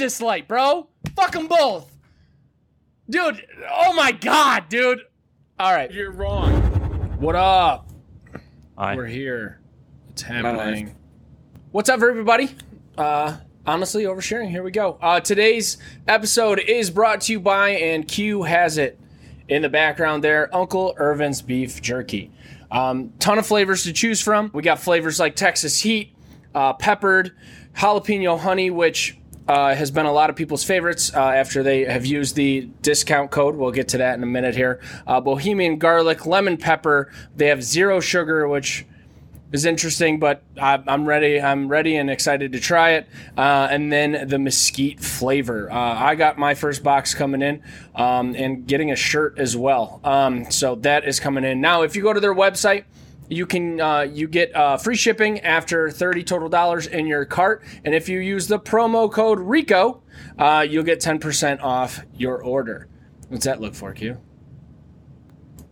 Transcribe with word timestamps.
this 0.00 0.20
light, 0.22 0.48
bro. 0.48 0.88
Fuck 1.14 1.32
them 1.32 1.46
both. 1.46 1.94
Dude, 3.08 3.44
oh 3.70 3.92
my 3.92 4.12
god, 4.12 4.68
dude. 4.68 5.00
All 5.58 5.72
right. 5.72 5.92
You're 5.92 6.10
wrong. 6.10 6.50
What 7.20 7.36
up? 7.36 7.90
Hi. 8.78 8.96
We're 8.96 9.06
here. 9.06 9.60
It's 10.08 10.22
happening. 10.22 10.96
What's 11.70 11.90
up, 11.90 12.00
everybody? 12.00 12.48
Uh, 12.96 13.36
honestly, 13.66 14.04
oversharing. 14.04 14.48
Here 14.48 14.62
we 14.62 14.70
go. 14.70 14.98
Uh, 15.02 15.20
today's 15.20 15.76
episode 16.08 16.60
is 16.60 16.90
brought 16.90 17.20
to 17.22 17.32
you 17.32 17.40
by, 17.40 17.70
and 17.70 18.08
Q 18.08 18.44
has 18.44 18.78
it 18.78 18.98
in 19.48 19.60
the 19.60 19.68
background 19.68 20.24
there, 20.24 20.54
Uncle 20.56 20.94
Ervin's 20.98 21.42
Beef 21.42 21.82
Jerky. 21.82 22.32
Um, 22.70 23.12
ton 23.18 23.38
of 23.38 23.46
flavors 23.46 23.82
to 23.82 23.92
choose 23.92 24.22
from. 24.22 24.50
We 24.54 24.62
got 24.62 24.78
flavors 24.78 25.20
like 25.20 25.36
Texas 25.36 25.78
Heat, 25.80 26.14
uh, 26.54 26.72
peppered, 26.72 27.32
jalapeno 27.74 28.38
honey, 28.38 28.70
which 28.70 29.18
uh, 29.50 29.74
has 29.74 29.90
been 29.90 30.06
a 30.06 30.12
lot 30.12 30.30
of 30.30 30.36
people's 30.36 30.62
favorites 30.62 31.12
uh, 31.12 31.18
after 31.18 31.64
they 31.64 31.84
have 31.84 32.06
used 32.06 32.36
the 32.36 32.70
discount 32.82 33.32
code. 33.32 33.56
We'll 33.56 33.72
get 33.72 33.88
to 33.88 33.98
that 33.98 34.16
in 34.16 34.22
a 34.22 34.26
minute 34.26 34.54
here. 34.54 34.80
Uh, 35.08 35.20
Bohemian 35.20 35.76
garlic, 35.76 36.24
lemon 36.24 36.56
pepper. 36.56 37.10
They 37.34 37.48
have 37.48 37.60
zero 37.60 37.98
sugar, 37.98 38.46
which 38.46 38.86
is 39.50 39.64
interesting, 39.64 40.20
but 40.20 40.44
I, 40.56 40.80
I'm 40.86 41.04
ready. 41.04 41.40
I'm 41.40 41.66
ready 41.66 41.96
and 41.96 42.08
excited 42.08 42.52
to 42.52 42.60
try 42.60 42.90
it. 42.90 43.08
Uh, 43.36 43.66
and 43.68 43.92
then 43.92 44.28
the 44.28 44.38
mesquite 44.38 45.00
flavor. 45.00 45.68
Uh, 45.68 45.74
I 45.74 46.14
got 46.14 46.38
my 46.38 46.54
first 46.54 46.84
box 46.84 47.12
coming 47.12 47.42
in, 47.42 47.60
um, 47.96 48.36
and 48.36 48.68
getting 48.68 48.92
a 48.92 48.96
shirt 48.96 49.36
as 49.36 49.56
well. 49.56 50.00
Um, 50.04 50.48
so 50.52 50.76
that 50.76 51.04
is 51.08 51.18
coming 51.18 51.42
in 51.42 51.60
now. 51.60 51.82
If 51.82 51.96
you 51.96 52.02
go 52.02 52.12
to 52.12 52.20
their 52.20 52.34
website. 52.34 52.84
You 53.30 53.46
can 53.46 53.80
uh, 53.80 54.00
you 54.00 54.26
get 54.26 54.54
uh, 54.56 54.76
free 54.76 54.96
shipping 54.96 55.38
after 55.40 55.88
thirty 55.88 56.24
total 56.24 56.48
dollars 56.48 56.88
in 56.88 57.06
your 57.06 57.24
cart, 57.24 57.62
and 57.84 57.94
if 57.94 58.08
you 58.08 58.18
use 58.18 58.48
the 58.48 58.58
promo 58.58 59.10
code 59.10 59.38
Rico, 59.38 60.02
uh, 60.36 60.66
you'll 60.68 60.82
get 60.82 61.00
ten 61.00 61.20
percent 61.20 61.60
off 61.60 62.04
your 62.12 62.42
order. 62.42 62.88
What's 63.28 63.44
that 63.44 63.60
look 63.60 63.76
for, 63.76 63.92
Q? 63.92 64.18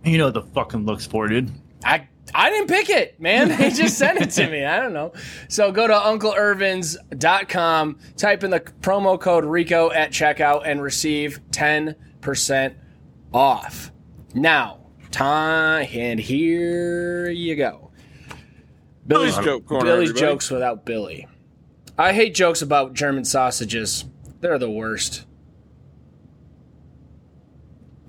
You 0.04 0.18
know 0.18 0.26
what 0.26 0.34
the 0.34 0.42
fucking 0.42 0.86
looks 0.86 1.04
for, 1.04 1.26
dude. 1.26 1.50
I 1.84 2.06
I 2.34 2.50
didn't 2.50 2.68
pick 2.68 2.90
it, 2.90 3.18
man. 3.20 3.48
They 3.58 3.70
just 3.70 3.98
sent 3.98 4.20
it 4.20 4.30
to 4.30 4.48
me. 4.48 4.64
I 4.64 4.78
don't 4.78 4.92
know. 4.92 5.12
So 5.48 5.72
go 5.72 5.88
to 5.88 5.94
uncleervins.com, 5.94 7.98
type 8.16 8.44
in 8.44 8.50
the 8.50 8.60
promo 8.60 9.20
code 9.20 9.44
RICO 9.44 9.90
at 9.90 10.12
checkout, 10.12 10.62
and 10.64 10.80
receive 10.80 11.40
10% 11.50 12.76
off. 13.32 13.90
Now, 14.34 14.78
time, 15.10 15.86
and 15.92 16.20
here 16.20 17.28
you 17.30 17.56
go. 17.56 17.90
Billy's 19.06 19.36
joke 19.38 19.66
corner. 19.66 19.84
Billy's 19.84 20.10
everybody. 20.10 20.32
jokes 20.32 20.50
without 20.50 20.84
Billy. 20.84 21.26
I 21.96 22.12
hate 22.12 22.34
jokes 22.34 22.62
about 22.62 22.94
German 22.94 23.24
sausages. 23.24 24.04
They're 24.40 24.58
the 24.58 24.70
worst. 24.70 25.24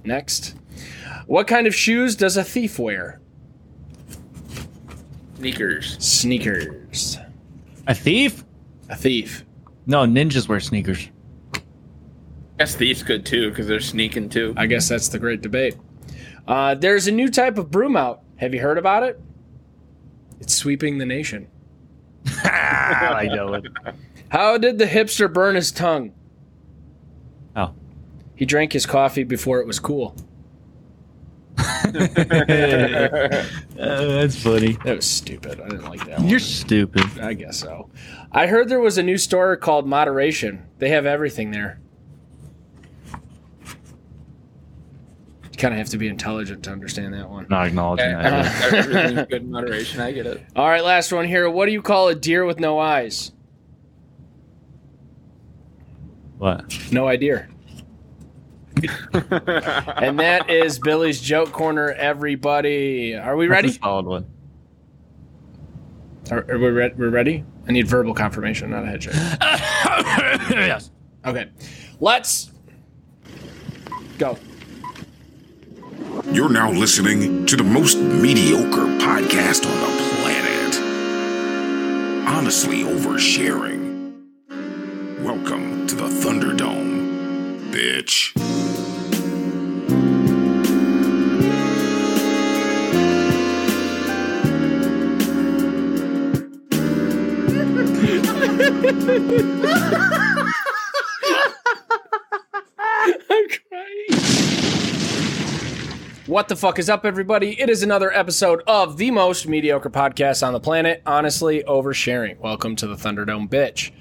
Next. 0.03 0.55
What 1.25 1.47
kind 1.47 1.67
of 1.67 1.75
shoes 1.75 2.15
does 2.15 2.37
a 2.37 2.43
thief 2.43 2.79
wear? 2.79 3.21
Sneakers. 5.37 5.97
Sneakers. 6.03 7.17
A 7.87 7.95
thief? 7.95 8.43
A 8.89 8.95
thief. 8.95 9.45
No, 9.85 9.99
ninjas 10.05 10.47
wear 10.47 10.59
sneakers. 10.59 11.09
I 11.55 11.59
guess 12.59 12.75
thieves 12.75 13.03
could 13.03 13.25
too, 13.25 13.49
because 13.49 13.67
they're 13.67 13.79
sneaking 13.79 14.29
too. 14.29 14.53
I 14.57 14.65
guess 14.65 14.89
that's 14.89 15.07
the 15.07 15.17
great 15.17 15.41
debate. 15.41 15.77
Uh, 16.49 16.73
there's 16.73 17.05
a 17.05 17.11
new 17.11 17.29
type 17.29 17.59
of 17.59 17.69
broom 17.69 17.95
out. 17.95 18.23
Have 18.37 18.55
you 18.55 18.59
heard 18.59 18.79
about 18.79 19.03
it? 19.03 19.21
It's 20.39 20.55
sweeping 20.55 20.97
the 20.97 21.05
nation. 21.05 21.47
I 22.43 23.29
know 23.31 23.53
it. 23.53 23.67
How 24.29 24.57
did 24.57 24.79
the 24.79 24.85
hipster 24.85 25.31
burn 25.31 25.53
his 25.53 25.71
tongue? 25.71 26.11
Oh. 27.55 27.75
He 28.35 28.45
drank 28.45 28.73
his 28.73 28.87
coffee 28.87 29.23
before 29.23 29.59
it 29.59 29.67
was 29.67 29.79
cool. 29.79 30.15
Uh, 31.59 31.91
that's 33.75 34.41
funny. 34.41 34.77
That 34.85 34.95
was 34.95 35.05
stupid. 35.05 35.61
I 35.61 35.69
didn't 35.69 35.85
like 35.85 36.03
that 36.07 36.17
one. 36.19 36.29
You're 36.29 36.39
stupid. 36.39 37.19
I 37.19 37.33
guess 37.33 37.59
so. 37.59 37.91
I 38.31 38.47
heard 38.47 38.69
there 38.69 38.79
was 38.79 38.97
a 38.97 39.03
new 39.03 39.19
store 39.19 39.55
called 39.55 39.85
Moderation. 39.87 40.65
They 40.79 40.89
have 40.89 41.05
everything 41.05 41.51
there. 41.51 41.79
Kind 45.59 45.73
of 45.73 45.77
have 45.77 45.89
to 45.89 45.97
be 45.97 46.07
intelligent 46.07 46.63
to 46.63 46.71
understand 46.71 47.13
that 47.13 47.29
one. 47.29 47.45
Not 47.49 47.67
acknowledging 47.67 48.11
that. 48.11 48.73
Everything's 48.73 49.27
good 49.27 49.47
moderation. 49.47 49.99
I 49.99 50.11
get 50.11 50.25
it. 50.25 50.41
All 50.55 50.67
right, 50.67 50.83
last 50.83 51.11
one 51.11 51.27
here. 51.27 51.49
What 51.49 51.65
do 51.67 51.71
you 51.71 51.81
call 51.81 52.07
a 52.07 52.15
deer 52.15 52.45
with 52.45 52.59
no 52.59 52.79
eyes? 52.79 53.31
What? 56.37 56.73
No 56.91 57.07
idea. 57.07 57.47
and 59.13 60.19
that 60.19 60.49
is 60.49 60.79
Billy's 60.79 61.19
joke 61.19 61.51
corner. 61.51 61.91
Everybody, 61.91 63.13
are 63.13 63.35
we 63.35 63.47
That's 63.47 63.55
ready? 63.57 63.69
a 63.69 63.73
solid 63.73 64.05
one. 64.05 64.25
Are, 66.31 66.49
are 66.49 66.57
we 66.57 66.67
re- 66.67 66.93
we're 66.95 67.09
ready? 67.09 67.43
I 67.67 67.73
need 67.73 67.87
verbal 67.87 68.13
confirmation, 68.13 68.69
not 68.69 68.83
a 68.83 68.87
head 68.87 69.03
shake. 69.03 69.13
yes. 70.51 70.91
Okay, 71.25 71.49
let's 71.99 72.51
go. 74.17 74.37
You're 76.31 76.47
now 76.47 76.71
listening 76.71 77.47
to 77.47 77.55
the 77.55 77.63
most 77.63 77.97
mediocre 77.97 78.85
podcast 78.99 79.65
on 79.65 79.79
the 79.81 79.97
planet. 80.21 80.75
Honestly, 82.27 82.83
oversharing. 82.83 84.13
Welcome 85.23 85.87
to 85.87 85.95
the 85.95 86.03
Thunderdome, 86.03 86.58
What 106.39 106.47
the 106.47 106.55
fuck 106.55 106.79
is 106.79 106.89
up, 106.89 107.05
everybody? 107.05 107.59
It 107.59 107.69
is 107.69 107.83
another 107.83 108.13
episode 108.13 108.63
of 108.65 108.95
the 108.95 109.11
most 109.11 109.45
mediocre 109.45 109.89
podcast 109.89 110.41
on 110.41 110.53
the 110.53 110.59
planet. 110.61 111.01
Honestly, 111.05 111.65
oversharing. 111.67 112.39
Welcome 112.39 112.77
to 112.77 112.87
the 112.87 112.95
Thunderdome, 112.95 113.49
bitch. 113.49 113.91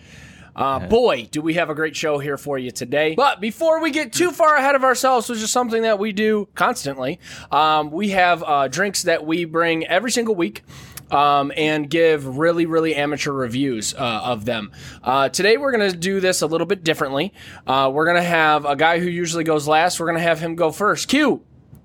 Uh, 0.55 0.87
boy, 0.87 1.27
do 1.33 1.43
we 1.43 1.55
have 1.55 1.69
a 1.69 1.75
great 1.75 1.97
show 1.97 2.19
here 2.19 2.37
for 2.37 2.57
you 2.57 2.71
today. 2.71 3.17
But 3.17 3.41
before 3.41 3.83
we 3.83 3.91
get 3.91 4.13
too 4.13 4.31
far 4.31 4.55
ahead 4.55 4.77
of 4.77 4.85
ourselves, 4.85 5.29
which 5.29 5.41
is 5.41 5.51
something 5.51 5.83
that 5.83 5.99
we 5.99 6.13
do 6.13 6.49
constantly, 6.55 7.19
um, 7.51 7.91
we 7.91 8.11
have 8.11 8.45
uh, 8.45 8.69
drinks 8.69 9.03
that 9.03 9.27
we 9.27 9.45
bring 9.45 9.85
every 9.89 10.13
single 10.13 10.37
week. 10.37 10.63
Um, 11.11 11.53
and 11.57 11.89
give 11.89 12.37
really, 12.37 12.67
really 12.67 12.95
amateur 12.95 13.33
reviews 13.33 13.95
uh, 13.95 14.21
of 14.25 14.45
them. 14.45 14.73
Uh, 15.03 15.31
today, 15.31 15.57
we're 15.57 15.73
going 15.73 15.91
to 15.91 15.97
do 15.97 16.21
this 16.21 16.43
a 16.43 16.47
little 16.47 16.67
bit 16.67 16.85
differently. 16.85 17.33
Uh, 17.67 17.91
we're 17.91 18.05
going 18.05 18.19
to 18.19 18.23
have 18.23 18.67
a 18.67 18.77
guy 18.77 18.99
who 18.99 19.09
usually 19.09 19.43
goes 19.43 19.67
last. 19.67 19.99
We're 19.99 20.05
going 20.05 20.19
to 20.19 20.23
have 20.23 20.39
him 20.39 20.55
go 20.55 20.71
first. 20.71 21.09
Q, 21.09 21.43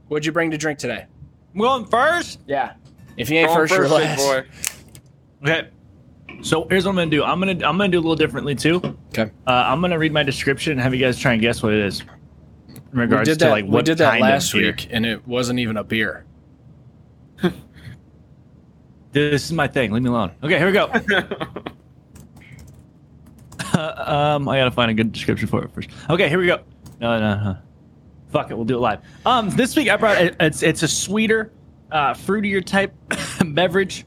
what'd 0.08 0.26
you 0.26 0.32
bring 0.32 0.52
to 0.52 0.58
drink 0.58 0.80
today? 0.80 1.06
I'm 1.54 1.60
going 1.60 1.86
first. 1.86 2.40
Yeah. 2.48 2.74
If 3.18 3.30
you 3.30 3.38
ain't 3.38 3.50
Going 3.50 3.60
first, 3.60 3.74
you're 3.74 3.84
big 3.84 3.92
last. 3.92 4.18
boy. 4.18 4.44
Okay. 5.44 5.68
So 6.42 6.68
here's 6.68 6.86
what 6.86 6.92
I'm 6.92 6.96
gonna 6.96 7.12
do. 7.12 7.24
I'm 7.24 7.40
gonna 7.40 7.52
I'm 7.52 7.78
gonna 7.78 7.90
do 7.90 8.00
a 8.00 8.02
little 8.02 8.16
differently 8.16 8.56
too. 8.56 8.82
Okay. 9.10 9.32
Uh, 9.46 9.52
I'm 9.52 9.82
gonna 9.82 10.00
read 10.00 10.12
my 10.12 10.24
description 10.24 10.74
and 10.74 10.82
have 10.82 10.94
you 10.96 11.00
guys 11.00 11.20
try 11.20 11.34
and 11.34 11.42
guess 11.42 11.62
what 11.62 11.74
it 11.74 11.80
is. 11.80 12.02
In 12.70 12.82
We 12.94 13.02
regards 13.02 13.30
did 13.30 13.40
to 13.40 13.46
that, 13.46 13.52
like 13.52 13.66
what 13.66 13.78
we 13.78 13.82
did 13.84 13.98
that 14.00 14.12
kind 14.12 14.24
of 14.24 14.30
last 14.30 14.52
beer. 14.52 14.72
week, 14.72 14.88
and 14.92 15.06
it 15.06 15.26
wasn't 15.28 15.60
even 15.60 15.78
a 15.78 15.84
beer. 15.84 16.26
This 19.12 19.46
is 19.46 19.54
my 19.54 19.68
thing. 19.68 19.92
Leave 19.92 20.02
me 20.02 20.10
alone. 20.10 20.32
Okay, 20.44 20.58
here 20.58 20.66
we 20.66 20.72
go. 20.72 20.86
um, 23.78 24.50
I 24.50 24.58
gotta 24.58 24.72
find 24.72 24.90
a 24.90 24.94
good 24.96 25.12
description 25.12 25.48
for 25.48 25.64
it 25.64 25.72
first. 25.72 25.88
Okay, 26.10 26.28
here 26.30 26.40
we 26.40 26.48
go. 26.48 26.58
No, 27.00 27.20
no, 27.20 27.44
no. 27.44 27.58
Fuck 28.34 28.50
it, 28.50 28.56
we'll 28.56 28.66
do 28.66 28.76
it 28.78 28.82
live. 28.82 29.00
Um, 29.28 29.52
this 29.52 29.76
week 29.76 29.90
I 29.90 29.96
brought 29.96 30.20
it's 30.40 30.64
it's 30.64 30.82
a 30.82 30.88
sweeter, 30.88 31.54
uh, 31.92 32.16
fruitier 32.16 32.66
type 32.66 32.92
beverage. 33.46 34.06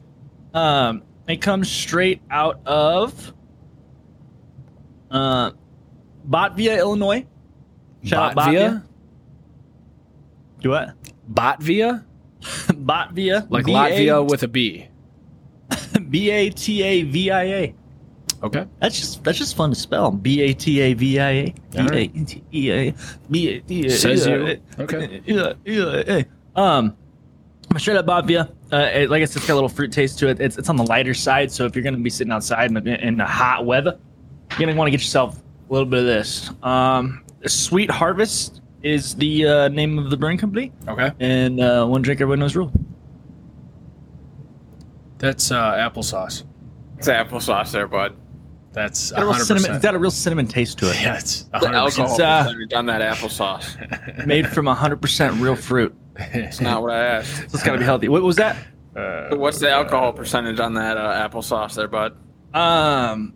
Um, 0.53 1.01
it 1.29 1.37
comes 1.37 1.71
straight 1.71 2.21
out 2.29 2.59
of 2.65 3.33
uh, 5.09 5.51
Botvia, 6.29 6.77
Illinois. 6.77 7.25
Shout 8.03 8.37
out 8.37 8.47
Botvia? 8.47 8.83
Do 10.59 10.71
what? 10.71 10.93
Botvia? 11.31 12.03
Botvia, 12.41 13.49
Like 13.49 13.65
B 13.65 13.71
A- 13.71 13.75
Latvia 13.75 14.29
with 14.29 14.43
a 14.43 14.49
B. 14.49 14.87
B 16.09 16.29
A 16.31 16.49
T 16.49 16.83
A 16.83 17.03
V 17.03 17.31
I 17.31 17.43
A. 17.43 17.75
Okay. 18.43 18.65
That's 18.79 18.97
just 18.99 19.23
that's 19.23 19.37
just 19.37 19.55
fun 19.55 19.69
to 19.71 19.75
spell. 19.75 20.11
B 20.11 20.41
A 20.41 20.53
T 20.53 20.79
A 20.81 20.93
V 20.93 21.19
I 21.19 21.29
A. 21.31 21.55
B 21.73 21.79
A 21.97 22.07
T 22.07 22.43
E 22.53 22.71
A 22.71 22.93
B 23.31 23.49
A 23.49 23.59
T 23.61 23.85
A. 23.87 23.89
Says 23.89 24.27
you. 24.27 24.59
Okay. 24.79 25.21
Yeah, 25.25 25.53
yeah, 25.65 26.03
yeah. 26.07 26.23
Um, 26.55 26.95
straight 27.77 27.97
up 27.97 28.05
Botvia. 28.05 28.51
Uh, 28.71 28.77
it, 28.93 29.09
like 29.09 29.21
I 29.21 29.25
said, 29.25 29.37
it's 29.37 29.47
got 29.47 29.53
a 29.53 29.55
little 29.55 29.69
fruit 29.69 29.91
taste 29.91 30.19
to 30.19 30.27
it. 30.27 30.39
It's 30.39 30.57
it's 30.57 30.69
on 30.69 30.75
the 30.75 30.83
lighter 30.85 31.13
side, 31.13 31.51
so 31.51 31.65
if 31.65 31.75
you're 31.75 31.83
gonna 31.83 31.97
be 31.97 32.09
sitting 32.09 32.31
outside 32.33 32.69
in, 32.69 32.73
the, 32.83 33.07
in 33.07 33.17
the 33.17 33.25
hot 33.25 33.65
weather, 33.65 33.97
you're 34.51 34.59
gonna 34.67 34.77
want 34.77 34.87
to 34.87 34.91
get 34.91 34.99
yourself 35.01 35.41
a 35.69 35.73
little 35.73 35.87
bit 35.87 35.99
of 35.99 36.05
this. 36.05 36.51
Um, 36.63 37.23
Sweet 37.45 37.89
Harvest 37.89 38.61
is 38.83 39.15
the 39.15 39.45
uh, 39.47 39.67
name 39.69 39.97
of 39.97 40.09
the 40.11 40.17
brewing 40.17 40.37
company, 40.37 40.71
Okay. 40.87 41.11
and 41.19 41.59
uh, 41.59 41.85
one 41.87 42.01
drink 42.03 42.21
everyone 42.21 42.39
knows 42.39 42.55
rule. 42.55 42.71
That's 45.17 45.49
uh, 45.51 45.73
applesauce. 45.73 46.43
It's 46.97 47.07
applesauce 47.07 47.71
there, 47.71 47.87
bud. 47.87 48.15
That's 48.77 49.11
Got 49.11 49.23
a 49.23 49.25
real 49.25 49.33
100%. 49.33 49.39
cinnamon, 49.45 49.71
it's 49.71 49.83
got 49.83 49.95
a 49.95 49.97
real 49.99 50.11
cinnamon 50.11 50.45
taste 50.47 50.77
to 50.77 50.89
it. 50.91 51.01
yeah, 51.01 51.17
it's 51.17 51.45
100%. 51.45 51.73
alcohol 51.73 51.87
It's, 52.11 52.19
uh, 52.19 52.43
percentage 52.43 52.73
on 52.73 52.85
that 52.85 53.01
applesauce. 53.01 54.25
Made 54.27 54.47
from 54.47 54.67
100% 54.67 55.41
real 55.41 55.55
fruit. 55.55 55.95
It's 56.15 56.61
not 56.61 56.83
what 56.83 56.91
I 56.91 57.03
asked. 57.03 57.35
So 57.37 57.43
it's 57.55 57.63
got 57.63 57.71
to 57.73 57.79
be 57.79 57.85
healthy. 57.85 58.07
What 58.07 58.21
was 58.21 58.35
that? 58.35 58.55
Uh, 58.95 59.35
What's 59.35 59.57
the 59.59 59.71
alcohol 59.71 60.13
percentage 60.13 60.59
on 60.59 60.75
that 60.75 60.95
uh, 60.95 61.27
applesauce 61.27 61.73
there, 61.73 61.87
bud? 61.87 62.15
Um, 62.53 63.33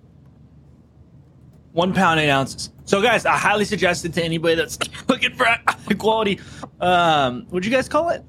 one 1.71 1.91
pound 1.93 2.19
eight 2.19 2.29
ounces. 2.29 2.69
So, 2.85 3.01
guys, 3.01 3.25
I 3.25 3.35
highly 3.35 3.65
suggest 3.65 4.05
it 4.05 4.13
to 4.13 4.23
anybody 4.23 4.53
that's 4.53 4.77
looking 5.09 5.33
for 5.35 5.47
quality. 5.97 6.39
Um, 6.79 7.47
what'd 7.49 7.65
you 7.65 7.71
guys 7.75 7.89
call 7.89 8.09
it? 8.09 8.23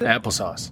applesauce. 0.00 0.70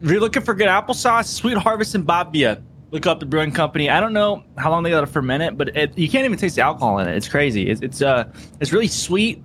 If 0.00 0.10
you're 0.10 0.20
looking 0.20 0.42
for 0.42 0.54
good 0.54 0.66
applesauce, 0.68 1.26
Sweet 1.26 1.56
Harvest 1.56 1.94
and 1.94 2.04
Babia. 2.04 2.62
Look 2.92 3.06
up 3.06 3.20
the 3.20 3.26
brewing 3.26 3.52
company. 3.52 3.88
I 3.88 4.00
don't 4.00 4.12
know 4.12 4.44
how 4.58 4.70
long 4.70 4.82
they 4.82 4.90
got 4.90 5.00
to 5.00 5.06
ferment 5.06 5.42
it, 5.42 5.56
but 5.56 5.74
it, 5.74 5.96
you 5.98 6.10
can't 6.10 6.26
even 6.26 6.38
taste 6.38 6.56
the 6.56 6.62
alcohol 6.62 6.98
in 6.98 7.08
it. 7.08 7.16
It's 7.16 7.26
crazy. 7.28 7.68
It's 7.70 7.80
it's 7.80 8.02
uh 8.02 8.30
it's 8.60 8.70
really 8.70 8.86
sweet, 8.86 9.42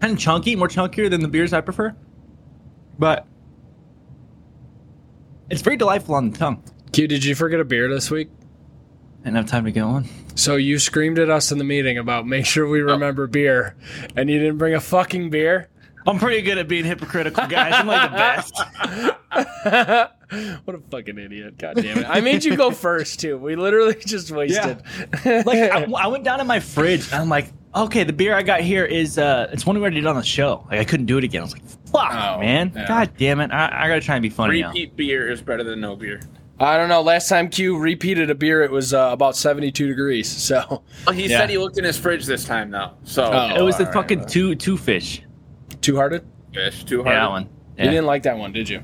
kind 0.00 0.14
of 0.14 0.18
chunky, 0.18 0.56
more 0.56 0.68
chunkier 0.68 1.10
than 1.10 1.20
the 1.20 1.28
beers 1.28 1.52
I 1.52 1.60
prefer. 1.60 1.94
But 2.98 3.26
it's 5.50 5.60
very 5.60 5.76
delightful 5.76 6.14
on 6.14 6.30
the 6.30 6.38
tongue. 6.38 6.64
Q, 6.92 7.06
did 7.06 7.24
you 7.24 7.34
forget 7.34 7.60
a 7.60 7.64
beer 7.64 7.90
this 7.92 8.10
week? 8.10 8.30
I 9.20 9.24
didn't 9.26 9.36
have 9.36 9.46
time 9.46 9.66
to 9.66 9.70
get 9.70 9.84
one. 9.84 10.08
So 10.34 10.56
you 10.56 10.78
screamed 10.78 11.18
at 11.18 11.28
us 11.28 11.52
in 11.52 11.58
the 11.58 11.64
meeting 11.64 11.98
about 11.98 12.26
make 12.26 12.46
sure 12.46 12.66
we 12.66 12.80
remember 12.80 13.26
beer, 13.26 13.76
and 14.16 14.30
you 14.30 14.38
didn't 14.38 14.56
bring 14.56 14.74
a 14.74 14.80
fucking 14.80 15.28
beer. 15.28 15.68
I'm 16.06 16.18
pretty 16.18 16.40
good 16.40 16.56
at 16.58 16.68
being 16.68 16.84
hypocritical, 16.84 17.46
guys. 17.46 17.74
I'm 17.76 17.86
like 17.86 18.10
the 18.10 18.16
best. 19.30 20.12
what 20.64 20.74
a 20.76 20.80
fucking 20.90 21.18
idiot! 21.18 21.58
God 21.58 21.76
damn 21.76 21.98
it! 21.98 22.06
I 22.08 22.20
made 22.20 22.44
you 22.44 22.56
go 22.56 22.70
first 22.70 23.20
too. 23.20 23.36
We 23.38 23.56
literally 23.56 23.94
just 24.06 24.30
wasted. 24.30 24.82
Like 25.24 25.58
I, 25.58 25.84
I 25.98 26.06
went 26.08 26.24
down 26.24 26.40
in 26.40 26.46
my 26.46 26.60
fridge 26.60 27.06
and 27.12 27.14
I'm 27.22 27.28
like, 27.28 27.52
okay, 27.74 28.04
the 28.04 28.12
beer 28.12 28.34
I 28.34 28.42
got 28.42 28.60
here 28.60 28.84
is 28.84 29.18
uh, 29.18 29.48
it's 29.52 29.66
one 29.66 29.76
we 29.76 29.82
already 29.82 29.96
did 29.96 30.06
on 30.06 30.16
the 30.16 30.22
show. 30.22 30.66
Like 30.70 30.80
I 30.80 30.84
couldn't 30.84 31.06
do 31.06 31.18
it 31.18 31.24
again. 31.24 31.42
I 31.42 31.44
was 31.44 31.52
like, 31.52 31.64
fuck, 31.90 32.12
Oh, 32.12 32.40
man, 32.40 32.72
yeah. 32.74 32.88
god 32.88 33.12
damn 33.18 33.40
it, 33.40 33.50
I, 33.52 33.84
I 33.84 33.88
gotta 33.88 34.00
try 34.00 34.16
and 34.16 34.22
be 34.22 34.30
funny 34.30 34.60
now. 34.62 34.68
Repeat 34.68 34.96
beer 34.96 35.30
is 35.30 35.42
better 35.42 35.62
than 35.64 35.80
no 35.80 35.96
beer. 35.96 36.20
I 36.60 36.76
don't 36.76 36.88
know. 36.88 37.02
Last 37.02 37.28
time 37.28 37.48
Q 37.48 37.76
repeated 37.76 38.30
a 38.30 38.34
beer, 38.36 38.62
it 38.62 38.70
was 38.70 38.94
uh, 38.94 39.08
about 39.12 39.36
seventy-two 39.36 39.88
degrees. 39.88 40.28
So 40.52 40.82
Oh, 41.06 41.12
he 41.12 41.26
Yeah. 41.26 41.38
said 41.40 41.50
he 41.50 41.58
looked 41.58 41.76
in 41.78 41.84
his 41.84 41.98
fridge 41.98 42.24
this 42.24 42.44
time, 42.44 42.70
though. 42.70 42.92
So, 43.04 43.24
Oh. 43.32 43.54
It 43.56 43.62
was 43.62 43.76
the 43.78 43.82
alright, 43.84 43.94
fucking 43.94 44.18
alright. 44.20 44.32
two 44.32 44.54
two 44.54 44.76
fish. 44.78 45.22
two-hearted. 45.80 46.24
fish, 46.54 46.84
two 46.84 47.02
hearted. 47.02 47.16
Yeah, 47.16 47.24
that 47.24 47.30
one. 47.30 47.48
You 47.78 47.84
didn't 47.90 48.06
like 48.06 48.22
that 48.24 48.36
one, 48.38 48.52
did 48.52 48.68
you? 48.68 48.82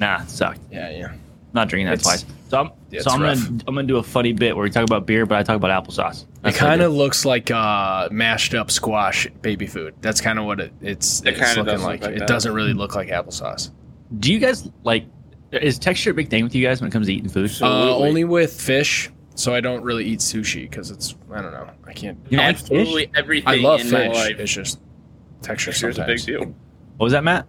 Nah, 0.00 0.22
it 0.22 0.30
sucked. 0.30 0.60
Yeah, 0.70 0.90
yeah. 0.90 1.12
Not 1.52 1.68
drinking 1.68 1.86
that 1.86 1.94
It's- 2.00 2.22
twice. 2.22 2.24
So 2.48 2.60
I'm 2.60 2.70
it's 2.92 3.04
so 3.04 3.10
I'm 3.10 3.22
rough. 3.22 3.42
gonna 3.42 3.62
I'm 3.66 3.74
gonna 3.74 3.86
do 3.88 3.96
a 3.96 4.02
funny 4.02 4.32
bit 4.32 4.54
where 4.54 4.62
we 4.62 4.70
talk 4.70 4.84
about 4.84 5.06
beer, 5.06 5.24
but 5.26 5.38
I 5.38 5.42
talk 5.42 5.56
about 5.56 5.70
applesauce. 5.84 6.22
It 6.22 6.26
That's 6.42 6.60
what 6.60 6.66
I 6.66 6.70
kind 6.70 6.82
of 6.82 6.92
looks 6.92 7.24
like 7.24 7.50
uh, 7.50 8.08
mashed 8.12 8.54
up 8.54 8.70
squash 8.70 9.26
baby 9.42 9.66
food. 9.66 9.94
That's 10.02 10.20
kind 10.20 10.38
of 10.38 10.44
what 10.44 10.60
it, 10.60 10.72
it's, 10.80 11.20
It 11.22 11.28
it's 11.30 11.38
kinda 11.40 11.54
looking 11.62 11.64
does 11.64 11.80
look 11.80 11.88
like. 11.90 12.02
like 12.02 12.10
It 12.16 12.18
that. 12.20 12.28
doesn't 12.28 12.52
really 12.52 12.74
look 12.74 12.94
like 12.94 13.08
applesauce. 13.08 13.70
Do 14.20 14.32
you 14.32 14.38
guys 14.38 14.68
like? 14.84 15.06
Is 15.52 15.78
texture 15.78 16.10
a 16.10 16.14
big 16.14 16.28
thing 16.28 16.44
with 16.44 16.54
you 16.54 16.64
guys 16.64 16.80
when 16.80 16.88
it 16.88 16.92
comes 16.92 17.06
to 17.06 17.14
eating 17.14 17.28
food? 17.30 17.50
Uh, 17.62 17.96
only 17.96 18.24
with 18.24 18.52
fish, 18.60 19.10
so 19.34 19.54
I 19.54 19.60
don't 19.60 19.82
really 19.82 20.04
eat 20.04 20.18
sushi 20.20 20.68
because 20.68 20.90
it's 20.90 21.14
I 21.32 21.40
don't 21.42 21.52
know. 21.52 21.68
I 21.86 21.92
can't. 21.92 22.18
You 22.28 22.36
don't 22.36 22.54
fish? 22.56 22.60
Absolutely 22.62 23.10
everything 23.16 23.48
I 23.48 23.54
love 23.56 23.80
in 23.80 23.90
my 23.90 24.08
fish. 24.08 24.14
life. 24.16 24.38
It's 24.38 24.52
just 24.52 24.80
texture 25.42 25.70
Texture's 25.70 25.98
a 25.98 26.04
big 26.04 26.22
deal. 26.24 26.40
What 26.98 27.04
was 27.06 27.12
that, 27.12 27.24
Matt? 27.24 27.46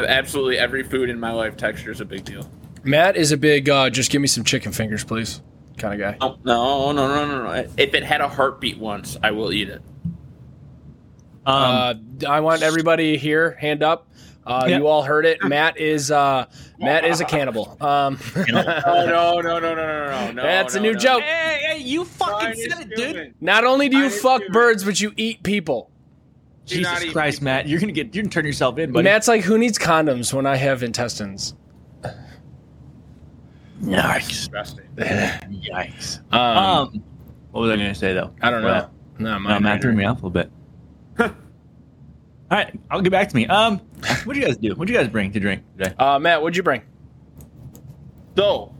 With 0.00 0.10
absolutely 0.10 0.58
every 0.58 0.82
food 0.82 1.10
in 1.10 1.18
my 1.20 1.32
life, 1.32 1.56
texture 1.56 1.90
is 1.90 2.00
a 2.00 2.04
big 2.04 2.24
deal. 2.24 2.48
Matt 2.82 3.16
is 3.16 3.32
a 3.32 3.36
big. 3.36 3.68
Uh, 3.68 3.90
just 3.90 4.10
give 4.10 4.20
me 4.22 4.28
some 4.28 4.44
chicken 4.44 4.72
fingers, 4.72 5.04
please, 5.04 5.42
kind 5.76 5.94
of 5.94 6.00
guy. 6.00 6.16
Oh, 6.20 6.38
no, 6.44 6.92
no, 6.92 7.08
no, 7.08 7.26
no, 7.26 7.44
no. 7.44 7.68
If 7.76 7.94
it 7.94 8.02
had 8.02 8.20
a 8.20 8.28
heartbeat 8.28 8.78
once, 8.78 9.16
I 9.22 9.30
will 9.32 9.52
eat 9.52 9.68
it. 9.68 9.82
Um, 11.46 11.54
uh, 11.54 11.94
I 12.28 12.40
want 12.40 12.62
everybody 12.62 13.16
here, 13.16 13.52
hand 13.52 13.82
up. 13.82 14.06
Uh, 14.46 14.64
Yeah. 14.68 14.78
You 14.78 14.86
all 14.86 15.02
heard 15.02 15.26
it. 15.26 15.42
Matt 15.44 15.78
is 15.78 16.10
uh, 16.10 16.46
Matt 16.78 17.04
is 17.04 17.20
a 17.20 17.24
cannibal. 17.24 17.76
Um, 17.80 18.18
Oh, 18.36 18.44
no, 18.48 19.40
no, 19.40 19.40
no, 19.40 19.58
no, 19.60 19.74
no, 19.74 19.74
no, 19.74 20.32
no. 20.32 20.42
That's 20.42 20.74
a 20.74 20.80
new 20.80 20.92
no. 20.94 20.98
joke. 20.98 21.22
hey, 21.22 21.62
hey, 21.66 21.78
you 21.78 22.04
fucking 22.04 22.48
Mine 22.48 22.56
said 22.56 22.90
it, 22.92 22.96
dude. 22.96 23.34
not 23.40 23.64
only 23.64 23.88
do 23.88 23.98
you 23.98 24.08
fuck 24.10 24.40
human. 24.40 24.52
birds, 24.52 24.84
but 24.84 25.00
you 25.00 25.12
eat 25.16 25.42
people. 25.42 25.89
Do 26.66 26.80
not 26.82 26.98
Jesus 26.98 27.12
Christ, 27.12 27.38
people. 27.40 27.44
Matt, 27.46 27.68
you're 27.68 27.80
gonna 27.80 27.92
get 27.92 28.14
you're 28.14 28.22
gonna 28.22 28.30
turn 28.32 28.44
yourself 28.44 28.78
in, 28.78 28.92
buddy. 28.92 29.04
Matt's 29.04 29.26
like, 29.28 29.42
who 29.42 29.58
needs 29.58 29.78
condoms 29.78 30.32
when 30.32 30.46
I 30.46 30.56
have 30.56 30.82
intestines? 30.82 31.54
Yikes! 33.82 34.28
Disgusting. 34.28 34.84
Yikes! 34.96 36.20
Um, 36.32 36.58
Um, 36.58 37.02
what 37.50 37.62
was 37.62 37.70
I 37.70 37.76
gonna 37.76 37.94
say 37.94 38.12
though? 38.12 38.32
I 38.42 38.50
don't 38.50 38.62
know. 38.62 38.68
Well, 38.68 38.90
No, 39.18 39.32
No, 39.32 39.38
mine 39.40 39.62
Matt 39.62 39.72
right 39.72 39.82
threw 39.82 39.90
here. 39.92 39.98
me 39.98 40.04
off 40.04 40.22
a 40.22 40.26
little 40.26 40.30
bit. 40.30 40.50
All 41.20 41.30
right, 42.58 42.78
I'll 42.90 43.00
get 43.00 43.10
back 43.10 43.28
to 43.28 43.36
me. 43.36 43.46
Um, 43.46 43.78
what 44.24 44.34
do 44.34 44.40
you 44.40 44.46
guys 44.46 44.56
do? 44.56 44.74
What 44.74 44.86
do 44.86 44.92
you 44.92 44.98
guys 44.98 45.08
bring 45.08 45.32
to 45.32 45.40
drink 45.40 45.62
today? 45.78 45.94
Uh, 45.98 46.18
Matt, 46.18 46.42
what'd 46.42 46.56
you 46.56 46.62
bring? 46.62 46.82
So, 48.36 48.74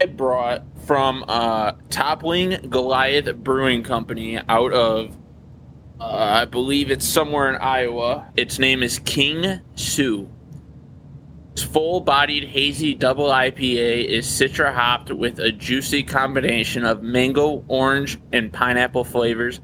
I 0.00 0.06
brought 0.06 0.62
from 0.86 1.24
uh, 1.28 1.72
Toppling 1.90 2.68
Goliath 2.70 3.34
Brewing 3.36 3.82
Company 3.82 4.38
out 4.48 4.72
of, 4.72 5.16
uh, 6.00 6.04
I 6.42 6.44
believe 6.44 6.90
it's 6.90 7.06
somewhere 7.06 7.48
in 7.48 7.56
Iowa. 7.56 8.30
Its 8.36 8.58
name 8.58 8.82
is 8.82 8.98
King 9.00 9.60
Sue. 9.74 10.28
Its 11.52 11.62
full-bodied 11.62 12.44
hazy 12.44 12.94
double 12.94 13.28
IPA 13.28 14.04
is 14.04 14.26
citra 14.26 14.74
hopped 14.74 15.10
with 15.10 15.38
a 15.38 15.50
juicy 15.50 16.02
combination 16.02 16.84
of 16.84 17.02
mango, 17.02 17.64
orange, 17.68 18.18
and 18.32 18.52
pineapple 18.52 19.04
flavors, 19.04 19.60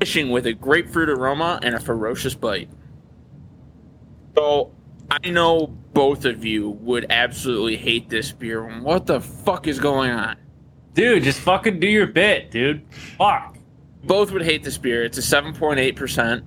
finishing 0.00 0.30
with 0.30 0.46
a 0.46 0.52
grapefruit 0.52 1.08
aroma 1.08 1.60
and 1.62 1.76
a 1.76 1.80
ferocious 1.80 2.34
bite. 2.34 2.68
So 4.36 4.72
I 5.08 5.30
know 5.30 5.68
both 5.92 6.24
of 6.24 6.44
you 6.44 6.70
would 6.70 7.06
absolutely 7.10 7.76
hate 7.76 8.08
this 8.08 8.32
beer. 8.32 8.64
What 8.80 9.06
the 9.06 9.20
fuck 9.20 9.68
is 9.68 9.78
going 9.78 10.10
on? 10.10 10.36
Dude, 10.94 11.22
just 11.22 11.38
fucking 11.40 11.78
do 11.78 11.86
your 11.86 12.08
bit, 12.08 12.50
dude. 12.50 12.84
Fuck. 13.18 13.56
Both 14.04 14.32
would 14.32 14.42
hate 14.42 14.62
this 14.64 14.78
beer. 14.78 15.04
It's 15.04 15.18
a 15.18 15.20
7.8%. 15.20 16.42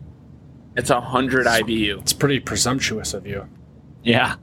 It's 0.75 0.89
a 0.89 0.95
100 0.95 1.45
IBU. 1.45 1.99
It's 2.01 2.13
pretty 2.13 2.39
presumptuous 2.39 3.13
of 3.13 3.27
you. 3.27 3.47
Yeah. 4.03 4.35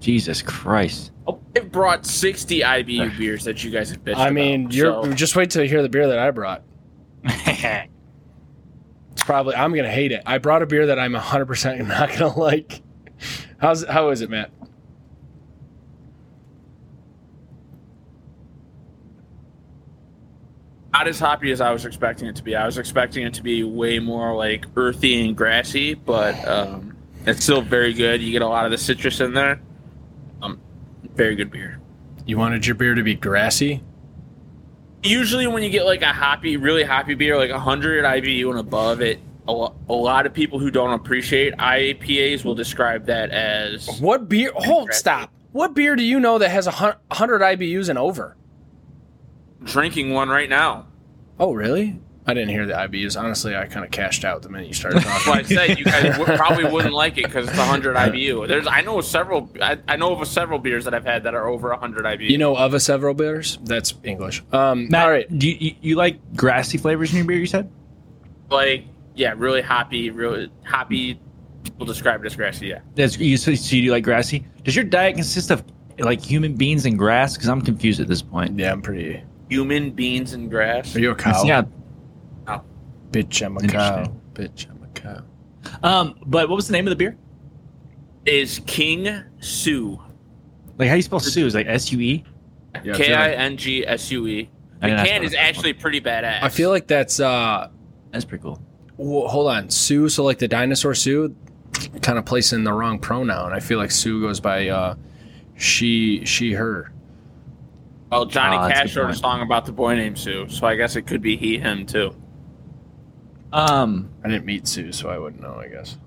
Jesus 0.00 0.42
Christ. 0.42 1.10
Oh, 1.26 1.40
it 1.54 1.70
brought 1.72 2.06
60 2.06 2.60
IBU 2.60 3.16
beers 3.18 3.44
that 3.44 3.62
you 3.62 3.70
guys 3.70 3.90
have 3.90 4.02
bitched 4.04 4.16
I 4.16 4.30
mean, 4.30 4.62
about, 4.62 4.74
you're 4.74 5.04
so- 5.04 5.12
just 5.12 5.36
wait 5.36 5.50
till 5.50 5.62
you 5.62 5.68
hear 5.68 5.82
the 5.82 5.88
beer 5.88 6.08
that 6.08 6.18
I 6.18 6.30
brought. 6.30 6.62
It's 9.12 9.22
probably 9.24 9.54
I'm 9.54 9.74
gonna 9.74 9.90
hate 9.90 10.10
it. 10.10 10.22
I 10.26 10.38
brought 10.38 10.62
a 10.62 10.66
beer 10.66 10.86
that 10.86 10.98
I'm 10.98 11.12
100 11.12 11.46
percent 11.46 11.86
not 11.86 12.10
gonna 12.10 12.34
like. 12.38 12.80
How's 13.58 13.84
how 13.84 14.08
is 14.08 14.22
it, 14.22 14.30
Matt? 14.30 14.50
Not 20.92 21.08
as 21.08 21.18
hoppy 21.18 21.50
as 21.52 21.60
I 21.60 21.70
was 21.72 21.84
expecting 21.84 22.28
it 22.28 22.36
to 22.36 22.42
be. 22.44 22.54
I 22.54 22.66
was 22.66 22.78
expecting 22.78 23.24
it 23.26 23.34
to 23.34 23.42
be 23.42 23.64
way 23.64 23.98
more 23.98 24.34
like 24.36 24.66
earthy 24.76 25.24
and 25.26 25.36
grassy, 25.36 25.94
but 25.94 26.46
um, 26.46 26.96
it's 27.26 27.42
still 27.42 27.62
very 27.62 27.92
good. 27.94 28.20
You 28.22 28.30
get 28.30 28.42
a 28.42 28.46
lot 28.48 28.64
of 28.66 28.70
the 28.70 28.78
citrus 28.78 29.20
in 29.20 29.32
there. 29.34 29.60
Um, 30.42 30.60
very 31.14 31.34
good 31.34 31.50
beer. 31.50 31.80
You 32.26 32.36
wanted 32.38 32.66
your 32.66 32.74
beer 32.74 32.94
to 32.94 33.02
be 33.02 33.14
grassy. 33.14 33.82
Usually, 35.02 35.46
when 35.48 35.62
you 35.64 35.70
get 35.70 35.84
like 35.84 36.02
a 36.02 36.12
hoppy, 36.12 36.56
really 36.56 36.84
hoppy 36.84 37.14
beer, 37.14 37.36
like 37.36 37.50
100 37.50 38.04
IBU 38.04 38.50
and 38.50 38.58
above, 38.60 39.00
it 39.00 39.18
a, 39.48 39.52
lo- 39.52 39.74
a 39.88 39.92
lot 39.92 40.26
of 40.26 40.32
people 40.34 40.60
who 40.60 40.70
don't 40.70 40.92
appreciate 40.92 41.54
IPAs 41.56 42.44
will 42.44 42.54
describe 42.54 43.06
that 43.06 43.30
as 43.30 43.88
What 44.00 44.28
beer? 44.28 44.52
Hold, 44.54 44.88
Grassy. 44.88 45.00
stop. 45.00 45.30
What 45.50 45.74
beer 45.74 45.96
do 45.96 46.04
you 46.04 46.20
know 46.20 46.38
that 46.38 46.50
has 46.50 46.66
a 46.68 46.70
100 46.72 47.40
IBUs 47.40 47.88
and 47.88 47.98
over? 47.98 48.36
Drinking 49.64 50.12
one 50.12 50.28
right 50.28 50.48
now. 50.48 50.86
Oh, 51.38 51.52
really? 51.52 52.00
I 52.24 52.34
didn't 52.34 52.50
hear 52.50 52.66
the 52.66 52.74
IBUs. 52.74 53.20
Honestly, 53.20 53.56
I 53.56 53.66
kind 53.66 53.84
of 53.84 53.90
cashed 53.90 54.24
out 54.24 54.42
the 54.42 54.48
minute 54.48 54.68
you 54.68 54.74
started 54.74 55.02
That's 55.02 55.26
why 55.26 55.38
I 55.38 55.42
said 55.42 55.78
you 55.78 55.84
guys 55.84 56.16
would, 56.20 56.28
probably 56.38 56.64
wouldn't 56.64 56.94
like 56.94 57.18
it 57.18 57.24
because 57.24 57.48
it's 57.48 57.58
100 57.58 57.96
IBU. 57.96 58.46
There's, 58.46 58.66
I 58.68 58.80
know 58.82 59.00
several, 59.00 59.50
I, 59.60 59.78
I 59.88 59.96
know 59.96 60.14
of 60.14 60.28
several 60.28 60.60
beers 60.60 60.84
that 60.84 60.94
I've 60.94 61.04
had 61.04 61.24
that 61.24 61.34
are 61.34 61.48
over 61.48 61.70
100 61.70 62.04
IBU. 62.04 62.30
you 62.30 62.38
know 62.38 62.56
of 62.56 62.74
a 62.74 62.80
several 62.80 63.14
beers? 63.14 63.58
That's 63.64 63.94
English. 64.04 64.42
Um, 64.52 64.88
Matt, 64.88 65.04
all 65.04 65.10
right. 65.10 65.38
do 65.38 65.48
you, 65.48 65.56
you, 65.58 65.74
you 65.80 65.96
like 65.96 66.36
grassy 66.36 66.78
flavors 66.78 67.10
in 67.10 67.16
your 67.16 67.26
beer? 67.26 67.38
You 67.38 67.46
said. 67.46 67.68
like 68.50 68.84
yeah, 69.14 69.34
really 69.36 69.62
hoppy, 69.62 70.10
really 70.10 70.50
hoppy. 70.64 71.20
People 71.64 71.86
describe 71.86 72.22
it 72.22 72.26
as 72.26 72.36
grassy. 72.36 72.68
Yeah, 72.68 72.80
That's 72.94 73.18
you. 73.18 73.36
So, 73.36 73.54
so 73.54 73.76
you 73.76 73.92
like 73.92 74.04
grassy? 74.04 74.44
Does 74.64 74.74
your 74.74 74.84
diet 74.84 75.14
consist 75.16 75.50
of 75.50 75.64
like 75.98 76.20
human 76.20 76.54
beans 76.54 76.86
and 76.86 76.98
grass? 76.98 77.36
Because 77.36 77.48
I'm 77.48 77.62
confused 77.62 78.00
at 78.00 78.08
this 78.08 78.22
point. 78.22 78.58
Yeah, 78.58 78.72
I'm 78.72 78.82
pretty. 78.82 79.22
Human 79.52 79.90
beans 79.90 80.32
and 80.32 80.48
grass. 80.50 80.96
Are 80.96 81.00
you 81.00 81.10
a 81.10 81.14
cow? 81.14 81.42
Yeah. 81.44 81.62
Oh. 82.48 82.62
Bitch, 83.10 83.44
I'm 83.44 83.56
a 83.58 83.60
cow. 83.60 84.10
Bitch, 84.32 84.66
I'm 84.70 84.82
a 84.82 84.88
cow. 84.88 85.22
Um, 85.82 86.14
but 86.26 86.48
what 86.48 86.56
was 86.56 86.66
the 86.66 86.72
name 86.72 86.86
of 86.86 86.90
the 86.90 86.96
beer? 86.96 87.16
Is 88.24 88.60
King 88.66 89.22
Sue. 89.40 90.00
Like 90.78 90.88
how 90.88 90.94
do 90.94 90.96
you 90.96 91.02
spell 91.02 91.20
Sue? 91.20 91.44
Is 91.46 91.54
like 91.54 91.66
S 91.66 91.92
U 91.92 92.00
E? 92.00 92.24
Yeah, 92.82 92.94
I 92.94 92.96
K 92.96 93.04
feel 93.08 93.16
I 93.16 93.28
like- 93.28 93.38
N 93.38 93.56
G 93.56 93.86
S 93.86 94.10
U 94.10 94.26
E. 94.26 94.48
I 94.80 94.88
The 94.90 94.96
can 94.96 95.04
what 95.04 95.08
is 95.24 95.32
it's 95.32 95.34
called. 95.36 95.46
actually 95.48 95.72
pretty 95.74 96.00
badass. 96.00 96.42
I 96.42 96.48
feel 96.48 96.70
like 96.70 96.86
that's 96.86 97.20
uh 97.20 97.68
That's 98.10 98.24
pretty 98.24 98.42
cool. 98.42 98.60
w- 98.96 99.26
hold 99.26 99.48
on, 99.48 99.68
Sue, 99.70 100.08
so 100.08 100.24
like 100.24 100.38
the 100.38 100.48
dinosaur 100.48 100.94
Sue 100.94 101.34
kind 102.00 102.18
of 102.18 102.24
placing 102.24 102.64
the 102.64 102.72
wrong 102.72 102.98
pronoun. 102.98 103.52
I 103.52 103.60
feel 103.60 103.78
like 103.78 103.90
Sue 103.90 104.20
goes 104.22 104.40
by 104.40 104.68
uh 104.68 104.94
she 105.56 106.24
she 106.24 106.52
her. 106.54 106.91
Well, 108.12 108.26
Johnny 108.26 108.56
Ah, 108.56 108.68
Cash 108.68 108.94
wrote 108.96 109.10
a 109.10 109.14
song 109.14 109.42
about 109.42 109.64
the 109.66 109.72
boy 109.72 109.96
named 109.96 110.18
Sue, 110.18 110.46
so 110.48 110.66
I 110.66 110.76
guess 110.76 110.96
it 110.96 111.02
could 111.02 111.22
be 111.22 111.36
he, 111.36 111.58
him 111.58 111.86
too. 111.86 112.14
Um, 113.52 114.10
I 114.24 114.28
didn't 114.28 114.46
meet 114.46 114.66
Sue, 114.68 114.92
so 114.92 115.08
I 115.10 115.18
wouldn't 115.18 115.42
know, 115.42 115.54
I 115.54 115.68
guess. 115.68 115.98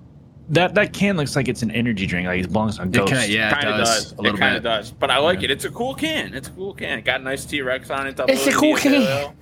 that 0.50 0.74
that 0.74 0.92
can 0.92 1.16
looks 1.16 1.34
like 1.36 1.48
it's 1.48 1.62
an 1.62 1.70
energy 1.72 2.06
drink. 2.06 2.26
Like 2.26 2.44
it 2.44 2.52
belongs 2.52 2.78
on 2.78 2.88
It 2.88 2.92
Ghost. 2.94 3.12
kinda, 3.12 3.28
yeah, 3.28 3.50
it 3.50 3.54
kind 3.54 3.68
of 3.68 3.78
does, 3.78 3.88
does. 4.04 4.12
a 4.12 4.22
little 4.22 4.36
it 4.36 4.40
kind 4.40 4.56
of 4.56 4.62
does. 4.62 4.90
But 4.92 5.10
I 5.10 5.18
like 5.18 5.40
Yeah. 5.40 5.46
it. 5.46 5.50
It's 5.52 5.64
a 5.64 5.70
cool 5.70 5.94
can. 5.94 6.34
It's 6.34 6.48
a 6.48 6.52
cool 6.52 6.72
can. 6.74 6.98
It 7.00 7.04
got 7.04 7.20
a 7.20 7.24
nice 7.24 7.44
T 7.44 7.60
Rex 7.62 7.90
on 7.90 8.06
it. 8.06 8.18
It's 8.28 8.46
a 8.46 8.52
cool 8.52 8.76
can. 8.76 9.34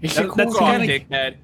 It's 0.00 0.14
That- 0.14 0.26
a 0.26 0.28
cool 0.28 0.36
that's 0.36 0.52
Fuck 0.54 0.62
off, 0.62 0.80
dickhead. 0.80 1.34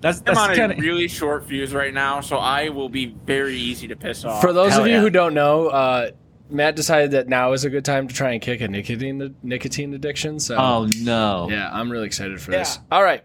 That's 0.00 0.22
I'm 0.26 0.38
on 0.38 0.54
kind 0.54 0.72
a 0.72 0.76
really 0.76 1.08
short 1.08 1.46
fuse 1.48 1.74
right 1.74 1.92
now, 1.92 2.20
so 2.20 2.36
I 2.36 2.68
will 2.68 2.88
be 2.88 3.14
very 3.26 3.56
easy 3.56 3.88
to 3.88 3.96
piss 3.96 4.24
off. 4.24 4.40
For 4.40 4.52
those 4.52 4.70
Hell 4.72 4.82
of 4.82 4.86
you 4.86 4.94
yeah. 4.94 5.00
who 5.00 5.10
don't 5.10 5.34
know, 5.34 5.66
uh 5.68 6.10
Matt 6.50 6.76
decided 6.76 7.12
that 7.12 7.28
now 7.28 7.52
is 7.52 7.64
a 7.64 7.70
good 7.70 7.84
time 7.84 8.06
to 8.08 8.14
try 8.14 8.32
and 8.32 8.42
kick 8.42 8.60
a 8.60 8.68
nicotine 8.68 9.34
nicotine 9.42 9.94
addiction. 9.94 10.38
So 10.40 10.56
oh 10.56 10.88
no. 11.00 11.48
yeah, 11.50 11.70
I'm 11.72 11.90
really 11.90 12.06
excited 12.06 12.40
for 12.40 12.52
Yeah. 12.52 12.58
this. 12.58 12.78
All 12.92 13.02
right, 13.02 13.24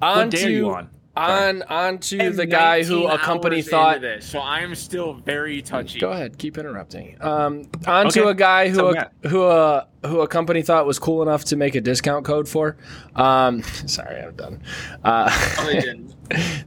on 0.00 0.16
What 0.18 0.30
day 0.30 0.42
to 0.42 0.46
are 0.46 0.50
you 0.50 0.70
on? 0.70 0.90
On 1.16 1.62
on 1.64 1.98
to 1.98 2.20
I'm 2.20 2.36
the 2.36 2.46
guy 2.46 2.84
who 2.84 3.06
a 3.06 3.18
company 3.18 3.62
thought. 3.62 4.00
this, 4.00 4.26
so 4.26 4.38
I 4.38 4.60
am 4.60 4.74
still 4.74 5.14
very 5.14 5.60
touchy. 5.60 5.98
Go 5.98 6.10
ahead, 6.12 6.38
keep 6.38 6.56
interrupting. 6.56 7.16
Um, 7.20 7.68
on 7.86 8.08
to 8.10 8.28
a 8.28 8.34
guy 8.34 8.68
who 8.68 8.74
So, 8.76 8.88
a, 8.90 8.94
Matt. 8.94 9.12
who 9.28 9.44
a 9.44 9.86
who 10.06 10.20
a 10.20 10.28
company 10.28 10.62
thought 10.62 10.86
was 10.86 10.98
cool 10.98 11.20
enough 11.22 11.44
to 11.46 11.56
make 11.56 11.74
a 11.74 11.80
discount 11.80 12.24
code 12.24 12.48
for. 12.48 12.76
Um, 13.16 13.62
sorry, 13.86 14.20
I'm 14.22 14.34
done. 14.36 14.62
Uh, 15.04 15.30
No, 15.58 15.66
they 15.66 15.80
didn't. 15.80 16.14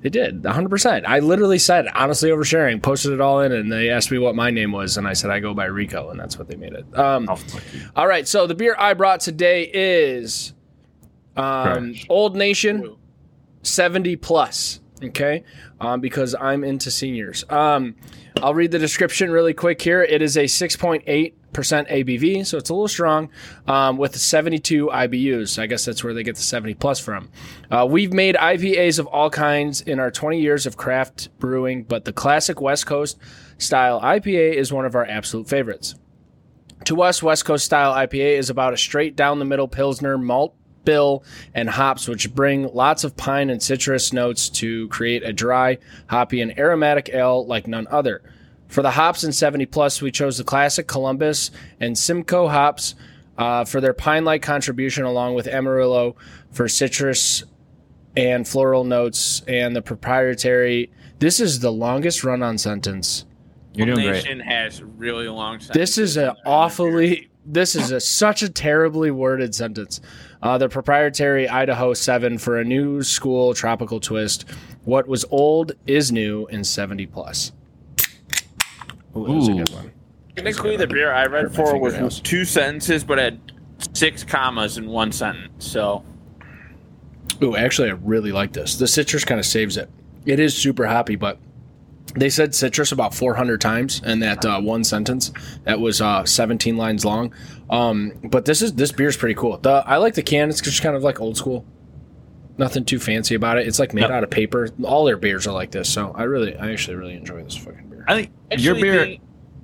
they 0.04 0.10
did 0.10 0.44
100. 0.44 0.70
percent 0.70 1.06
I 1.08 1.20
literally 1.20 1.58
said 1.58 1.88
honestly 1.96 2.30
oversharing, 2.30 2.82
posted 2.84 3.14
it 3.14 3.22
all 3.22 3.40
in, 3.40 3.54
and 3.54 3.72
they 3.72 3.90
asked 3.90 4.12
me 4.12 4.18
what 4.20 4.36
my 4.36 4.52
name 4.52 4.72
was, 4.74 4.98
and 4.98 5.08
I 5.08 5.14
said 5.14 5.32
I 5.32 5.40
go 5.40 5.54
by 5.54 5.66
Rico, 5.66 6.10
and 6.10 6.20
that's 6.20 6.38
what 6.38 6.48
they 6.50 6.56
made 6.58 6.74
it. 6.74 6.86
Um, 7.00 7.28
Oh, 7.30 7.40
all 7.96 8.08
right, 8.08 8.28
so 8.28 8.46
the 8.46 8.56
beer 8.56 8.76
I 8.78 8.94
brought 8.94 9.22
today 9.22 9.72
is 9.74 10.54
um, 11.38 11.94
Trash. 11.94 12.06
Old 12.10 12.36
Nation 12.36 12.98
70 13.64 14.16
plus. 14.18 14.80
Okay, 15.04 15.44
um, 15.82 16.00
because 16.00 16.34
I'm 16.40 16.64
into 16.64 16.90
seniors. 16.90 17.44
Um, 17.50 17.96
I'll 18.42 18.54
read 18.54 18.72
the 18.72 18.80
description 18.80 19.32
really 19.32 19.54
quick 19.54 19.82
here. 19.82 20.02
It 20.02 20.22
is 20.22 20.38
a 20.38 20.46
6.8 20.46 21.34
percent 21.54 21.88
ABV, 21.88 22.46
so 22.46 22.58
it's 22.58 22.70
a 22.70 22.74
little 22.74 22.88
strong, 22.88 23.30
um, 23.68 23.98
with 23.98 24.16
72 24.16 24.88
IBUs. 24.88 25.60
I 25.60 25.68
guess 25.68 25.86
that's 25.86 26.04
where 26.04 26.14
they 26.14 26.24
get 26.24 26.36
the 26.36 26.42
70 26.42 26.74
plus 26.76 27.00
from. 27.00 27.30
Uh, 27.72 27.88
we've 27.90 28.12
made 28.12 28.36
IPAs 28.36 29.00
of 29.00 29.08
all 29.08 29.30
kinds 29.30 29.82
in 29.82 30.00
our 30.00 30.12
20 30.12 30.42
years 30.42 30.66
of 30.66 30.78
craft 30.78 31.30
brewing, 31.40 31.84
but 31.84 32.06
the 32.06 32.14
classic 32.14 32.60
West 32.60 32.86
Coast 32.86 33.18
style 33.58 34.02
IPA 34.02 34.54
is 34.54 34.74
one 34.74 34.86
of 34.86 34.96
our 34.96 35.06
absolute 35.06 35.48
favorites. 35.48 35.96
To 36.86 37.02
us, 37.02 37.24
West 37.24 37.46
Coast 37.46 37.64
style 37.64 37.94
IPA 37.94 38.38
is 38.38 38.50
about 38.50 38.74
a 38.74 38.78
straight 38.78 39.16
down 39.16 39.40
the 39.40 39.46
middle 39.46 39.68
Pilsner 39.68 40.18
malt 40.18 40.56
bill 40.86 41.24
and 41.54 41.70
hops, 41.70 42.08
which 42.08 42.34
bring 42.34 42.74
lots 42.74 43.04
of 43.04 43.16
pine 43.16 43.50
and 43.50 43.62
citrus 43.62 44.14
notes 44.14 44.50
to 44.50 44.88
create 44.90 45.24
a 45.24 45.34
dry, 45.34 45.78
hoppy, 46.08 46.42
and 46.42 46.58
aromatic 46.58 47.10
ale 47.10 47.46
like 47.46 47.68
none 47.68 47.88
other. 47.90 48.22
For 48.68 48.82
the 48.82 48.92
hops 48.92 49.24
in 49.24 49.32
70 49.32 49.68
plus, 49.68 50.02
we 50.02 50.12
chose 50.12 50.38
the 50.38 50.44
classic 50.44 50.88
Columbus 50.88 51.52
and 51.80 51.98
Simcoe 51.98 52.48
hops 52.48 52.96
uh, 53.38 53.66
for 53.66 53.82
their 53.82 53.94
pine 53.94 54.26
like 54.26 54.42
contribution, 54.42 55.04
along 55.04 55.36
with 55.36 55.48
Amarillo 55.48 56.16
for 56.52 56.68
citrus 56.68 57.44
and 58.16 58.48
floral 58.48 58.84
notes, 58.84 59.42
and 59.48 59.76
the 59.76 59.82
proprietary. 59.82 60.92
This 61.20 61.40
is 61.40 61.60
the 61.60 61.72
longest 61.72 62.24
run 62.24 62.44
on 62.44 62.58
sentence. 62.58 63.26
You're 63.74 63.88
doing 63.88 64.08
great. 64.08 64.24
Nation 64.24 64.40
has 64.40 64.84
really 64.84 65.28
long. 65.28 65.60
This 65.74 65.98
is 65.98 66.18
an 66.18 66.36
awfully. 66.46 67.30
This 67.46 67.76
is 67.76 67.92
a, 67.92 68.00
such 68.00 68.42
a 68.42 68.50
terribly 68.50 69.12
worded 69.12 69.54
sentence. 69.54 70.00
Uh, 70.44 70.58
the 70.58 70.68
proprietary 70.68 71.48
Idaho 71.48 71.94
7 71.94 72.38
for 72.38 72.60
a 72.60 72.66
new 72.66 73.02
school 73.02 73.54
tropical 73.54 74.02
twist. 74.02 74.44
What 74.84 75.08
was 75.08 75.24
old 75.32 75.72
is 75.88 76.12
new 76.12 76.48
in 76.48 76.66
70 76.66 77.06
plus. 77.08 77.54
Ooh, 79.16 79.26
that 79.26 79.32
was 79.32 79.48
a 79.48 79.54
good 79.54 79.70
one. 79.70 79.92
Technically, 80.36 80.76
the 80.76 80.86
beer 80.86 81.14
I 81.14 81.28
read 81.28 81.46
my 81.46 81.56
for 81.56 81.78
was 81.80 81.94
fingernails. 81.94 82.20
two 82.20 82.44
sentences, 82.44 83.06
but 83.06 83.20
had 83.20 83.40
six 83.94 84.26
commas 84.26 84.78
in 84.78 84.88
one 84.88 85.14
sentence. 85.14 85.66
So 85.66 86.04
Ooh, 87.42 87.56
actually, 87.56 87.90
I 87.90 87.94
really 87.94 88.34
like 88.34 88.52
this. 88.52 88.76
The 88.76 88.88
citrus 88.88 89.24
kind 89.24 89.40
of 89.40 89.46
saves 89.46 89.78
it. 89.78 89.90
It 90.26 90.42
is 90.42 90.56
super 90.56 90.86
hoppy, 90.88 91.16
but 91.16 91.38
they 92.16 92.30
said 92.30 92.54
citrus 92.54 92.92
about 92.92 93.14
400 93.14 93.60
times 93.62 94.02
in 94.06 94.20
that 94.20 94.46
uh, 94.46 94.60
one 94.62 94.84
sentence. 94.84 95.32
That 95.64 95.80
was 95.80 96.02
uh, 96.02 96.26
17 96.26 96.78
lines 96.78 97.04
long. 97.06 97.34
Um, 97.70 98.12
but 98.24 98.46
this 98.46 98.62
is 98.62 98.74
this 98.74 98.92
beer's 98.92 99.18
pretty 99.18 99.36
cool. 99.36 99.58
The 99.58 99.84
I 99.86 99.98
like 99.98 100.14
the 100.14 100.22
can. 100.24 100.50
It's 100.50 100.62
just 100.62 100.82
kind 100.82 100.96
of 100.96 101.04
like 101.04 101.20
old 101.20 101.38
school. 101.38 101.66
Nothing 102.58 102.86
too 102.86 103.00
fancy 103.00 103.34
about 103.34 103.58
it. 103.58 103.68
It's 103.68 103.80
like 103.80 103.94
made 103.96 104.02
Yep. 104.02 104.12
out 104.12 104.24
of 104.24 104.30
paper. 104.30 104.70
All 104.84 105.06
their 105.06 105.18
beers 105.18 105.48
are 105.48 105.54
like 105.54 105.72
this. 105.72 105.90
So 105.90 106.12
I 106.16 106.24
really, 106.24 106.56
I 106.56 106.72
actually 106.72 106.98
really 106.98 107.16
enjoy 107.16 107.44
this 107.44 107.56
fucking 107.58 107.90
beer. 107.90 108.06
I 108.08 108.14
think 108.16 108.32
Actually, 108.52 108.64
your 108.66 108.76
beer, 108.76 109.06
the- 109.06 109.20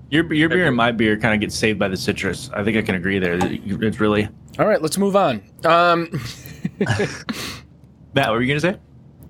your 0.10 0.34
your 0.34 0.50
beer 0.50 0.66
and 0.66 0.76
my 0.76 0.92
beer 0.92 1.16
kind 1.20 1.36
of 1.36 1.40
gets 1.40 1.54
saved 1.56 1.78
by 1.78 1.88
the 1.88 1.98
citrus. 1.98 2.50
I 2.52 2.64
think 2.64 2.78
I 2.78 2.82
can 2.82 2.96
agree 2.96 3.20
there. 3.20 3.38
It's 3.44 4.00
really 4.00 4.28
All 4.58 4.66
right, 4.66 4.82
let's 4.82 4.98
move 4.98 5.16
on. 5.16 5.44
Um, 5.66 6.10
Matt. 8.16 8.30
What 8.30 8.32
were 8.32 8.42
you 8.42 8.48
gonna 8.48 8.60
say? 8.60 8.80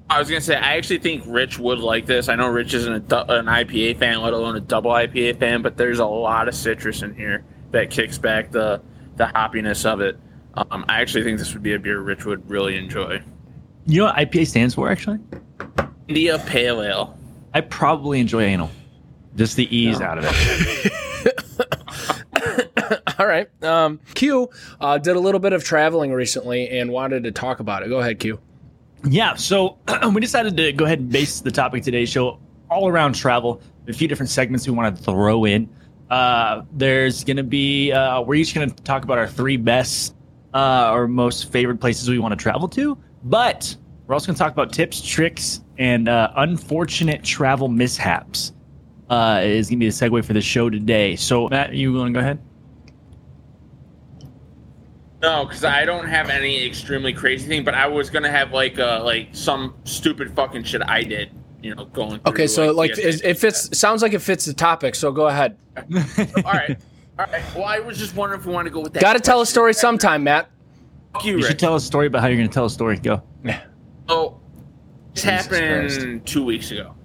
I 0.10 0.18
was 0.18 0.28
gonna 0.28 0.42
say 0.42 0.56
I 0.56 0.76
actually 0.76 1.00
think 1.00 1.24
Rich 1.28 1.60
would 1.60 1.80
like 1.80 2.08
this. 2.08 2.30
I 2.30 2.36
know 2.36 2.48
Rich 2.48 2.74
isn't 2.74 3.14
a, 3.14 3.32
an 3.32 3.46
IPA 3.46 3.98
fan, 4.00 4.22
let 4.22 4.34
alone 4.34 4.56
a 4.56 4.60
double 4.60 4.92
IPA 4.92 5.40
fan, 5.40 5.62
but 5.62 5.78
there's 5.78 6.00
a 6.00 6.06
lot 6.06 6.48
of 6.48 6.56
citrus 6.56 7.04
in 7.04 7.14
here 7.14 7.46
that 7.72 7.92
kicks 7.92 8.18
back 8.18 8.52
the 8.52 8.82
the 9.18 9.26
hoppiness 9.26 9.86
of 9.86 10.02
it. 10.02 10.18
Um, 10.56 10.84
I 10.90 11.02
actually 11.02 11.24
think 11.24 11.38
this 11.38 11.54
would 11.54 11.62
be 11.62 11.74
a 11.74 11.80
beer 11.80 12.00
Rich 12.00 12.26
would 12.26 12.50
really 12.50 12.76
enjoy. 12.76 13.22
You 13.86 14.00
know 14.00 14.06
what 14.06 14.16
IPA 14.16 14.48
stands 14.48 14.74
for? 14.74 14.90
Actually, 14.90 15.20
India 16.08 16.40
Pale 16.40 16.82
Ale. 16.82 17.18
I 17.54 17.62
probably 17.62 18.20
enjoy 18.20 18.44
anal. 18.44 18.72
Just 19.36 19.56
the 19.56 19.76
ease 19.76 20.02
out 20.02 20.18
of 20.18 20.26
it. 20.28 20.94
all 23.20 23.28
right. 23.28 23.48
Um, 23.64 24.00
Q 24.16 24.50
uh, 24.82 24.98
did 24.98 25.16
a 25.16 25.20
little 25.20 25.40
bit 25.40 25.54
of 25.54 25.64
traveling 25.64 26.12
recently 26.12 26.68
and 26.70 26.92
wanted 26.92 27.24
to 27.26 27.32
talk 27.32 27.60
about 27.60 27.84
it. 27.84 27.90
Go 27.90 28.00
ahead, 28.00 28.20
Q. 28.20 28.40
Yeah, 29.08 29.36
so 29.36 29.78
we 30.14 30.22
decided 30.22 30.58
to 30.58 30.74
go 30.74 30.86
ahead 30.86 31.00
and 31.00 31.10
base 31.10 31.40
the 31.40 31.52
topic 31.52 31.84
today's 31.84 32.10
show 32.10 32.40
all 32.70 32.88
around 32.88 33.14
travel. 33.14 33.62
A 33.88 33.94
few 33.94 34.08
different 34.08 34.30
segments 34.30 34.68
we 34.68 34.74
want 34.74 34.96
to 34.96 35.04
throw 35.04 35.46
in. 35.46 35.70
Uh, 36.10 36.64
there's 36.74 37.24
going 37.24 37.38
to 37.38 37.44
be, 37.44 37.92
uh, 37.92 38.22
we're 38.22 38.36
each 38.36 38.54
going 38.54 38.70
to 38.70 38.84
talk 38.84 39.04
about 39.04 39.18
our 39.18 39.28
three 39.28 39.58
best 39.58 40.16
uh, 40.54 40.92
or 40.92 41.08
most 41.08 41.52
favorite 41.52 41.80
places 41.80 42.10
we 42.10 42.20
want 42.20 42.32
to 42.32 42.36
travel 42.36 42.68
to, 42.68 42.98
but 43.24 43.76
we're 44.06 44.14
also 44.14 44.28
going 44.28 44.36
to 44.36 44.40
talk 44.40 44.52
about 44.52 44.74
tips, 44.74 45.02
tricks, 45.02 45.62
and 45.78 46.10
uh, 46.10 46.32
unfortunate 46.38 47.24
travel 47.24 47.68
mishaps. 47.68 48.54
Uh, 49.10 49.42
is 49.44 49.70
going 49.70 49.80
to 49.80 49.86
be 49.86 49.90
the 49.90 49.92
segue 49.92 50.24
for 50.24 50.34
the 50.34 50.42
show 50.42 50.70
today. 50.70 51.16
So, 51.16 51.48
Matt, 51.50 51.74
you 51.74 51.92
want 51.94 52.10
to 52.10 52.14
go 52.14 52.20
ahead? 52.20 52.40
No, 55.22 55.46
because 55.46 55.64
I 55.66 55.84
don't 55.86 56.08
have 56.08 56.30
any 56.30 56.66
extremely 56.66 57.12
crazy 57.14 57.48
thing, 57.48 57.64
but 57.66 57.74
I 57.74 57.88
was 57.88 58.10
gonna 58.10 58.32
have 58.32 58.52
like 58.54 58.80
uh 58.80 59.02
like 59.04 59.30
some 59.34 59.76
stupid 59.84 60.34
fucking 60.34 60.64
shit 60.64 60.82
I 60.88 61.04
did, 61.04 61.32
you 61.62 61.76
know, 61.76 61.86
going. 61.86 62.20
Through, 62.22 62.32
Okay, 62.34 62.48
so 62.48 62.72
like 62.72 62.96
TSA. 62.96 63.08
it, 63.10 63.22
it 63.26 63.38
fits. 63.38 63.78
Sounds 63.78 64.02
like 64.02 64.14
it 64.14 64.20
fits 64.20 64.46
the 64.46 64.54
topic. 64.54 64.96
So 64.96 65.12
go 65.12 65.28
ahead. 65.28 65.58
all 65.78 65.84
right, 66.44 66.78
all 67.20 67.26
right. 67.26 67.44
Well, 67.56 67.66
I 67.66 67.80
was 67.80 67.98
just 67.98 68.16
wondering 68.16 68.40
if 68.40 68.46
we 68.48 68.54
want 68.54 68.66
to 68.68 68.72
go 68.72 68.80
with 68.80 68.94
that. 68.94 69.02
Got 69.02 69.14
to 69.14 69.20
tell 69.20 69.38
a 69.38 69.42
question. 69.42 69.52
story 69.52 69.74
sometime, 69.74 70.24
Matt. 70.24 70.50
Fuck 71.14 71.26
you, 71.26 71.32
You 71.32 71.38
Rick. 71.40 71.48
should 71.48 71.60
tell 71.60 71.76
a 71.76 71.82
story 71.82 72.08
about 72.08 72.22
how 72.22 72.28
you're 72.28 72.38
going 72.38 72.50
to 72.50 72.54
tell 72.54 72.66
a 72.66 72.70
story. 72.70 72.98
Go. 72.98 73.22
Yeah. 73.44 73.62
Oh, 74.08 74.40
this 75.14 75.24
Jesus 75.24 75.46
happened 75.48 75.90
Christ. 75.90 76.26
two 76.26 76.46
weeks 76.46 76.72
ago. 76.72 76.96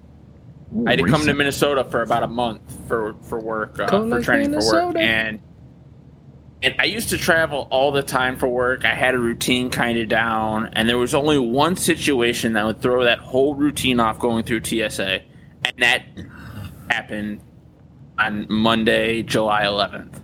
I 0.87 0.91
had 0.91 0.99
to 0.99 1.05
come 1.05 1.25
to 1.25 1.33
Minnesota 1.33 1.83
for 1.85 2.01
about 2.01 2.23
a 2.23 2.27
month 2.27 2.61
for 2.87 3.13
for 3.23 3.39
work, 3.41 3.79
uh, 3.79 3.87
for 3.87 4.09
to 4.19 4.21
training 4.23 4.51
for 4.59 4.87
work, 4.87 4.95
and 4.97 5.39
and 6.65 6.75
I 6.79 6.85
used 6.85 7.09
to 7.09 7.17
travel 7.17 7.67
all 7.69 7.91
the 7.91 8.01
time 8.01 8.37
for 8.37 8.47
work. 8.47 8.85
I 8.85 8.95
had 8.95 9.13
a 9.13 9.19
routine 9.19 9.69
kind 9.69 9.99
of 9.99 10.09
down, 10.09 10.71
and 10.73 10.89
there 10.89 10.97
was 10.97 11.13
only 11.13 11.37
one 11.37 11.75
situation 11.75 12.53
that 12.53 12.65
would 12.65 12.81
throw 12.81 13.03
that 13.03 13.19
whole 13.19 13.53
routine 13.53 13.99
off 13.99 14.17
going 14.17 14.43
through 14.43 14.63
TSA, 14.63 15.21
and 15.63 15.75
that 15.77 16.05
happened 16.89 17.41
on 18.17 18.47
Monday, 18.49 19.21
July 19.21 19.65
11th. 19.65 20.19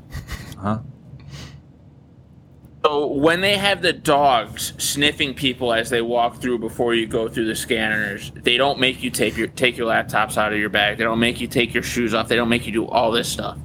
Huh? 0.57 0.79
So 2.83 3.05
when 3.05 3.41
they 3.41 3.57
have 3.57 3.83
the 3.83 3.93
dogs 3.93 4.73
sniffing 4.83 5.35
people 5.35 5.71
as 5.71 5.91
they 5.91 6.01
walk 6.01 6.41
through 6.41 6.57
before 6.57 6.95
you 6.95 7.05
go 7.05 7.29
through 7.29 7.45
the 7.45 7.55
scanners, 7.55 8.31
they 8.33 8.57
don't 8.57 8.79
make 8.79 9.03
you 9.03 9.11
take 9.11 9.37
your 9.37 9.45
take 9.45 9.77
your 9.77 9.87
laptops 9.87 10.37
out 10.37 10.51
of 10.51 10.57
your 10.57 10.69
bag. 10.69 10.97
They 10.97 11.03
don't 11.03 11.19
make 11.19 11.39
you 11.39 11.47
take 11.47 11.75
your 11.75 11.83
shoes 11.83 12.15
off. 12.15 12.27
They 12.27 12.35
don't 12.35 12.49
make 12.49 12.65
you 12.65 12.73
do 12.73 12.87
all 12.87 13.11
this 13.11 13.29
stuff. 13.29 13.59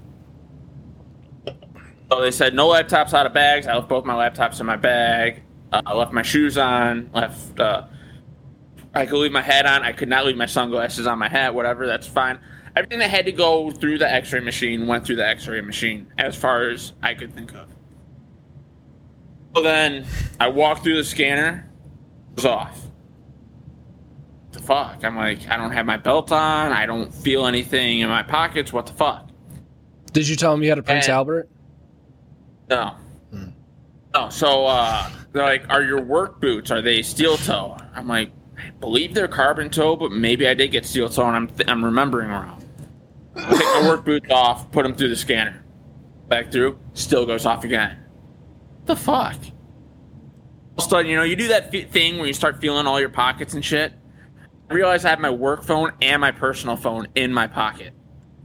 So 2.10 2.20
they 2.20 2.30
said 2.30 2.54
no 2.54 2.68
laptops 2.68 3.12
out 3.14 3.26
of 3.26 3.32
bags. 3.34 3.66
I 3.66 3.74
left 3.74 3.88
both 3.88 4.04
my 4.04 4.14
laptops 4.14 4.60
in 4.60 4.66
my 4.66 4.76
bag. 4.76 5.42
Uh, 5.72 5.82
I 5.84 5.94
left 5.94 6.12
my 6.12 6.22
shoes 6.22 6.56
on. 6.56 7.10
Left. 7.12 7.58
Uh, 7.58 7.86
I 8.94 9.06
could 9.06 9.18
leave 9.18 9.32
my 9.32 9.42
hat 9.42 9.66
on. 9.66 9.82
I 9.82 9.92
could 9.92 10.08
not 10.08 10.24
leave 10.24 10.36
my 10.36 10.46
sunglasses 10.46 11.06
on 11.06 11.18
my 11.18 11.28
hat. 11.28 11.54
Whatever. 11.54 11.86
That's 11.86 12.06
fine. 12.06 12.38
Everything 12.76 12.98
that 13.00 13.10
had 13.10 13.24
to 13.26 13.32
go 13.32 13.70
through 13.70 13.98
the 13.98 14.10
X-ray 14.10 14.40
machine 14.40 14.86
went 14.86 15.04
through 15.04 15.16
the 15.16 15.26
X-ray 15.26 15.62
machine, 15.62 16.06
as 16.18 16.36
far 16.36 16.68
as 16.68 16.92
I 17.02 17.14
could 17.14 17.34
think 17.34 17.54
of. 17.54 17.68
So 19.54 19.62
then 19.62 20.04
I 20.38 20.48
walked 20.48 20.82
through 20.84 20.96
the 20.96 21.04
scanner. 21.04 21.68
It 22.32 22.36
was 22.36 22.44
off. 22.44 22.78
What 24.44 24.52
the 24.52 24.58
fuck? 24.62 25.04
I'm 25.04 25.16
like, 25.16 25.48
I 25.48 25.56
don't 25.56 25.72
have 25.72 25.86
my 25.86 25.96
belt 25.96 26.30
on. 26.32 26.70
I 26.72 26.84
don't 26.84 27.12
feel 27.12 27.46
anything 27.46 28.00
in 28.00 28.08
my 28.10 28.22
pockets. 28.22 28.72
What 28.74 28.86
the 28.86 28.92
fuck? 28.92 29.28
Did 30.12 30.28
you 30.28 30.36
tell 30.36 30.52
him 30.52 30.62
you 30.62 30.68
had 30.68 30.78
a 30.78 30.82
Prince 30.82 31.06
And- 31.06 31.14
Albert? 31.14 31.48
No. 32.68 32.94
No. 34.14 34.28
So 34.30 34.66
uh, 34.66 35.10
they're 35.32 35.42
like, 35.44 35.68
"Are 35.68 35.82
your 35.82 36.00
work 36.02 36.40
boots? 36.40 36.70
Are 36.70 36.82
they 36.82 37.02
steel 37.02 37.36
toe?" 37.36 37.76
I'm 37.94 38.08
like, 38.08 38.30
"I 38.58 38.70
believe 38.80 39.14
they're 39.14 39.28
carbon 39.28 39.70
toe, 39.70 39.96
but 39.96 40.10
maybe 40.12 40.48
I 40.48 40.54
did 40.54 40.68
get 40.72 40.84
steel 40.86 41.08
toe, 41.08 41.26
and 41.26 41.36
I'm 41.36 41.46
th- 41.48 41.68
I'm 41.68 41.84
remembering 41.84 42.30
wrong." 42.30 42.62
I 43.36 43.50
take 43.50 43.60
my 43.60 43.88
work 43.88 44.04
boots 44.04 44.30
off, 44.30 44.70
put 44.72 44.82
them 44.84 44.94
through 44.94 45.10
the 45.10 45.16
scanner, 45.16 45.62
back 46.28 46.50
through, 46.50 46.78
still 46.94 47.26
goes 47.26 47.44
off 47.44 47.64
again. 47.64 47.98
the 48.86 48.96
fuck? 48.96 49.34
All 49.34 50.84
of 50.84 50.86
a 50.86 50.88
sudden, 50.88 51.10
you 51.10 51.16
know, 51.16 51.22
you 51.22 51.36
do 51.36 51.48
that 51.48 51.70
fe- 51.70 51.84
thing 51.84 52.16
where 52.16 52.26
you 52.26 52.32
start 52.32 52.60
feeling 52.60 52.86
all 52.86 52.98
your 52.98 53.08
pockets 53.10 53.52
and 53.54 53.62
shit. 53.64 53.92
I 54.70 54.74
realized 54.74 55.04
I 55.04 55.10
had 55.10 55.20
my 55.20 55.30
work 55.30 55.64
phone 55.64 55.92
and 56.00 56.20
my 56.20 56.32
personal 56.32 56.76
phone 56.76 57.08
in 57.14 57.32
my 57.32 57.46
pocket. 57.46 57.92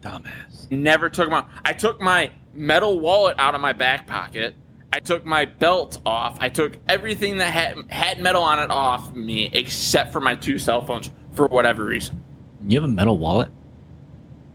Dumbass. 0.01 0.69
Never 0.71 1.09
took 1.09 1.27
them 1.27 1.33
out. 1.35 1.47
I 1.63 1.73
took 1.73 2.01
my 2.01 2.31
metal 2.53 2.99
wallet 2.99 3.35
out 3.39 3.55
of 3.55 3.61
my 3.61 3.73
back 3.73 4.07
pocket. 4.07 4.55
I 4.93 4.99
took 4.99 5.25
my 5.25 5.45
belt 5.45 5.99
off. 6.05 6.37
I 6.41 6.49
took 6.49 6.77
everything 6.89 7.37
that 7.37 7.51
had, 7.53 7.77
had 7.89 8.19
metal 8.19 8.43
on 8.43 8.59
it 8.59 8.69
off 8.69 9.13
me 9.15 9.49
except 9.53 10.11
for 10.11 10.19
my 10.19 10.35
two 10.35 10.59
cell 10.59 10.85
phones 10.85 11.09
for 11.33 11.47
whatever 11.47 11.85
reason. 11.85 12.21
You 12.67 12.81
have 12.81 12.89
a 12.89 12.93
metal 12.93 13.17
wallet? 13.17 13.49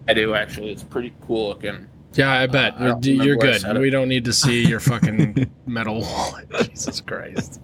I 0.09 0.15
do 0.15 0.35
actually. 0.35 0.71
It's 0.73 0.85
pretty 0.85 1.15
cool 1.27 1.49
looking. 1.49 1.89
Yeah, 2.13 2.31
I 2.31 2.47
bet. 2.47 2.75
Uh, 2.75 2.77
I 2.77 2.87
don't 2.89 3.05
You're 3.05 3.19
remember 3.19 3.47
where 3.47 3.55
I 3.55 3.59
good. 3.73 3.79
We 3.81 3.91
don't 3.91 4.09
need 4.09 4.25
to 4.27 4.33
see 4.33 4.65
your 4.67 4.79
fucking 4.81 5.51
metal 5.67 6.01
wallet. 6.03 6.49
Jesus 6.69 7.01
Christ. 7.01 7.61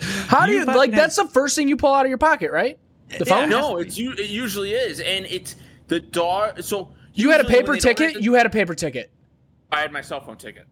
How 0.00 0.46
do 0.46 0.52
You 0.52 0.60
you 0.60 0.64
like? 0.64 0.90
have- 0.90 0.98
That's 0.98 1.16
the 1.16 1.28
first 1.28 1.54
thing 1.56 1.68
you 1.68 1.76
pull 1.76 1.94
out 1.94 2.04
of 2.04 2.08
your 2.08 2.18
pocket, 2.18 2.50
right? 2.50 2.78
The 3.10 3.18
Yeah. 3.18 3.24
phone. 3.24 3.50
No, 3.50 3.76
it's 3.76 3.96
u- 3.98 4.12
it 4.18 4.30
usually 4.30 4.72
is, 4.72 4.98
and 5.00 5.26
it's 5.26 5.56
the 5.88 6.00
dog. 6.00 6.62
So 6.62 6.90
You 7.14 7.30
had 7.30 7.40
a 7.40 7.44
paper 7.44 7.76
ticket. 7.76 8.20
You 8.22 8.32
had 8.34 8.46
a 8.46 8.50
paper 8.50 8.74
ticket. 8.74 9.11
I 9.72 9.80
had 9.80 9.90
my 9.90 10.02
cell 10.02 10.20
phone 10.20 10.36
ticket. 10.36 10.66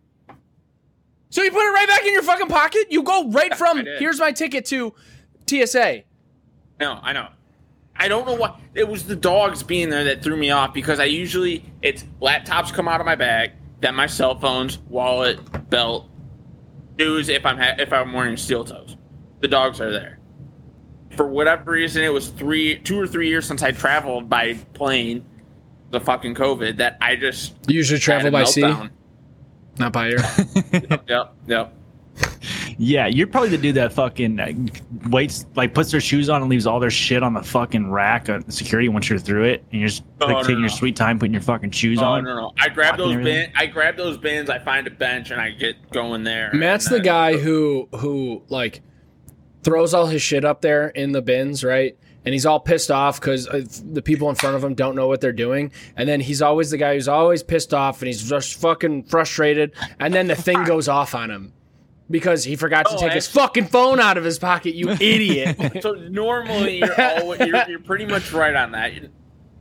So 1.31 1.43
you 1.43 1.51
put 1.51 1.63
it 1.63 1.73
right 1.73 1.89
back 1.89 2.05
in 2.05 2.13
your 2.13 2.23
fucking 2.23 2.49
pocket. 2.49 2.87
You 2.91 3.03
go 3.03 3.31
right 3.31 3.53
I 3.53 3.57
from 3.57 3.85
here's 3.99 4.21
my 4.21 4.33
ticket 4.33 4.67
to 4.67 4.95
TSA. 5.49 6.03
No, 6.79 6.99
I 7.03 7.13
know. 7.13 7.29
I 7.97 8.09
don't 8.09 8.27
know 8.27 8.35
what 8.35 8.59
it 8.75 8.87
was. 8.89 9.05
The 9.05 9.17
dogs 9.17 9.63
being 9.63 9.91
there 9.91 10.05
that 10.05 10.23
threw 10.23 10.37
me 10.37 10.51
off 10.51 10.75
because 10.75 11.01
I 11.01 11.05
usually 11.05 11.65
it's 11.83 12.05
laptops 12.21 12.73
come 12.73 12.89
out 12.89 13.01
of 13.01 13.07
my 13.07 13.15
bag, 13.15 13.53
then 13.81 13.95
my 13.95 14.07
cell 14.07 14.39
phones, 14.39 14.79
wallet, 14.89 15.71
belt, 15.71 16.09
shoes 16.99 17.29
if 17.29 17.47
I'm 17.47 17.59
ha- 17.59 17.77
if 17.79 17.93
I'm 17.93 18.13
wearing 18.13 18.37
steel 18.37 18.65
toes. 18.65 18.97
The 19.41 19.49
dogs 19.49 19.81
are 19.81 19.91
there. 19.91 20.19
For 21.17 21.27
whatever 21.27 21.73
reason, 21.73 22.03
it 22.03 22.13
was 22.13 22.29
three, 22.29 22.79
two 22.79 22.99
or 22.99 23.07
three 23.07 23.29
years 23.29 23.47
since 23.47 23.63
I 23.63 23.73
traveled 23.73 24.29
by 24.29 24.55
plane, 24.75 25.25
the 25.91 26.01
fucking 26.01 26.35
COVID. 26.35 26.77
That 26.79 26.97
I 27.01 27.17
just 27.17 27.55
You 27.69 27.77
usually 27.77 28.01
travel 28.01 28.29
a 28.29 28.31
by 28.31 28.45
sea, 28.45 28.73
not 29.79 29.93
by 29.93 30.11
air. 30.11 30.19
Yep, 31.09 31.35
yep. 31.47 31.75
Yeah, 32.77 33.07
you're 33.07 33.27
probably 33.27 33.51
the 33.51 33.59
dude 33.59 33.75
that 33.77 33.93
fucking 33.93 34.41
uh, 34.41 34.53
waits, 35.11 35.45
like 35.55 35.75
puts 35.75 35.91
their 35.91 36.01
shoes 36.01 36.29
on 36.31 36.41
and 36.41 36.51
leaves 36.51 36.67
all 36.67 36.81
their 36.81 36.91
shit 36.91 37.23
on 37.23 37.35
the 37.35 37.43
fucking 37.43 37.91
rack 37.91 38.29
of 38.29 38.51
security 38.53 38.89
once 38.89 39.09
you're 39.11 39.19
through 39.19 39.45
it, 39.45 39.65
and 39.71 39.81
you're 39.81 39.89
just 39.89 40.03
Oh, 40.23 40.29
no, 40.29 40.41
taking 40.41 40.57
no. 40.57 40.61
your 40.63 40.69
sweet 40.71 40.97
time 40.97 41.19
putting 41.19 41.33
your 41.35 41.43
fucking 41.43 41.71
shoes 41.73 41.99
Oh 42.01 42.05
on. 42.05 42.25
no, 42.25 42.35
no! 42.37 42.53
I 42.59 42.69
grab 42.71 42.97
those 42.97 43.13
everything. 43.13 43.45
bins. 43.47 43.53
I 43.57 43.67
grab 43.67 43.97
those 43.97 44.17
bins. 44.19 44.49
I 44.51 44.59
find 44.59 44.87
a 44.87 44.91
bench 44.91 45.31
and 45.31 45.41
I 45.41 45.51
get 45.51 45.91
going 45.91 46.25
there. 46.25 46.51
Matt's 46.55 46.87
the 46.89 46.97
then- 46.97 47.05
guy 47.05 47.37
who 47.37 47.89
who 47.97 48.43
like 48.49 48.81
throws 49.63 49.93
all 49.93 50.07
his 50.07 50.23
shit 50.23 50.45
up 50.45 50.63
there 50.63 50.89
in 50.89 51.13
the 51.13 51.21
bins, 51.23 51.63
right? 51.63 51.99
And 52.25 52.35
he's 52.35 52.45
all 52.45 52.61
pissed 52.61 52.91
off 52.91 53.19
because 53.21 53.49
uh, 53.49 53.65
the 53.93 54.03
people 54.03 54.29
in 54.29 54.37
front 54.37 54.55
of 54.55 54.63
him 54.63 54.75
don't 54.75 54.95
know 54.95 55.09
what 55.09 55.21
they're 55.21 55.33
doing. 55.33 55.73
And 55.97 56.09
then 56.09 56.21
he's 56.21 56.43
always 56.43 56.71
the 56.71 56.77
guy 56.77 56.95
who's 56.95 57.09
always 57.09 57.43
pissed 57.43 57.73
off 57.73 58.03
and 58.03 58.09
he's 58.09 58.29
just 58.29 58.61
fucking 58.61 59.05
frustrated. 59.05 59.73
And 59.99 60.13
then 60.13 60.27
the 60.27 60.35
thing 60.35 60.65
goes 60.65 60.87
off 60.87 61.15
on 61.15 61.31
him 61.31 61.55
because 62.11 62.45
he 62.45 62.57
forgot 62.57 62.87
to 62.87 62.97
Oh, 62.97 62.99
take 62.99 63.13
his 63.13 63.27
actually- 63.27 63.41
fucking 63.41 63.67
phone 63.69 64.01
out 64.01 64.19
of 64.19 64.25
his 64.25 64.39
pocket. 64.39 64.75
You 64.75 64.91
idiot! 65.01 65.83
So 65.83 65.93
normally 65.93 66.79
you're 66.79 67.01
always, 67.01 67.41
you're, 67.41 67.69
you're 67.69 67.81
pretty 67.81 68.07
much 68.07 68.33
right 68.33 68.55
on 68.55 68.73
that, 68.73 68.93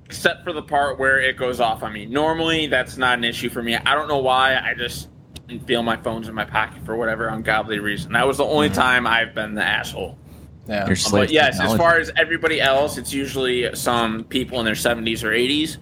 except 0.05 0.43
for 0.43 0.51
the 0.51 0.63
part 0.63 0.99
where 0.99 1.19
it 1.21 1.37
goes 1.37 1.61
off 1.61 1.83
on 1.83 1.93
me. 1.93 2.05
Normally 2.05 2.67
that's 2.67 2.97
not 2.97 3.17
an 3.17 3.23
issue 3.23 3.49
for 3.49 3.63
me. 3.63 3.75
I 3.75 3.95
don't 3.95 4.07
know 4.07 4.17
why. 4.17 4.57
I 4.57 4.73
just 4.73 5.07
didn't 5.47 5.65
feel 5.65 5.83
my 5.83 5.97
phone's 5.97 6.27
in 6.27 6.35
my 6.35 6.45
pocket 6.45 6.83
for 6.85 6.95
whatever 6.95 7.27
ungodly 7.27 7.79
reason. 7.79 8.13
That 8.13 8.27
was 8.27 8.37
the 8.37 8.45
only 8.45 8.67
mm-hmm. 8.67 8.75
time 8.75 9.07
I've 9.07 9.33
been 9.33 9.55
the 9.55 9.63
asshole. 9.63 10.17
Yeah. 10.69 10.87
You're 10.87 10.95
slave 10.95 11.27
But 11.27 11.31
yes, 11.31 11.59
as 11.59 11.75
far 11.75 11.97
as 11.97 12.11
everybody 12.15 12.61
else, 12.61 12.97
it's 12.97 13.13
usually 13.13 13.73
some 13.75 14.23
people 14.25 14.59
in 14.59 14.65
their 14.65 14.75
70s 14.75 15.23
or 15.23 15.29
80s 15.31 15.77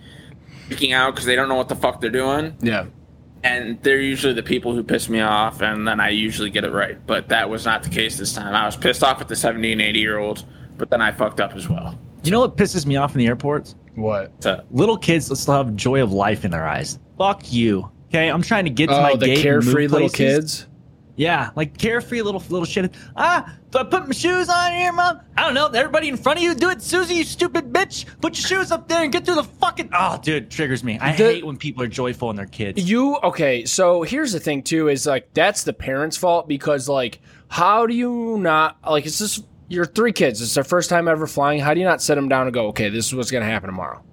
freaking 0.69 0.93
out 0.93 1.13
because 1.13 1.25
they 1.25 1.35
don't 1.35 1.49
know 1.49 1.55
what 1.55 1.69
the 1.69 1.75
fuck 1.75 2.01
they're 2.01 2.09
doing. 2.09 2.55
yeah. 2.61 2.85
and 3.43 3.81
they're 3.83 4.01
usually 4.01 4.33
the 4.33 4.43
people 4.43 4.73
who 4.73 4.83
piss 4.83 5.07
me 5.09 5.21
off, 5.21 5.61
and 5.61 5.87
then 5.87 5.99
I 5.99 6.09
usually 6.09 6.49
get 6.49 6.63
it 6.63 6.71
right. 6.71 6.97
But 7.05 7.29
that 7.29 7.49
was 7.49 7.65
not 7.65 7.83
the 7.83 7.89
case 7.89 8.17
this 8.17 8.33
time. 8.33 8.53
I 8.53 8.65
was 8.65 8.75
pissed 8.75 9.03
off 9.03 9.21
at 9.21 9.27
the 9.27 9.35
70 9.35 9.71
and 9.71 9.81
80 9.81 9.99
year 9.99 10.17
olds, 10.17 10.45
but 10.77 10.89
then 10.89 11.01
I 11.01 11.11
fucked 11.11 11.39
up 11.39 11.53
as 11.53 11.69
well. 11.69 11.97
you 12.23 12.31
know 12.31 12.41
what 12.41 12.57
pisses 12.57 12.85
me 12.85 12.95
off 12.97 13.13
in 13.13 13.19
the 13.19 13.27
airports? 13.27 13.75
What? 13.95 14.31
So, 14.43 14.63
Little 14.71 14.97
kids 14.97 15.27
that 15.29 15.37
still 15.37 15.55
have 15.55 15.75
joy 15.75 16.03
of 16.03 16.11
life 16.11 16.45
in 16.45 16.51
their 16.51 16.67
eyes. 16.67 16.99
Fuck 17.17 17.51
you. 17.51 17.89
Okay, 18.09 18.29
I'm 18.29 18.41
trying 18.41 18.65
to 18.65 18.69
get 18.69 18.87
to 18.87 18.97
oh, 18.97 19.01
my 19.01 19.11
Oh, 19.11 19.15
the 19.17 19.25
gate 19.25 19.41
carefree 19.41 19.87
little 19.87 20.09
kids. 20.09 20.67
Yeah, 21.17 21.49
like 21.55 21.77
carefree 21.79 22.21
little 22.21 22.41
little 22.47 22.63
shit. 22.65 22.93
Ah, 23.15 23.57
do 23.71 23.79
I 23.79 23.83
put 23.85 24.05
my 24.07 24.13
shoes 24.13 24.49
on 24.49 24.71
here, 24.71 24.93
mom? 24.93 25.19
I 25.35 25.41
don't 25.45 25.55
know. 25.55 25.65
Everybody 25.65 26.09
in 26.09 26.15
front 26.15 26.37
of 26.37 26.43
you, 26.43 26.53
do 26.53 26.69
it, 26.69 26.79
Susie. 26.81 27.15
You 27.15 27.23
stupid 27.23 27.73
bitch. 27.73 28.05
Put 28.21 28.37
your 28.37 28.47
shoes 28.47 28.71
up 28.71 28.87
there 28.87 29.01
and 29.03 29.11
get 29.11 29.25
through 29.25 29.35
the 29.35 29.43
fucking. 29.43 29.89
Oh, 29.93 30.19
dude, 30.21 30.51
triggers 30.51 30.83
me. 30.83 30.99
I 31.01 31.13
The- 31.13 31.23
hate 31.23 31.45
when 31.45 31.57
people 31.57 31.81
are 31.81 31.87
joyful 31.87 32.29
in 32.29 32.35
their 32.35 32.45
kids. 32.45 32.87
You 32.87 33.17
okay? 33.17 33.65
So 33.65 34.03
here's 34.03 34.31
the 34.31 34.39
thing 34.39 34.61
too: 34.61 34.89
is 34.89 35.07
like 35.07 35.33
that's 35.33 35.63
the 35.63 35.73
parents' 35.73 36.17
fault 36.17 36.47
because 36.47 36.87
like 36.87 37.19
how 37.47 37.87
do 37.87 37.95
you 37.95 38.37
not 38.39 38.77
like 38.87 39.07
it's 39.07 39.17
just 39.17 39.43
your 39.69 39.85
three 39.85 40.11
kids. 40.13 40.39
It's 40.39 40.53
their 40.53 40.63
first 40.63 40.87
time 40.87 41.07
ever 41.07 41.25
flying. 41.25 41.59
How 41.59 41.73
do 41.73 41.79
you 41.79 41.85
not 41.87 42.01
set 42.01 42.13
them 42.15 42.29
down 42.29 42.45
and 42.45 42.53
go, 42.53 42.67
okay, 42.67 42.89
this 42.89 43.07
is 43.07 43.15
what's 43.15 43.31
gonna 43.31 43.43
happen 43.45 43.67
tomorrow, 43.69 44.03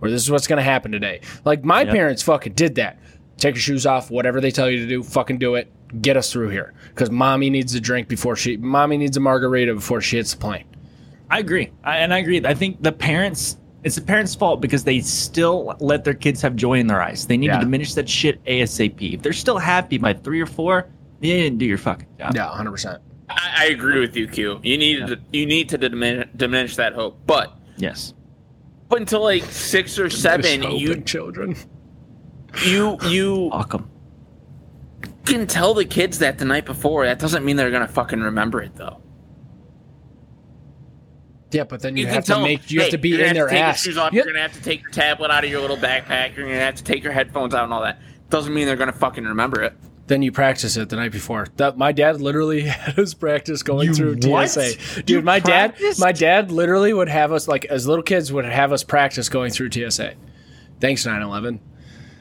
or 0.00 0.08
this 0.10 0.22
is 0.22 0.30
what's 0.30 0.46
gonna 0.46 0.62
happen 0.62 0.90
today? 0.90 1.20
Like 1.44 1.64
my 1.64 1.82
Yep. 1.82 1.92
parents 1.94 2.22
fucking 2.22 2.54
did 2.54 2.76
that. 2.76 2.98
Take 3.40 3.56
your 3.56 3.62
shoes 3.62 3.86
off. 3.86 4.10
Whatever 4.10 4.40
they 4.40 4.50
tell 4.52 4.70
you 4.70 4.78
to 4.80 4.86
do, 4.86 5.02
fucking 5.02 5.38
do 5.38 5.56
it. 5.56 5.72
Get 6.00 6.16
us 6.16 6.30
through 6.32 6.50
here 6.50 6.72
because 6.90 7.10
mommy 7.10 7.50
needs 7.50 7.74
a 7.74 7.80
drink 7.80 8.06
before 8.06 8.36
she. 8.36 8.56
Mommy 8.56 8.96
needs 8.96 9.16
a 9.16 9.20
margarita 9.20 9.74
before 9.74 10.00
she 10.00 10.18
hits 10.18 10.32
the 10.34 10.38
plane. 10.38 10.64
I 11.30 11.40
agree, 11.40 11.70
I, 11.82 11.96
and 11.98 12.14
I 12.14 12.18
agree. 12.18 12.44
I 12.44 12.54
think 12.54 12.80
the 12.82 12.92
parents. 12.92 13.56
It's 13.82 13.94
the 13.96 14.02
parents' 14.02 14.34
fault 14.34 14.60
because 14.60 14.84
they 14.84 15.00
still 15.00 15.74
let 15.80 16.04
their 16.04 16.12
kids 16.14 16.42
have 16.42 16.54
joy 16.54 16.78
in 16.78 16.86
their 16.86 17.00
eyes. 17.00 17.26
They 17.26 17.38
need 17.38 17.46
Yeah. 17.46 17.54
to 17.60 17.64
diminish 17.64 17.94
that 17.94 18.08
shit 18.08 18.44
ASAP. 18.44 19.14
If 19.14 19.22
they're 19.22 19.32
still 19.32 19.56
happy 19.58 19.96
by 19.96 20.12
three 20.12 20.40
or 20.40 20.44
four, 20.46 20.86
you 21.22 21.32
didn't 21.32 21.58
do 21.58 21.64
your 21.64 21.78
fucking 21.78 22.06
job. 22.18 22.32
Yeah, 22.36 22.46
hundred 22.50 22.72
percent. 22.72 23.00
I, 23.30 23.54
I 23.56 23.64
agree 23.68 23.98
with 24.00 24.14
you, 24.16 24.28
Q. 24.28 24.60
You 24.62 24.76
need 24.76 25.06
to 25.06 25.18
you 25.32 25.46
need 25.46 25.70
to 25.70 25.78
diminish, 25.78 26.28
diminish 26.36 26.76
that 26.76 26.92
hope, 26.92 27.18
but 27.26 27.56
Yes. 27.78 28.12
up 28.90 28.98
until 28.98 29.22
like 29.22 29.44
six 29.44 29.98
or 29.98 30.10
seven, 30.10 30.62
you 30.76 31.00
children. 31.00 31.56
You 32.66 32.98
you 33.06 33.50
Fuck 33.50 33.74
'em. 33.74 33.90
can 35.24 35.46
tell 35.46 35.74
the 35.74 35.84
kids 35.84 36.18
that 36.20 36.38
the 36.38 36.44
night 36.44 36.64
before. 36.66 37.04
That 37.06 37.18
doesn't 37.18 37.44
mean 37.44 37.56
they're 37.56 37.70
gonna 37.70 37.88
fucking 37.88 38.20
remember 38.20 38.62
it 38.62 38.74
though. 38.76 39.02
Yeah, 41.52 41.64
but 41.64 41.82
then 41.82 41.96
you, 41.96 42.04
can 42.04 42.14
have 42.14 42.24
to 42.24 42.28
tell 42.28 42.38
'em, 42.38 42.44
make 42.44 42.70
you 42.70 42.80
have 42.80 42.90
to 42.90 42.98
be 42.98 43.08
you're 43.08 43.24
in 43.24 43.34
their 43.34 43.46
to 43.48 43.52
take 43.52 43.60
ass. 43.62 43.84
Your 43.84 43.92
shoes 43.92 43.98
off, 43.98 44.12
You- 44.12 44.18
You're 44.18 44.26
gonna 44.26 44.42
have 44.42 44.52
to 44.52 44.62
take 44.62 44.82
your 44.82 44.90
tablet 44.92 45.30
out 45.32 45.42
of 45.42 45.50
your 45.50 45.60
little 45.60 45.76
backpack. 45.76 46.36
You're 46.36 46.46
gonna 46.46 46.60
have 46.60 46.76
to 46.76 46.84
take 46.84 47.02
your 47.02 47.12
headphones 47.12 47.54
out 47.54 47.64
and 47.64 47.72
all 47.72 47.82
that. 47.82 48.00
Doesn't 48.28 48.54
mean 48.54 48.66
they're 48.66 48.76
gonna 48.76 48.92
fucking 48.92 49.24
remember 49.24 49.60
it. 49.62 49.72
Then 50.06 50.22
you 50.22 50.30
practice 50.32 50.76
it 50.76 50.88
the 50.90 50.96
night 50.96 51.10
before. 51.12 51.46
That 51.56 51.76
my 51.76 51.90
dad 51.90 52.20
literally 52.20 52.60
had 52.68 52.96
us 53.00 53.14
practice 53.14 53.64
going 53.64 53.88
You 53.88 53.94
through 53.94 54.16
what? 54.30 54.48
TSA. 54.50 55.02
Dude, 55.02 55.10
You 55.10 55.22
my 55.22 55.40
dad, 55.40 55.74
my 55.98 56.12
dad 56.12 56.52
literally 56.52 56.92
would 56.92 57.08
have 57.08 57.32
us 57.32 57.48
like 57.48 57.64
as 57.64 57.84
little 57.86 58.02
kids 58.04 58.32
would 58.32 58.44
have 58.44 58.70
us 58.72 58.84
practice 58.84 59.28
going 59.28 59.50
through 59.50 59.70
TSA. 59.72 60.14
Thanks 60.80 61.04
9/11. 61.04 61.58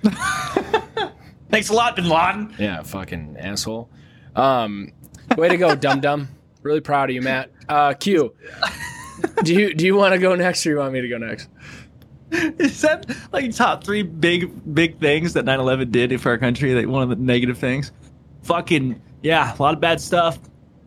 Thanks 1.50 1.70
a 1.70 1.74
lot, 1.74 1.96
Bin 1.96 2.08
Laden. 2.08 2.54
Yeah, 2.60 2.84
fucking 2.84 3.38
asshole. 3.38 3.90
Um, 4.36 4.92
way 5.38 5.50
to 5.50 5.58
go, 5.58 5.76
dum 5.76 6.00
dum. 6.02 6.28
Really 6.62 6.82
proud 6.82 7.10
of 7.10 7.16
you, 7.16 7.22
Matt. 7.22 7.52
Uh, 7.68 7.94
Q. 7.94 8.34
Do 9.44 9.54
you 9.54 9.74
do 9.74 9.86
you 9.86 9.96
want 9.96 10.14
to 10.14 10.18
go 10.20 10.34
next, 10.36 10.66
or 10.66 10.70
you 10.70 10.78
want 10.78 10.94
me 10.94 11.02
to 11.02 11.08
go 11.10 11.18
next? 11.18 11.50
Is 12.32 12.80
that 12.82 13.06
like 13.34 13.54
top 13.54 13.84
three 13.84 14.02
big 14.02 14.74
big 14.74 14.98
things 15.00 15.34
that 15.34 15.44
9/11 15.44 15.92
did 15.92 16.22
for 16.22 16.30
our 16.30 16.38
country? 16.38 16.74
Like 16.74 16.88
one 16.88 17.04
of 17.04 17.10
the 17.10 17.16
negative 17.18 17.58
things. 17.58 17.92
Fucking 18.44 19.02
yeah, 19.22 19.54
a 19.54 19.62
lot 19.62 19.74
of 19.74 19.82
bad 19.82 20.00
stuff. 20.00 20.40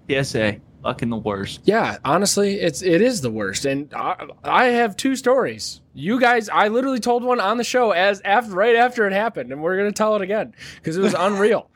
TSA, 0.09 0.61
fucking 0.83 1.11
the 1.11 1.17
worst. 1.17 1.61
Yeah, 1.65 1.99
honestly, 2.05 2.61
it's 2.61 2.83
it 2.83 3.01
is 3.01 3.21
the 3.21 3.31
worst, 3.31 3.65
and 3.65 3.93
I, 3.95 4.27
I 4.45 4.65
have 4.67 4.97
two 4.97 5.17
stories. 5.17 5.81
You 5.95 6.21
guys, 6.21 6.49
I 6.49 6.69
literally 6.69 7.01
told 7.01 7.23
one 7.25 7.41
on 7.41 7.59
the 7.59 7.65
show 7.65 7.91
as 7.93 8.21
after 8.23 8.53
right 8.53 8.77
after 8.77 9.07
it 9.07 9.13
happened, 9.13 9.53
and 9.53 9.63
we're 9.63 9.77
gonna 9.77 9.93
tell 9.93 10.17
it 10.17 10.23
again 10.23 10.55
because 10.77 10.97
it 10.97 11.01
was 11.01 11.15
unreal, 11.19 11.71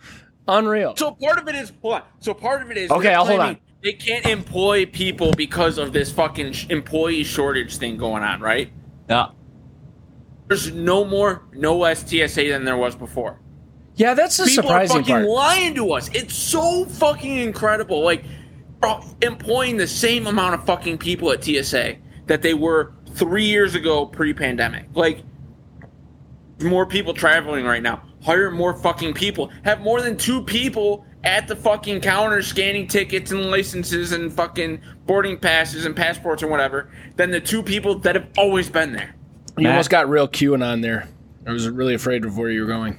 unreal. 0.49 0.97
So 0.97 1.13
part 1.13 1.39
of 1.39 1.49
it 1.49 1.55
is 1.55 1.73
what? 1.81 2.07
So 2.21 2.35
part 2.35 2.63
of 2.63 2.71
it 2.71 2.77
is 2.77 2.91
Okay, 2.91 3.15
I'll 3.15 3.27
hold 3.27 3.41
on. 3.41 3.59
They 3.83 3.93
can't 3.93 4.27
employ 4.27 4.87
people 4.87 5.33
because 5.37 5.79
of 5.79 5.93
this 5.93 6.11
fucking 6.11 6.53
sh- 6.53 6.67
employee 6.71 7.23
shortage 7.23 7.77
thing 7.77 7.97
going 7.97 8.25
on, 8.25 8.41
right? 8.41 8.73
Yeah. 9.09 9.29
There's 10.49 10.73
no 10.73 11.05
more, 11.05 11.43
no 11.53 11.77
less 11.77 12.01
TSA 12.09 12.49
than 12.49 12.65
there 12.65 12.77
was 12.77 12.97
before. 12.97 13.39
Yeah, 13.97 14.15
that's 14.15 14.37
the 14.37 14.45
People 14.45 14.71
are 14.71 14.87
surprising 14.87 14.97
fucking 15.03 15.15
part. 15.15 15.29
lying 15.29 15.75
to 15.77 15.93
us. 15.93 16.09
It's 16.15 16.35
so 16.35 16.85
fucking 16.85 17.37
incredible. 17.39 18.03
Like 18.05 18.25
employing 19.23 19.77
the 19.77 19.87
same 19.87 20.27
amount 20.27 20.55
of 20.55 20.65
fucking 20.65 20.99
people 20.99 21.31
at 21.33 21.45
TSA 21.45 21.97
that 22.27 22.43
they 22.43 22.55
were 22.55 22.93
three 23.15 23.45
years 23.45 23.75
ago 23.75 24.07
pre-pandemic. 24.07 24.87
Like 24.95 25.23
more 26.63 26.87
people 26.87 27.15
traveling 27.15 27.65
right 27.65 27.83
now. 27.83 28.03
Hire 28.23 28.51
more 28.51 28.75
fucking 28.75 29.15
people. 29.15 29.51
Have 29.65 29.81
more 29.81 30.01
than 30.01 30.17
two 30.17 30.43
people 30.43 31.05
at 31.25 31.49
the 31.49 31.57
fucking 31.57 32.01
counter 32.01 32.43
scanning 32.43 32.87
tickets 32.87 33.31
and 33.31 33.51
licenses 33.51 34.13
and 34.13 34.33
fucking 34.33 34.81
boarding 35.07 35.39
passes 35.39 35.85
and 35.85 35.95
passports 35.95 36.43
and 36.43 36.51
whatever 36.51 36.91
than 37.17 37.31
the 37.31 37.41
two 37.41 37.63
people 37.63 37.99
that 38.01 38.15
have 38.15 38.29
always 38.39 38.71
been 38.71 38.93
there. 38.93 39.15
You 39.57 39.65
Matt? 39.65 39.73
almost 39.73 39.91
got 39.91 40.09
real 40.09 40.29
QAnon 40.29 40.83
there. 40.83 41.09
I 41.47 41.53
was 41.53 41.69
really 41.69 41.95
afraid 41.95 42.25
of 42.25 42.37
where 42.37 42.51
you 42.51 42.63
were 42.63 42.67
going. 42.67 42.99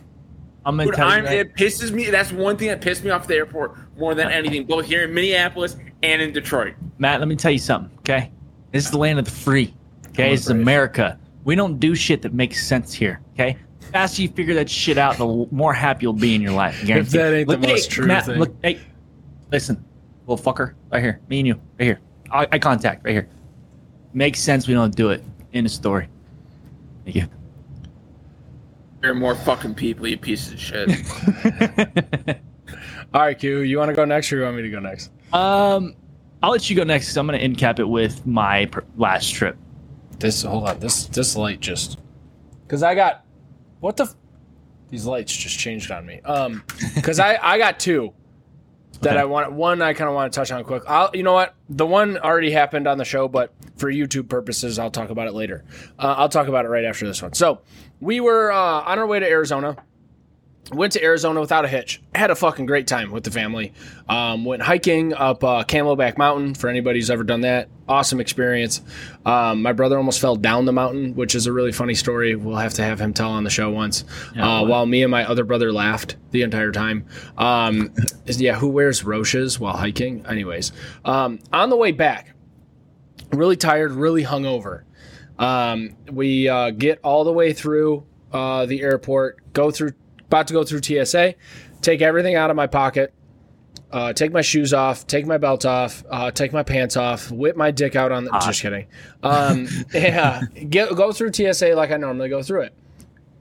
I'm 0.68 0.76
gonna 0.76 0.88
Dude, 0.88 0.96
tell 0.96 1.08
you. 1.08 1.14
I'm, 1.14 1.24
right- 1.24 1.38
it 1.38 1.56
pisses 1.56 1.92
me. 1.92 2.10
That's 2.10 2.34
one 2.34 2.58
thing 2.58 2.68
that 2.68 2.82
pissed 2.82 3.02
me 3.02 3.10
off 3.10 3.22
at 3.22 3.28
the 3.30 3.36
airport 3.36 3.78
more 3.98 4.14
than 4.14 4.30
anything, 4.30 4.66
both 4.66 4.86
here 4.86 5.06
in 5.06 5.14
Minneapolis 5.14 5.78
and 6.04 6.22
in 6.22 6.34
Detroit. 6.34 6.76
Matt, 6.98 7.20
let 7.22 7.30
me 7.30 7.38
tell 7.38 7.52
you 7.52 7.58
something, 7.58 7.98
okay? 8.00 8.32
This 8.74 8.84
is 8.84 8.92
the 8.92 8.98
land 8.98 9.18
of 9.18 9.24
the 9.24 9.32
free. 9.32 9.74
Okay, 10.10 10.32
this 10.32 10.42
is 10.42 10.50
America. 10.50 11.18
We 11.46 11.56
don't 11.56 11.80
do 11.80 11.96
shit 11.96 12.22
that 12.24 12.34
makes 12.34 12.68
sense 12.68 12.94
here. 12.94 13.22
Okay, 13.34 13.56
the 13.80 13.86
faster 13.88 14.22
you 14.22 14.28
figure 14.28 14.54
that 14.56 14.70
shit 14.70 14.98
out, 14.98 15.16
the 15.16 15.48
more 15.52 15.74
happy 15.74 16.04
you'll 16.04 16.12
be 16.12 16.36
in 16.36 16.42
your 16.42 16.52
life. 16.52 16.80
I 16.84 16.86
guarantee. 16.86 17.18
that 17.18 17.34
ain't 17.34 17.48
the 17.48 17.56
Look, 17.56 17.66
hey, 17.66 17.72
most 17.72 17.90
true 17.90 18.06
Matt, 18.06 18.26
thing. 18.26 18.38
Look, 18.38 18.54
hey, 18.62 18.82
listen, 19.50 19.86
little 20.26 20.44
fucker, 20.44 20.74
right 20.92 21.02
here, 21.02 21.22
me 21.30 21.40
and 21.40 21.48
you, 21.48 21.54
right 21.80 21.86
here, 21.86 22.00
eye, 22.30 22.48
eye 22.52 22.60
contact, 22.60 23.06
right 23.06 23.14
here. 23.14 23.30
Makes 24.14 24.42
sense. 24.42 24.68
We 24.68 24.74
don't 24.74 24.94
do 24.94 25.12
it. 25.12 25.24
In 25.54 25.64
the 25.64 25.70
story. 25.70 26.10
Thank 27.06 27.16
you. 27.16 27.28
There 29.02 29.12
are 29.12 29.16
more 29.16 29.36
fucking 29.36 29.76
people, 29.76 30.08
you 30.08 30.18
piece 30.18 30.52
of 30.52 30.60
shit. 30.60 30.90
All 33.14 33.22
right, 33.22 33.38
Q, 33.38 33.60
you 33.60 33.78
want 33.78 33.90
to 33.90 33.96
go 33.96 34.06
next, 34.06 34.32
or 34.34 34.38
you 34.38 34.44
want 34.44 34.56
me 34.58 34.64
to 34.64 34.70
go 34.70 34.80
next? 34.80 35.12
um, 35.34 35.96
I'll 36.44 36.52
let 36.52 36.70
you 36.70 36.76
go 36.76 36.84
next. 36.84 37.08
'cause 37.08 37.18
I'm 37.18 37.26
gonna 37.26 37.40
end 37.40 37.58
cap 37.58 37.80
it 37.80 37.88
with 37.88 38.26
my 38.28 38.66
pr- 38.68 38.82
last 38.96 39.34
trip. 39.34 39.58
This 40.20 40.44
hold 40.44 40.68
on. 40.68 40.80
This 40.80 41.06
this 41.08 41.36
light 41.36 41.60
just 41.60 41.98
because 42.64 42.84
I 42.84 42.94
got 42.96 43.24
what 43.80 43.98
the 43.98 44.04
f- 44.04 44.16
these 44.90 45.06
lights 45.06 45.36
just 45.36 45.58
changed 45.58 45.90
on 45.92 46.06
me. 46.06 46.22
Um, 46.22 46.64
because 46.96 47.20
I 47.20 47.40
I 47.42 47.58
got 47.58 47.80
two 47.80 48.14
that 49.02 49.14
Okay. 49.14 49.22
I 49.22 49.26
want. 49.26 49.52
One 49.54 49.82
I 49.82 49.94
kind 49.94 50.10
of 50.10 50.16
want 50.16 50.32
to 50.32 50.40
touch 50.40 50.52
on 50.52 50.64
quick. 50.64 50.84
I'll 50.88 51.10
you 51.14 51.24
know 51.24 51.34
what 51.34 51.56
the 51.70 51.86
one 51.88 52.18
already 52.20 52.52
happened 52.52 52.88
on 52.88 52.98
the 53.00 53.06
show, 53.06 53.28
but 53.28 53.52
for 53.78 53.92
YouTube 53.92 54.30
purposes, 54.30 54.78
I'll 54.78 54.92
talk 54.92 55.10
about 55.10 55.28
it 55.28 55.34
later. 55.34 55.66
Uh, 55.98 56.14
I'll 56.18 56.30
talk 56.30 56.48
about 56.48 56.66
it 56.66 56.70
right 56.70 56.86
after 56.86 57.08
this 57.08 57.22
one. 57.22 57.34
So 57.34 57.62
we 58.00 58.20
were 58.20 58.52
uh, 58.52 58.82
on 58.82 59.00
our 59.00 59.08
way 59.08 59.20
to 59.20 59.28
Arizona. 59.28 59.78
Went 60.74 60.94
to 60.94 61.04
Arizona 61.04 61.40
without 61.40 61.64
a 61.64 61.68
hitch. 61.70 62.02
Had 62.14 62.30
a 62.30 62.36
fucking 62.36 62.66
great 62.66 62.88
time 62.88 63.12
with 63.12 63.24
the 63.24 63.32
family. 63.32 63.72
Um, 64.10 64.44
went 64.44 64.62
hiking 64.62 65.14
up 65.14 65.42
uh, 65.42 65.64
Camelback 65.64 66.18
Mountain 66.18 66.56
for 66.56 66.70
anybody 66.70 67.00
who's 67.00 67.10
ever 67.10 67.24
done 67.24 67.42
that. 67.42 67.70
Awesome 67.88 68.20
experience. 68.20 68.82
Um, 69.26 69.62
my 69.62 69.72
brother 69.72 69.96
almost 69.96 70.20
fell 70.20 70.36
down 70.36 70.66
the 70.66 70.74
mountain, 70.74 71.16
which 71.16 71.36
is 71.36 71.48
a 71.48 71.54
really 71.54 71.72
funny 71.72 71.94
story. 71.94 72.36
We'll 72.36 72.58
have 72.58 72.74
to 72.74 72.84
have 72.84 73.00
him 73.00 73.14
tell 73.14 73.32
on 73.32 73.46
the 73.46 73.50
show 73.50 73.70
once. 73.70 74.04
Yeah, 74.36 74.60
uh, 74.60 74.66
while 74.66 74.86
me 74.86 75.04
and 75.04 75.12
my 75.12 75.24
other 75.26 75.46
brother 75.46 75.72
laughed 75.72 76.18
the 76.32 76.42
entire 76.42 76.74
time. 76.74 77.06
Um, 77.38 77.94
yeah, 78.26 78.56
who 78.56 78.68
wears 78.68 79.06
roaches 79.06 79.62
while 79.62 79.78
hiking? 79.78 80.26
Anyways, 80.26 80.74
um, 81.06 81.40
on 81.54 81.70
the 81.70 81.78
way 81.78 81.94
back, 81.94 82.36
really 83.32 83.56
tired, 83.56 83.94
really 83.94 84.26
hungover. 84.26 84.84
Um, 85.39 85.95
we 86.12 86.47
uh, 86.47 86.71
get 86.71 87.00
all 87.04 87.23
the 87.23 87.32
way 87.32 87.54
through 87.54 88.06
uh, 88.32 88.65
the 88.65 88.82
airport, 88.82 89.54
go 89.54 89.71
through, 89.71 89.91
about 90.26 90.47
to 90.47 90.54
go 90.54 90.63
through 90.63 90.82
TSA, 90.82 91.36
take 91.82 92.02
everything 92.02 92.36
out 92.36 92.50
of 92.50 92.56
my 92.56 92.67
pocket, 92.67 93.13
uh, 93.91 94.13
take 94.13 94.32
my 94.32 94.41
shoes 94.41 94.73
off, 94.73 95.08
take 95.08 95.26
my 95.26 95.38
belt 95.38 95.65
off, 95.65 96.04
uh, 96.10 96.32
take 96.32 96.52
my 96.52 96.63
pants 96.63 96.97
off, 96.97 97.32
whip 97.32 97.56
my 97.56 97.71
dick 97.71 97.95
out 97.95 98.12
on 98.12 98.26
the. 98.26 98.32
Just 98.43 98.62
kidding. 98.62 98.88
Um, 99.23 99.67
yeah, 99.93 100.41
get, 100.69 100.95
go 100.95 101.12
through 101.12 101.34
TSA 101.34 101.76
like 101.76 101.91
I 101.91 101.97
normally 101.97 102.30
go 102.30 102.43
through 102.43 102.63
it. 102.63 102.73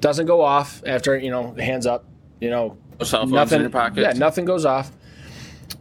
Doesn't 0.00 0.26
go 0.26 0.42
off 0.42 0.82
after 0.86 1.16
you 1.16 1.30
know 1.30 1.54
hands 1.54 1.86
up. 1.86 2.04
You 2.40 2.50
know 2.50 2.76
cell 3.02 3.22
phones 3.22 3.32
nothing. 3.32 3.56
in 3.56 3.62
your 3.62 3.70
pockets. 3.70 4.00
Yeah, 4.02 4.12
nothing 4.12 4.44
goes 4.44 4.64
off. 4.64 4.92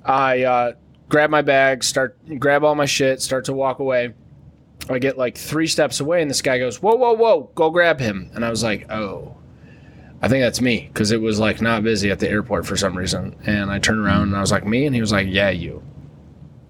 I 0.03 0.43
uh, 0.43 0.71
grab 1.09 1.29
my 1.29 1.41
bag, 1.41 1.83
start 1.83 2.17
grab 2.39 2.63
all 2.63 2.75
my 2.75 2.85
shit, 2.85 3.21
start 3.21 3.45
to 3.45 3.53
walk 3.53 3.79
away. 3.79 4.13
I 4.89 4.99
get 4.99 5.17
like 5.17 5.37
three 5.37 5.67
steps 5.67 5.99
away, 5.99 6.21
and 6.21 6.29
this 6.29 6.41
guy 6.41 6.59
goes, 6.59 6.81
"Whoa, 6.81 6.95
whoa, 6.95 7.13
whoa! 7.13 7.49
Go 7.55 7.69
grab 7.71 7.99
him!" 7.99 8.29
And 8.33 8.45
I 8.45 8.49
was 8.49 8.63
like, 8.63 8.91
"Oh." 8.91 9.35
I 10.21 10.27
think 10.27 10.41
that's 10.43 10.61
me 10.61 10.89
because 10.91 11.11
it 11.11 11.21
was 11.21 11.39
like 11.39 11.61
not 11.61 11.83
busy 11.83 12.09
at 12.09 12.19
the 12.19 12.27
airport 12.27 12.65
for 12.65 12.75
some 12.77 12.97
reason. 12.97 13.35
And 13.45 13.69
I 13.69 13.77
turned 13.79 13.99
around 13.99 14.23
and 14.23 14.35
I 14.35 14.41
was 14.41 14.51
like, 14.51 14.65
me? 14.65 14.85
And 14.85 14.95
he 14.95 15.01
was 15.01 15.11
like, 15.11 15.27
yeah, 15.29 15.49
you. 15.49 15.83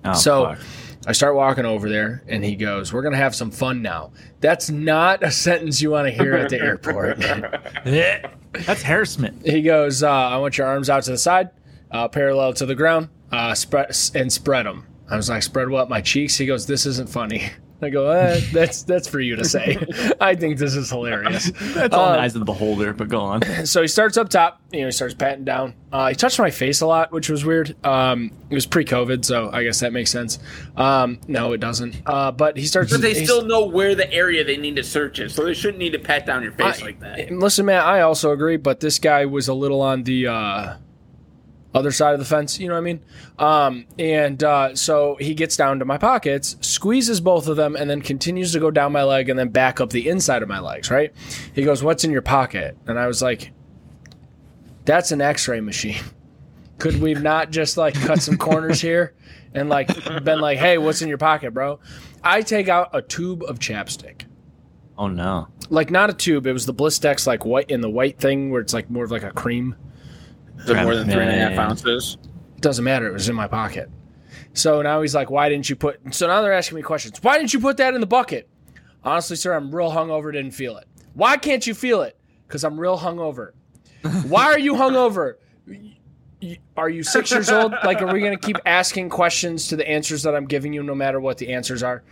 Oh, 0.03 0.13
So 0.13 0.45
fuck. 0.47 0.59
I 1.07 1.11
start 1.13 1.35
walking 1.35 1.63
over 1.63 1.87
there 1.87 2.23
and 2.27 2.43
he 2.43 2.55
goes, 2.55 2.91
We're 2.91 3.03
going 3.03 3.13
to 3.13 3.19
have 3.19 3.35
some 3.35 3.51
fun 3.51 3.81
now. 3.83 4.11
That's 4.41 4.69
not 4.71 5.23
a 5.23 5.31
sentence 5.31 5.79
you 5.81 5.91
want 5.91 6.07
to 6.07 6.11
hear 6.11 6.33
at 6.33 6.49
the 6.49 6.59
airport. 6.59 7.19
that's 7.85 8.81
harassment. 8.81 9.45
he 9.45 9.61
goes, 9.61 10.03
uh, 10.03 10.09
I 10.11 10.37
want 10.37 10.57
your 10.57 10.67
arms 10.67 10.89
out 10.89 11.03
to 11.03 11.11
the 11.11 11.17
side, 11.17 11.49
uh, 11.91 12.07
parallel 12.07 12.53
to 12.53 12.65
the 12.65 12.75
ground, 12.75 13.09
uh, 13.31 13.53
spread 13.53 13.95
and 14.15 14.33
spread 14.33 14.65
them. 14.65 14.87
I 15.09 15.15
was 15.15 15.29
like, 15.29 15.43
Spread 15.43 15.69
what? 15.69 15.87
My 15.87 16.01
cheeks? 16.01 16.35
He 16.35 16.45
goes, 16.47 16.65
This 16.65 16.85
isn't 16.85 17.09
funny. 17.09 17.51
I 17.81 17.89
go, 17.89 18.09
eh, 18.09 18.39
that's 18.53 18.83
that's 18.83 19.07
for 19.07 19.19
you 19.19 19.35
to 19.35 19.43
say. 19.43 19.77
I 20.21 20.35
think 20.35 20.57
this 20.57 20.75
is 20.75 20.89
hilarious. 20.89 21.51
That's 21.73 21.93
all 21.93 22.05
in 22.05 22.11
Uh, 22.11 22.15
the 22.15 22.21
eyes 22.21 22.33
of 22.33 22.39
the 22.39 22.45
beholder. 22.45 22.93
But 22.93 23.09
go 23.09 23.19
on. 23.19 23.41
so 23.65 23.81
he 23.81 23.87
starts 23.89 24.15
up 24.17 24.29
top. 24.29 24.61
You 24.71 24.81
know, 24.81 24.85
he 24.87 24.91
starts 24.91 25.13
patting 25.13 25.43
down. 25.43 25.73
Uh, 25.91 26.07
he 26.09 26.15
touched 26.15 26.39
my 26.39 26.51
face 26.51 26.79
a 26.81 26.87
lot, 26.87 27.11
which 27.11 27.29
was 27.29 27.43
weird. 27.43 27.75
Um, 27.85 28.31
it 28.49 28.55
was 28.55 28.65
pre-COVID, 28.65 29.23
so 29.25 29.49
I 29.51 29.63
guess 29.63 29.81
that 29.81 29.91
makes 29.93 30.09
sense. 30.09 30.39
Um, 30.77 31.19
no, 31.27 31.51
it 31.53 31.57
doesn't. 31.59 31.95
Uh, 32.05 32.31
but 32.31 32.57
he 32.57 32.65
starts. 32.65 32.91
But 32.91 33.01
they 33.01 33.25
still 33.25 33.45
know 33.45 33.65
where 33.65 33.93
the 33.93 34.11
area 34.11 34.43
they 34.45 34.57
need 34.57 34.77
to 34.77 34.83
search 34.83 35.19
is, 35.19 35.35
so 35.35 35.43
they 35.45 35.53
shouldn't 35.53 35.77
need 35.79 35.91
to 35.93 35.99
pat 35.99 36.25
down 36.25 36.43
your 36.43 36.53
face 36.53 36.81
I- 36.81 36.85
like 36.85 36.99
that. 37.01 37.29
Listen, 37.31 37.65
Matt, 37.65 37.85
I 37.85 38.01
also 38.01 38.31
agree, 38.31 38.57
but 38.57 38.79
this 38.79 38.99
guy 38.99 39.25
was 39.25 39.47
a 39.49 39.53
little 39.53 39.81
on 39.81 40.03
the 40.03 40.27
uh, 40.27 40.75
other 41.75 41.91
side 41.91 42.13
of 42.13 42.19
the 42.19 42.25
fence. 42.25 42.57
You 42.59 42.69
know 42.69 42.73
what 42.73 42.79
I 42.79 42.83
mean? 42.83 43.01
Um, 43.37 43.85
and 43.99 44.43
uh, 44.43 44.75
so 44.75 45.15
he 45.19 45.35
gets 45.35 45.55
down 45.55 45.77
to 45.79 45.85
my 45.85 45.97
pockets, 45.99 46.55
squeezes 46.61 47.19
both 47.19 47.47
of 47.47 47.57
them, 47.57 47.75
and 47.75 47.89
then 47.89 48.01
continues 48.01 48.51
to 48.53 48.59
go 48.59 48.71
down 48.71 48.91
my 48.91 49.03
leg 49.03 49.29
and 49.29 49.37
then 49.37 49.49
back 49.49 49.79
up 49.81 49.91
the 49.91 50.09
inside 50.09 50.41
of 50.41 50.49
my 50.49 50.59
legs. 50.59 50.89
Right? 50.89 51.13
He 51.53 51.63
goes, 51.63 51.83
"What's 51.83 52.03
in 52.03 52.11
your 52.11 52.21
pocket?" 52.23 52.77
And 52.87 52.97
I 52.97 53.05
was 53.07 53.21
like, 53.21 53.51
"That's 54.85 55.11
an 55.11 55.21
X-ray 55.21 55.61
machine." 55.61 56.01
Could 56.77 56.99
we 57.01 57.13
not 57.13 57.51
just 57.51 57.77
like 57.77 57.93
cut 57.93 58.21
some 58.21 58.37
corners 58.37 58.81
here 58.81 59.13
and 59.53 59.69
like 59.69 59.87
been 60.23 60.39
like, 60.41 60.57
"Hey, 60.57 60.77
what's 60.77 61.01
in 61.01 61.07
your 61.09 61.17
pocket, 61.17 61.53
bro?" 61.53 61.79
I 62.23 62.41
take 62.41 62.67
out 62.67 62.89
a 62.93 63.01
tube 63.01 63.43
of 63.43 63.59
chapstick 63.59 64.23
Oh 64.97 65.07
no. 65.07 65.47
like 65.69 65.91
not 65.91 66.09
a 66.09 66.13
tube. 66.13 66.47
It 66.47 66.53
was 66.53 66.65
the 66.65 66.73
Blistex 66.73 67.27
like 67.27 67.45
white 67.45 67.69
in 67.69 67.81
the 67.81 67.89
white 67.89 68.17
thing 68.17 68.49
where 68.49 68.61
it's 68.61 68.73
like 68.73 68.89
more 68.89 69.03
of 69.03 69.11
like 69.11 69.23
a 69.23 69.31
cream. 69.31 69.75
Is 70.59 70.69
it 70.69 70.75
more 70.83 70.95
than 70.95 71.05
three 71.09 71.21
and 71.21 71.29
a 71.29 71.33
half 71.33 71.51
Yeah. 71.53 71.67
ounces? 71.67 72.17
It 72.55 72.61
doesn't 72.61 72.83
matter. 72.83 73.07
It 73.07 73.13
was 73.13 73.29
in 73.29 73.35
my 73.35 73.47
pocket. 73.47 73.89
So 74.53 74.81
now 74.81 75.01
he's 75.01 75.13
like, 75.13 75.29
"Why 75.29 75.49
didn't 75.49 75.69
you 75.69 75.75
put?" 75.75 75.99
So 76.13 76.27
now 76.27 76.41
they're 76.41 76.53
asking 76.53 76.77
me 76.77 76.81
questions. 76.81 77.17
Why 77.21 77.37
didn't 77.37 77.53
you 77.53 77.59
put 77.59 77.77
that 77.77 77.93
in 77.93 78.01
the 78.01 78.07
bucket? 78.07 78.47
Honestly, 79.03 79.35
sir, 79.35 79.53
I'm 79.53 79.73
real 79.75 79.91
hungover. 79.91 80.31
Didn't 80.31 80.51
feel 80.51 80.77
it. 80.77 80.87
Why 81.13 81.37
can't 81.37 81.65
you 81.67 81.73
feel 81.73 82.01
it? 82.01 82.17
Because 82.47 82.63
I'm 82.63 82.79
real 82.79 82.97
hungover. 82.97 83.51
Why 84.27 84.45
are 84.45 84.59
you 84.59 84.73
hungover? 84.73 85.35
Y- 85.67 85.97
y- 86.41 86.57
Are 86.77 86.89
you 86.89 87.03
six 87.03 87.31
years 87.31 87.49
old? 87.49 87.73
Like, 87.83 88.01
are 88.01 88.11
we 88.11 88.19
gonna 88.21 88.37
keep 88.37 88.57
asking 88.65 89.09
questions 89.09 89.67
to 89.69 89.75
the 89.75 89.87
answers 89.87 90.23
that 90.23 90.35
I'm 90.35 90.45
giving 90.45 90.73
you, 90.73 90.83
no 90.83 90.95
matter 90.95 91.19
what 91.19 91.37
the 91.37 91.53
answers 91.53 91.83
are? 91.83 92.03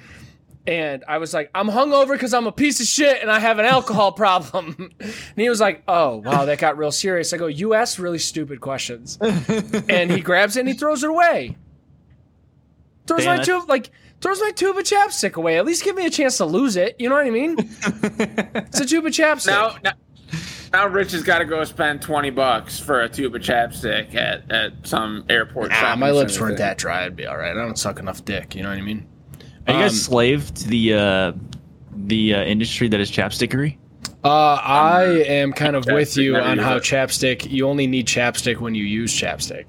And 0.65 1.03
I 1.09 1.17
was 1.17 1.33
like, 1.33 1.49
I'm 1.53 1.67
hungover 1.67 2.13
because 2.13 2.33
I'm 2.33 2.47
a 2.47 2.51
piece 2.51 2.79
of 2.79 2.85
shit 2.85 3.21
and 3.21 3.29
I 3.29 3.39
have 3.39 3.59
an 3.59 3.65
alcohol 3.65 4.11
problem. 4.13 4.91
and 4.99 5.13
he 5.35 5.49
was 5.49 5.59
like, 5.59 5.83
Oh, 5.87 6.17
wow, 6.17 6.45
that 6.45 6.57
got 6.59 6.77
real 6.77 6.91
serious. 6.91 7.33
I 7.33 7.37
go, 7.37 7.47
You 7.47 7.73
ask 7.73 7.99
really 7.99 8.19
stupid 8.19 8.61
questions. 8.61 9.17
and 9.21 10.09
he 10.11 10.21
grabs 10.21 10.55
it 10.55 10.61
and 10.61 10.69
he 10.69 10.73
throws 10.75 11.03
it 11.03 11.09
away. 11.09 11.57
Throws 13.07 13.25
Damn 13.25 13.35
my 13.35 13.41
it. 13.41 13.45
tube 13.45 13.67
like 13.67 13.91
throws 14.21 14.39
my 14.39 14.51
tube 14.51 14.77
of 14.77 14.85
chapstick 14.85 15.33
away. 15.35 15.57
At 15.57 15.65
least 15.65 15.83
give 15.83 15.97
me 15.97 16.05
a 16.05 16.09
chance 16.09 16.37
to 16.37 16.45
lose 16.45 16.77
it. 16.77 16.95
You 16.97 17.09
know 17.09 17.15
what 17.15 17.27
I 17.27 17.29
mean? 17.31 17.57
it's 17.59 18.79
a 18.79 18.85
tube 18.85 19.05
of 19.05 19.11
chapstick. 19.11 19.47
Now, 19.47 19.75
now, 19.83 19.91
now 20.71 20.87
Rich 20.87 21.11
has 21.11 21.23
got 21.23 21.39
to 21.39 21.45
go 21.45 21.61
spend 21.65 22.01
twenty 22.01 22.29
bucks 22.29 22.79
for 22.79 23.01
a 23.01 23.09
tube 23.09 23.35
of 23.35 23.41
chapstick 23.41 24.15
at, 24.15 24.49
at 24.49 24.87
some 24.87 25.25
airport. 25.29 25.71
Ah, 25.73 25.97
my 25.97 26.11
lips 26.11 26.39
weren't 26.39 26.57
that 26.59 26.77
dry. 26.77 27.03
I'd 27.05 27.17
be 27.17 27.25
all 27.25 27.35
right. 27.35 27.51
I 27.51 27.53
don't 27.55 27.77
suck 27.77 27.99
enough 27.99 28.23
dick. 28.23 28.55
You 28.55 28.63
know 28.63 28.69
what 28.69 28.77
I 28.77 28.81
mean? 28.81 29.05
Are 29.67 29.73
you 29.73 29.79
guys 29.79 29.91
Um, 29.93 29.97
slave 29.97 30.53
to 30.55 30.67
the 30.67 30.93
uh, 30.93 31.31
the 32.05 32.35
uh, 32.35 32.43
industry 32.43 32.87
that 32.89 32.99
is 32.99 33.11
chapstickery? 33.11 33.77
Uh, 34.23 34.59
I 34.63 35.03
am 35.27 35.51
kind 35.53 35.75
of 35.75 35.85
with 35.85 36.15
you 36.17 36.37
on 36.37 36.57
how 36.57 36.77
it. 36.77 36.83
chapstick. 36.83 37.49
You 37.49 37.67
only 37.67 37.87
need 37.87 38.07
chapstick 38.07 38.59
when 38.59 38.73
you 38.75 38.83
use 38.85 39.13
chapstick. 39.13 39.65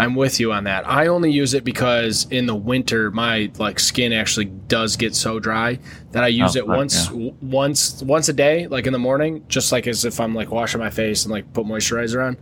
I'm 0.00 0.14
with 0.14 0.38
you 0.38 0.52
on 0.52 0.62
that. 0.64 0.88
I 0.88 1.08
only 1.08 1.32
use 1.32 1.54
it 1.54 1.64
because 1.64 2.28
in 2.30 2.46
the 2.46 2.54
winter 2.54 3.10
my 3.10 3.50
like 3.58 3.80
skin 3.80 4.12
actually 4.12 4.44
does 4.44 4.94
get 4.96 5.14
so 5.16 5.40
dry 5.40 5.80
that 6.12 6.22
I 6.22 6.28
use 6.28 6.56
Oh, 6.56 6.60
it 6.60 6.66
fuck, 6.66 6.76
once 6.76 7.04
yeah. 7.06 7.10
w- 7.10 7.34
once 7.42 8.00
once 8.04 8.28
a 8.28 8.32
day, 8.32 8.68
like 8.68 8.86
in 8.86 8.92
the 8.92 8.98
morning, 9.00 9.44
just 9.48 9.72
like 9.72 9.88
as 9.88 10.04
if 10.04 10.20
I'm 10.20 10.34
like 10.36 10.50
washing 10.52 10.80
my 10.80 10.90
face 10.90 11.24
and 11.24 11.32
like 11.32 11.52
put 11.52 11.66
moisturizer 11.66 12.24
on. 12.24 12.36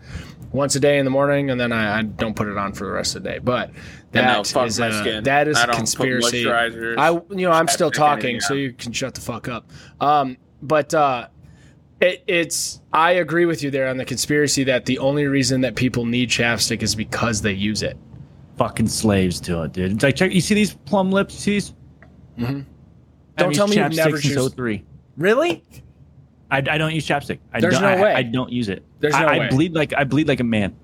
Once 0.53 0.75
a 0.77 0.81
day 0.81 0.99
in 0.99 1.05
the 1.05 1.11
morning, 1.11 1.51
and 1.51 1.59
then 1.61 1.73
I, 1.73 1.99
I 1.99 2.03
don't 2.03 2.37
put 2.37 2.47
it 2.49 2.57
on 2.57 2.73
for 2.73 2.85
the 2.87 2.93
rest 2.93 3.17
of 3.17 3.23
the 3.23 3.31
day. 3.31 3.39
But 3.39 3.69
And 3.69 3.75
now 3.75 4.06
that 4.23 4.47
fuck 4.47 4.67
is 4.67 4.79
my 4.79 4.87
a, 4.89 4.93
skin. 5.01 5.25
that 5.25 5.49
is 5.49 5.57
I 5.57 5.65
a 5.65 5.67
don't 5.67 5.75
put 5.75 5.79
conspiracy. 5.79 6.49
I 6.49 7.11
you 7.11 7.25
know 7.31 7.53
I'm 7.53 7.69
still 7.69 7.91
talking, 7.91 8.41
so 8.41 8.55
you 8.55 8.73
can 8.73 8.93
shut 8.93 9.15
the 9.15 9.21
fuck 9.21 9.49
up. 9.49 9.71
Um, 10.01 10.37
but 10.63 10.93
uh, 10.95 11.29
it, 12.01 12.23
it's 12.27 12.81
I 12.93 13.13
agree 13.13 13.47
with 13.47 13.63
you 13.63 13.71
there 13.71 13.89
on 13.89 13.97
the 13.97 14.05
conspiracy 14.05 14.65
that 14.65 14.87
the 14.87 14.99
only 14.99 15.27
reason 15.27 15.61
that 15.63 15.77
people 15.77 16.05
need 16.05 16.29
chapstick 16.29 16.83
is 16.83 16.95
because 16.95 17.43
they 17.43 17.53
use 17.53 17.83
it. 17.83 17.97
Fucking 18.57 18.89
slaves 18.89 19.41
to 19.43 19.63
it, 19.63 19.73
dude. 19.73 19.93
It's 19.93 20.03
like 20.03 20.17
check. 20.17 20.33
You 20.33 20.41
see 20.41 20.55
these 20.55 20.75
plum 20.75 21.11
lips? 21.11 21.35
You 21.35 21.41
see 21.41 21.51
these? 21.53 21.75
Mm-hmm. 22.39 22.61
Don't 23.37 23.55
tell 23.55 23.69
me 23.69 23.77
you've 23.77 23.95
never 23.95 24.21
since 24.21 24.35
used- 24.35 24.57
03. 24.57 24.85
Really? 25.17 25.63
I, 26.51 26.59
I 26.59 26.79
don't 26.79 26.95
use 26.95 27.07
chapstick. 27.07 27.39
I 27.53 27.61
There's 27.61 27.75
don't, 27.75 27.83
no 27.83 27.89
I, 27.89 28.01
way. 28.01 28.15
I 28.15 28.23
don't 28.23 28.53
use 28.53 28.69
it. 28.69 28.85
There's 29.01 29.15
I, 29.15 29.21
no 29.23 29.27
I 29.27 29.39
way. 29.41 29.49
bleed 29.49 29.75
like 29.75 29.93
I 29.95 30.05
bleed 30.05 30.29
like 30.29 30.41
a 30.41 30.45
man. 30.45 30.77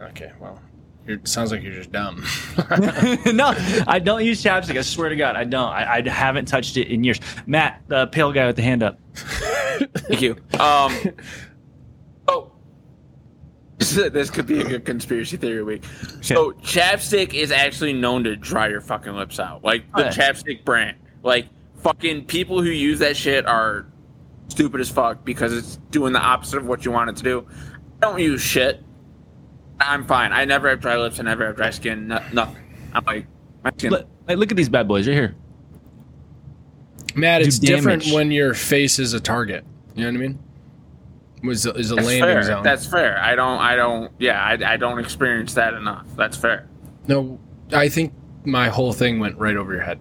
Okay, 0.00 0.32
well, 0.40 0.60
you're, 0.60 0.71
it 1.06 1.26
sounds 1.26 1.50
like 1.50 1.62
you're 1.62 1.72
just 1.72 1.92
dumb. 1.92 2.24
no, 3.26 3.54
I 3.86 3.98
don't 4.02 4.24
use 4.24 4.42
chapstick. 4.42 4.78
I 4.78 4.82
swear 4.82 5.08
to 5.08 5.16
God, 5.16 5.36
I 5.36 5.44
don't. 5.44 5.68
I, 5.68 5.96
I 5.98 6.08
haven't 6.08 6.46
touched 6.46 6.76
it 6.76 6.88
in 6.88 7.02
years. 7.04 7.20
Matt, 7.46 7.82
the 7.88 8.06
pale 8.06 8.32
guy 8.32 8.46
with 8.46 8.56
the 8.56 8.62
hand 8.62 8.82
up. 8.82 8.98
Thank 9.14 10.22
you. 10.22 10.36
Um. 10.60 10.96
oh, 12.28 12.52
this 13.78 14.30
could 14.30 14.46
be 14.46 14.60
a 14.60 14.64
good 14.64 14.84
conspiracy 14.84 15.36
theory 15.36 15.62
week. 15.62 15.84
So 16.20 16.52
chapstick 16.52 17.34
is 17.34 17.50
actually 17.50 17.92
known 17.92 18.24
to 18.24 18.36
dry 18.36 18.68
your 18.68 18.80
fucking 18.80 19.12
lips 19.14 19.40
out, 19.40 19.64
like 19.64 19.90
the 19.92 20.02
Oh, 20.02 20.04
yeah. 20.04 20.10
chapstick 20.10 20.64
brand. 20.64 20.96
Like 21.22 21.48
fucking 21.82 22.26
people 22.26 22.62
who 22.62 22.70
use 22.70 23.00
that 23.00 23.16
shit 23.16 23.46
are 23.46 23.86
stupid 24.48 24.80
as 24.80 24.90
fuck 24.90 25.24
because 25.24 25.52
it's 25.52 25.76
doing 25.90 26.12
the 26.12 26.20
opposite 26.20 26.58
of 26.58 26.66
what 26.66 26.84
you 26.84 26.92
want 26.92 27.10
it 27.10 27.16
to 27.16 27.22
do. 27.22 27.46
I 28.02 28.06
don't 28.06 28.20
use 28.20 28.40
shit. 28.40 28.82
I'm 29.86 30.04
fine. 30.06 30.32
I 30.32 30.44
never 30.44 30.68
have 30.68 30.80
dry 30.80 30.96
lips. 30.96 31.18
I 31.20 31.22
never 31.22 31.46
have 31.46 31.56
dry 31.56 31.70
skin. 31.70 32.08
No, 32.08 32.20
nothing. 32.32 32.62
I'm 32.92 33.04
like 33.04 33.26
my 33.64 33.70
skin. 33.76 33.90
Look, 33.90 34.06
like, 34.28 34.38
look 34.38 34.50
at 34.50 34.56
these 34.56 34.68
bad 34.68 34.88
boys 34.88 35.06
right 35.06 35.14
here. 35.14 35.34
Matt, 37.14 37.42
Do 37.42 37.48
it's 37.48 37.58
different 37.58 38.06
when 38.12 38.30
your 38.30 38.54
face 38.54 38.98
is 38.98 39.12
a 39.12 39.20
target. 39.20 39.64
You 39.94 40.04
know 40.04 40.08
what 40.10 40.14
I 40.16 40.28
mean? 40.28 40.38
Was 41.44 41.66
is 41.66 41.90
a 41.90 41.96
That's 41.96 42.06
landing 42.06 42.20
fair. 42.28 42.42
zone? 42.42 42.62
That's 42.62 42.86
fair. 42.86 43.18
I 43.20 43.34
don't. 43.34 43.58
I 43.60 43.76
don't. 43.76 44.12
Yeah. 44.18 44.42
I, 44.42 44.74
I 44.74 44.76
don't 44.76 44.98
experience 44.98 45.54
that 45.54 45.74
enough. 45.74 46.06
That's 46.16 46.36
fair. 46.36 46.68
no. 47.08 47.38
I 47.72 47.88
think 47.88 48.12
my 48.44 48.68
whole 48.68 48.92
thing 48.92 49.18
went 49.18 49.38
right 49.38 49.56
over 49.56 49.72
your 49.72 49.80
head, 49.82 49.98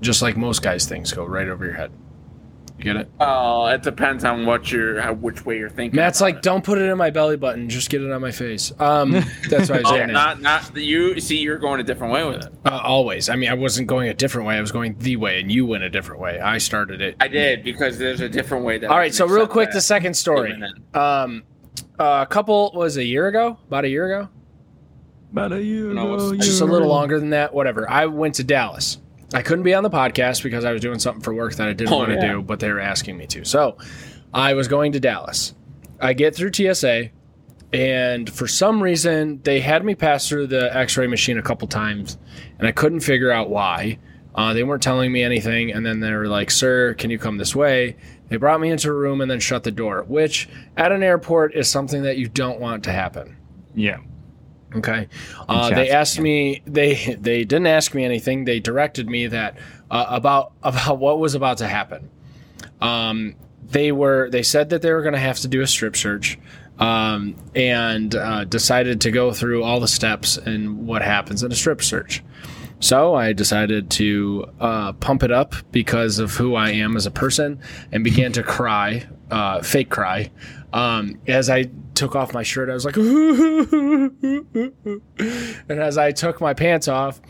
just 0.00 0.22
like 0.22 0.36
most 0.36 0.60
guys' 0.60 0.86
things 0.86 1.12
go 1.12 1.24
right 1.24 1.46
over 1.48 1.64
your 1.64 1.74
head. 1.74 1.92
You 2.78 2.84
get 2.84 2.96
it? 2.96 3.10
Oh, 3.20 3.66
it 3.66 3.82
depends 3.82 4.22
on 4.24 4.44
what 4.44 4.70
you're, 4.70 5.00
how, 5.00 5.14
which 5.14 5.46
way 5.46 5.56
you're 5.56 5.70
thinking. 5.70 5.96
Matt's 5.96 6.20
like, 6.20 6.36
it. 6.36 6.42
don't 6.42 6.62
put 6.62 6.76
it 6.76 6.90
in 6.90 6.98
my 6.98 7.08
belly 7.08 7.38
button. 7.38 7.70
Just 7.70 7.88
get 7.88 8.02
it 8.02 8.12
on 8.12 8.20
my 8.20 8.32
face. 8.32 8.70
Um, 8.78 9.12
that's 9.48 9.70
what 9.70 9.70
I 9.70 9.78
was 9.78 9.82
Oh, 9.86 9.90
saying. 9.96 10.12
not, 10.12 10.42
not 10.42 10.76
you. 10.76 11.18
See, 11.18 11.38
you're 11.38 11.56
going 11.58 11.80
a 11.80 11.82
different 11.84 12.12
way 12.12 12.24
with 12.24 12.44
it. 12.44 12.52
Uh, 12.66 12.78
always. 12.84 13.30
I 13.30 13.36
mean, 13.36 13.48
I 13.48 13.54
wasn't 13.54 13.88
going 13.88 14.10
a 14.10 14.14
different 14.14 14.46
way. 14.46 14.56
I 14.56 14.60
was 14.60 14.72
going 14.72 14.94
the 14.98 15.16
way, 15.16 15.40
and 15.40 15.50
you 15.50 15.64
went 15.64 15.84
a 15.84 15.88
different 15.90 16.20
way. 16.20 16.38
I 16.38 16.58
started 16.58 17.00
it. 17.00 17.16
I 17.18 17.28
did 17.28 17.64
because 17.64 17.96
there's 17.98 18.20
a 18.20 18.28
different 18.28 18.64
way 18.66 18.76
that. 18.78 18.90
All 18.90 18.96
I 18.96 19.00
right. 19.00 19.06
can 19.06 19.14
So 19.14 19.26
real 19.26 19.46
quick, 19.46 19.70
the 19.72 19.80
second 19.80 20.14
story. 20.14 20.54
Um, 20.92 21.44
a 21.98 22.26
couple 22.28 22.72
was 22.74 22.98
a 22.98 23.04
year 23.04 23.26
ago, 23.28 23.58
about 23.68 23.86
a 23.86 23.88
year 23.88 24.12
ago, 24.14 24.28
About 25.32 25.52
a 25.52 25.62
year 25.62 25.86
No, 25.94 26.14
ago, 26.14 26.32
it's 26.34 26.44
just 26.46 26.60
a 26.60 26.64
little 26.66 26.88
ago. 26.88 26.94
longer 26.94 27.18
than 27.18 27.30
that. 27.30 27.54
Whatever. 27.54 27.88
I 27.90 28.04
went 28.06 28.34
to 28.34 28.44
Dallas. 28.44 28.98
I 29.34 29.42
couldn't 29.42 29.64
be 29.64 29.74
on 29.74 29.82
the 29.82 29.90
podcast 29.90 30.42
because 30.42 30.64
I 30.64 30.72
was 30.72 30.80
doing 30.80 30.98
something 30.98 31.22
for 31.22 31.34
work 31.34 31.54
that 31.56 31.68
I 31.68 31.72
didn't 31.72 31.92
Oh, 31.92 31.98
want 31.98 32.10
to 32.10 32.14
yeah. 32.16 32.32
do, 32.32 32.42
but 32.42 32.60
they 32.60 32.70
were 32.70 32.80
asking 32.80 33.16
me 33.16 33.26
to. 33.28 33.44
So 33.44 33.76
I 34.32 34.54
was 34.54 34.68
going 34.68 34.92
to 34.92 35.00
Dallas. 35.00 35.54
I 36.00 36.12
get 36.12 36.34
through 36.34 36.52
TSA, 36.52 37.10
and 37.72 38.30
for 38.30 38.46
some 38.46 38.82
reason, 38.82 39.40
they 39.42 39.60
had 39.60 39.84
me 39.84 39.94
pass 39.94 40.28
through 40.28 40.46
the 40.48 40.74
x 40.76 40.96
ray 40.96 41.06
machine 41.06 41.38
a 41.38 41.42
couple 41.42 41.66
times, 41.68 42.18
and 42.58 42.68
I 42.68 42.72
couldn't 42.72 43.00
figure 43.00 43.30
out 43.30 43.50
why. 43.50 43.98
Uh, 44.34 44.52
they 44.52 44.62
weren't 44.62 44.82
telling 44.82 45.10
me 45.10 45.22
anything, 45.22 45.72
and 45.72 45.84
then 45.84 46.00
they 46.00 46.12
were 46.12 46.28
like, 46.28 46.50
Sir, 46.50 46.94
can 46.94 47.10
you 47.10 47.18
come 47.18 47.38
this 47.38 47.56
way? 47.56 47.96
They 48.28 48.36
brought 48.36 48.60
me 48.60 48.70
into 48.70 48.90
a 48.90 48.94
room 48.94 49.20
and 49.22 49.30
then 49.30 49.40
shut 49.40 49.64
the 49.64 49.70
door, 49.70 50.04
which 50.06 50.48
at 50.76 50.92
an 50.92 51.02
airport 51.02 51.54
is 51.54 51.70
something 51.70 52.02
that 52.02 52.18
you 52.18 52.28
don't 52.28 52.60
want 52.60 52.84
to 52.84 52.92
happen. 52.92 53.36
Yeah. 53.74 53.98
Okay. 54.76 55.08
Uh, 55.48 55.70
they 55.70 55.90
asked 55.90 56.20
me. 56.20 56.62
They 56.66 57.16
they 57.18 57.44
didn't 57.44 57.66
ask 57.66 57.94
me 57.94 58.04
anything. 58.04 58.44
They 58.44 58.60
directed 58.60 59.08
me 59.08 59.28
that 59.28 59.56
uh, 59.90 60.06
about 60.08 60.52
about 60.62 60.98
what 60.98 61.18
was 61.18 61.34
about 61.34 61.58
to 61.58 61.66
happen. 61.66 62.10
Um, 62.80 63.34
they 63.62 63.92
were. 63.92 64.30
They 64.30 64.42
said 64.42 64.70
that 64.70 64.82
they 64.82 64.92
were 64.92 65.02
going 65.02 65.14
to 65.14 65.20
have 65.20 65.38
to 65.40 65.48
do 65.48 65.62
a 65.62 65.66
strip 65.66 65.96
search, 65.96 66.38
um, 66.78 67.36
and 67.54 68.14
uh, 68.14 68.44
decided 68.44 69.00
to 69.02 69.10
go 69.10 69.32
through 69.32 69.62
all 69.62 69.80
the 69.80 69.88
steps 69.88 70.36
and 70.36 70.86
what 70.86 71.02
happens 71.02 71.42
in 71.42 71.50
a 71.50 71.56
strip 71.56 71.82
search. 71.82 72.22
So 72.78 73.14
I 73.14 73.32
decided 73.32 73.90
to 73.92 74.50
uh, 74.60 74.92
pump 74.92 75.22
it 75.22 75.32
up 75.32 75.54
because 75.72 76.18
of 76.18 76.32
who 76.32 76.54
I 76.54 76.70
am 76.70 76.96
as 76.96 77.06
a 77.06 77.10
person, 77.10 77.60
and 77.90 78.04
began 78.04 78.32
to 78.32 78.42
cry, 78.42 79.06
uh, 79.30 79.62
fake 79.62 79.88
cry, 79.88 80.30
um, 80.72 81.18
as 81.26 81.48
I 81.50 81.70
took 81.94 82.14
off 82.16 82.32
my 82.34 82.42
shirt. 82.42 82.70
I 82.70 82.74
was 82.74 82.84
like, 82.84 82.96
and 82.96 84.12
as 85.80 85.98
I 85.98 86.12
took 86.12 86.40
my 86.40 86.54
pants 86.54 86.88
off, 86.88 87.20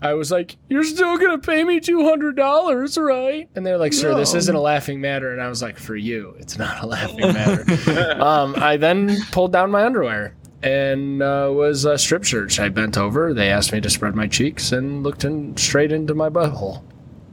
I 0.00 0.14
was 0.14 0.30
like, 0.32 0.56
"You're 0.68 0.84
still 0.84 1.16
gonna 1.16 1.38
pay 1.38 1.62
me 1.64 1.80
two 1.80 2.04
hundred 2.04 2.36
dollars, 2.36 2.98
right?" 2.98 3.48
And 3.54 3.64
they're 3.64 3.78
like, 3.78 3.92
"Sir, 3.92 4.14
this 4.14 4.34
isn't 4.34 4.54
a 4.54 4.60
laughing 4.60 5.00
matter." 5.00 5.32
And 5.32 5.40
I 5.40 5.48
was 5.48 5.62
like, 5.62 5.78
"For 5.78 5.94
you, 5.94 6.34
it's 6.38 6.58
not 6.58 6.82
a 6.82 6.86
laughing 6.86 7.32
matter." 7.32 7.64
um, 8.22 8.54
I 8.56 8.76
then 8.76 9.16
pulled 9.30 9.52
down 9.52 9.70
my 9.70 9.84
underwear 9.84 10.34
and 10.62 11.22
uh, 11.22 11.50
was 11.52 11.84
a 11.84 11.98
strip 11.98 12.24
search. 12.24 12.58
I 12.60 12.68
bent 12.68 12.96
over. 12.98 13.32
They 13.34 13.50
asked 13.50 13.72
me 13.72 13.80
to 13.80 13.90
spread 13.90 14.14
my 14.14 14.26
cheeks 14.26 14.72
and 14.72 15.02
looked 15.02 15.24
in, 15.24 15.56
straight 15.56 15.92
into 15.92 16.14
my 16.14 16.28
butthole. 16.28 16.82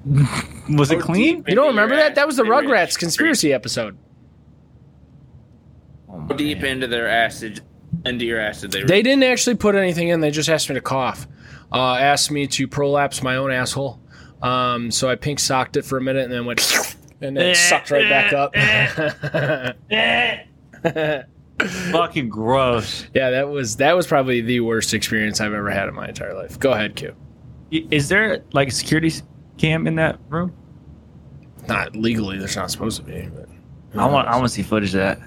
Was 0.75 0.91
it 0.91 0.99
Oh, 0.99 1.01
clean? 1.01 1.43
You 1.47 1.55
don't 1.55 1.67
remember 1.67 1.95
that? 1.97 2.15
That 2.15 2.25
was 2.25 2.37
the 2.37 2.43
ass- 2.43 2.47
into 2.47 2.61
your 2.69 2.77
Rugrats 2.77 2.97
conspiracy 2.97 3.51
episode. 3.53 3.97
How 6.29 6.35
deep 6.35 6.63
into 6.63 6.87
their 6.87 7.09
acid, 7.09 7.61
into 8.05 8.25
your 8.25 8.39
acid 8.39 8.71
they. 8.71 8.83
They 8.83 9.01
didn't 9.01 9.23
actually 9.23 9.55
put 9.55 9.75
anything 9.75 10.09
in. 10.09 10.21
They 10.21 10.31
just 10.31 10.49
asked 10.49 10.69
me 10.69 10.75
to 10.75 10.81
cough. 10.81 11.27
Uh, 11.71 11.95
asked 11.95 12.31
me 12.31 12.47
to 12.47 12.67
prolapse 12.67 13.21
my 13.23 13.35
own 13.35 13.51
asshole. 13.51 13.99
Um, 14.41 14.89
so 14.91 15.09
I 15.09 15.15
pink 15.15 15.39
socked 15.39 15.75
it 15.75 15.83
for 15.83 15.97
a 15.97 16.01
minute 16.01 16.23
and 16.23 16.31
then 16.33 16.45
went 16.45 16.95
and 17.21 17.37
it 17.37 17.57
sucked 17.57 17.91
right 17.91 18.09
back 18.09 18.33
up. 18.33 18.55
Fucking 21.91 22.29
gross. 22.29 23.05
yeah, 23.13 23.31
that 23.31 23.49
was 23.49 23.75
that 23.77 23.93
was 23.95 24.07
probably 24.07 24.39
the 24.39 24.61
worst 24.61 24.93
experience 24.93 25.41
I've 25.41 25.53
ever 25.53 25.69
had 25.69 25.89
in 25.89 25.95
my 25.95 26.07
entire 26.07 26.33
life. 26.33 26.57
Go 26.57 26.71
ahead, 26.71 26.95
Q. 26.95 27.13
Y- 27.71 27.85
Is 27.91 28.07
there 28.07 28.43
like 28.53 28.69
a 28.69 28.71
security 28.71 29.11
cam 29.57 29.85
in 29.85 29.95
that 29.95 30.19
room? 30.29 30.53
Not 31.67 31.97
legally, 31.97 32.37
there's 32.37 32.55
not 32.55 32.71
supposed 32.71 32.95
to 32.97 33.03
be. 33.03 33.29
But 33.35 33.49
I 33.99 34.05
want. 34.05 34.29
I 34.29 34.35
want 34.37 34.47
to 34.47 34.53
see 34.53 34.63
footage 34.63 34.95
of 34.95 35.01
that. 35.01 35.19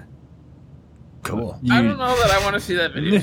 Cool. 1.23 1.59
I 1.71 1.81
don't 1.81 1.97
know 1.97 2.15
that 2.15 2.31
I 2.31 2.43
want 2.43 2.53
to 2.53 2.59
see 2.59 2.75
that 2.75 2.93
video. 2.93 3.21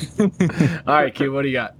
All 0.86 0.94
right, 0.94 1.14
Q. 1.14 1.32
What 1.32 1.42
do 1.42 1.48
you 1.48 1.54
got? 1.54 1.76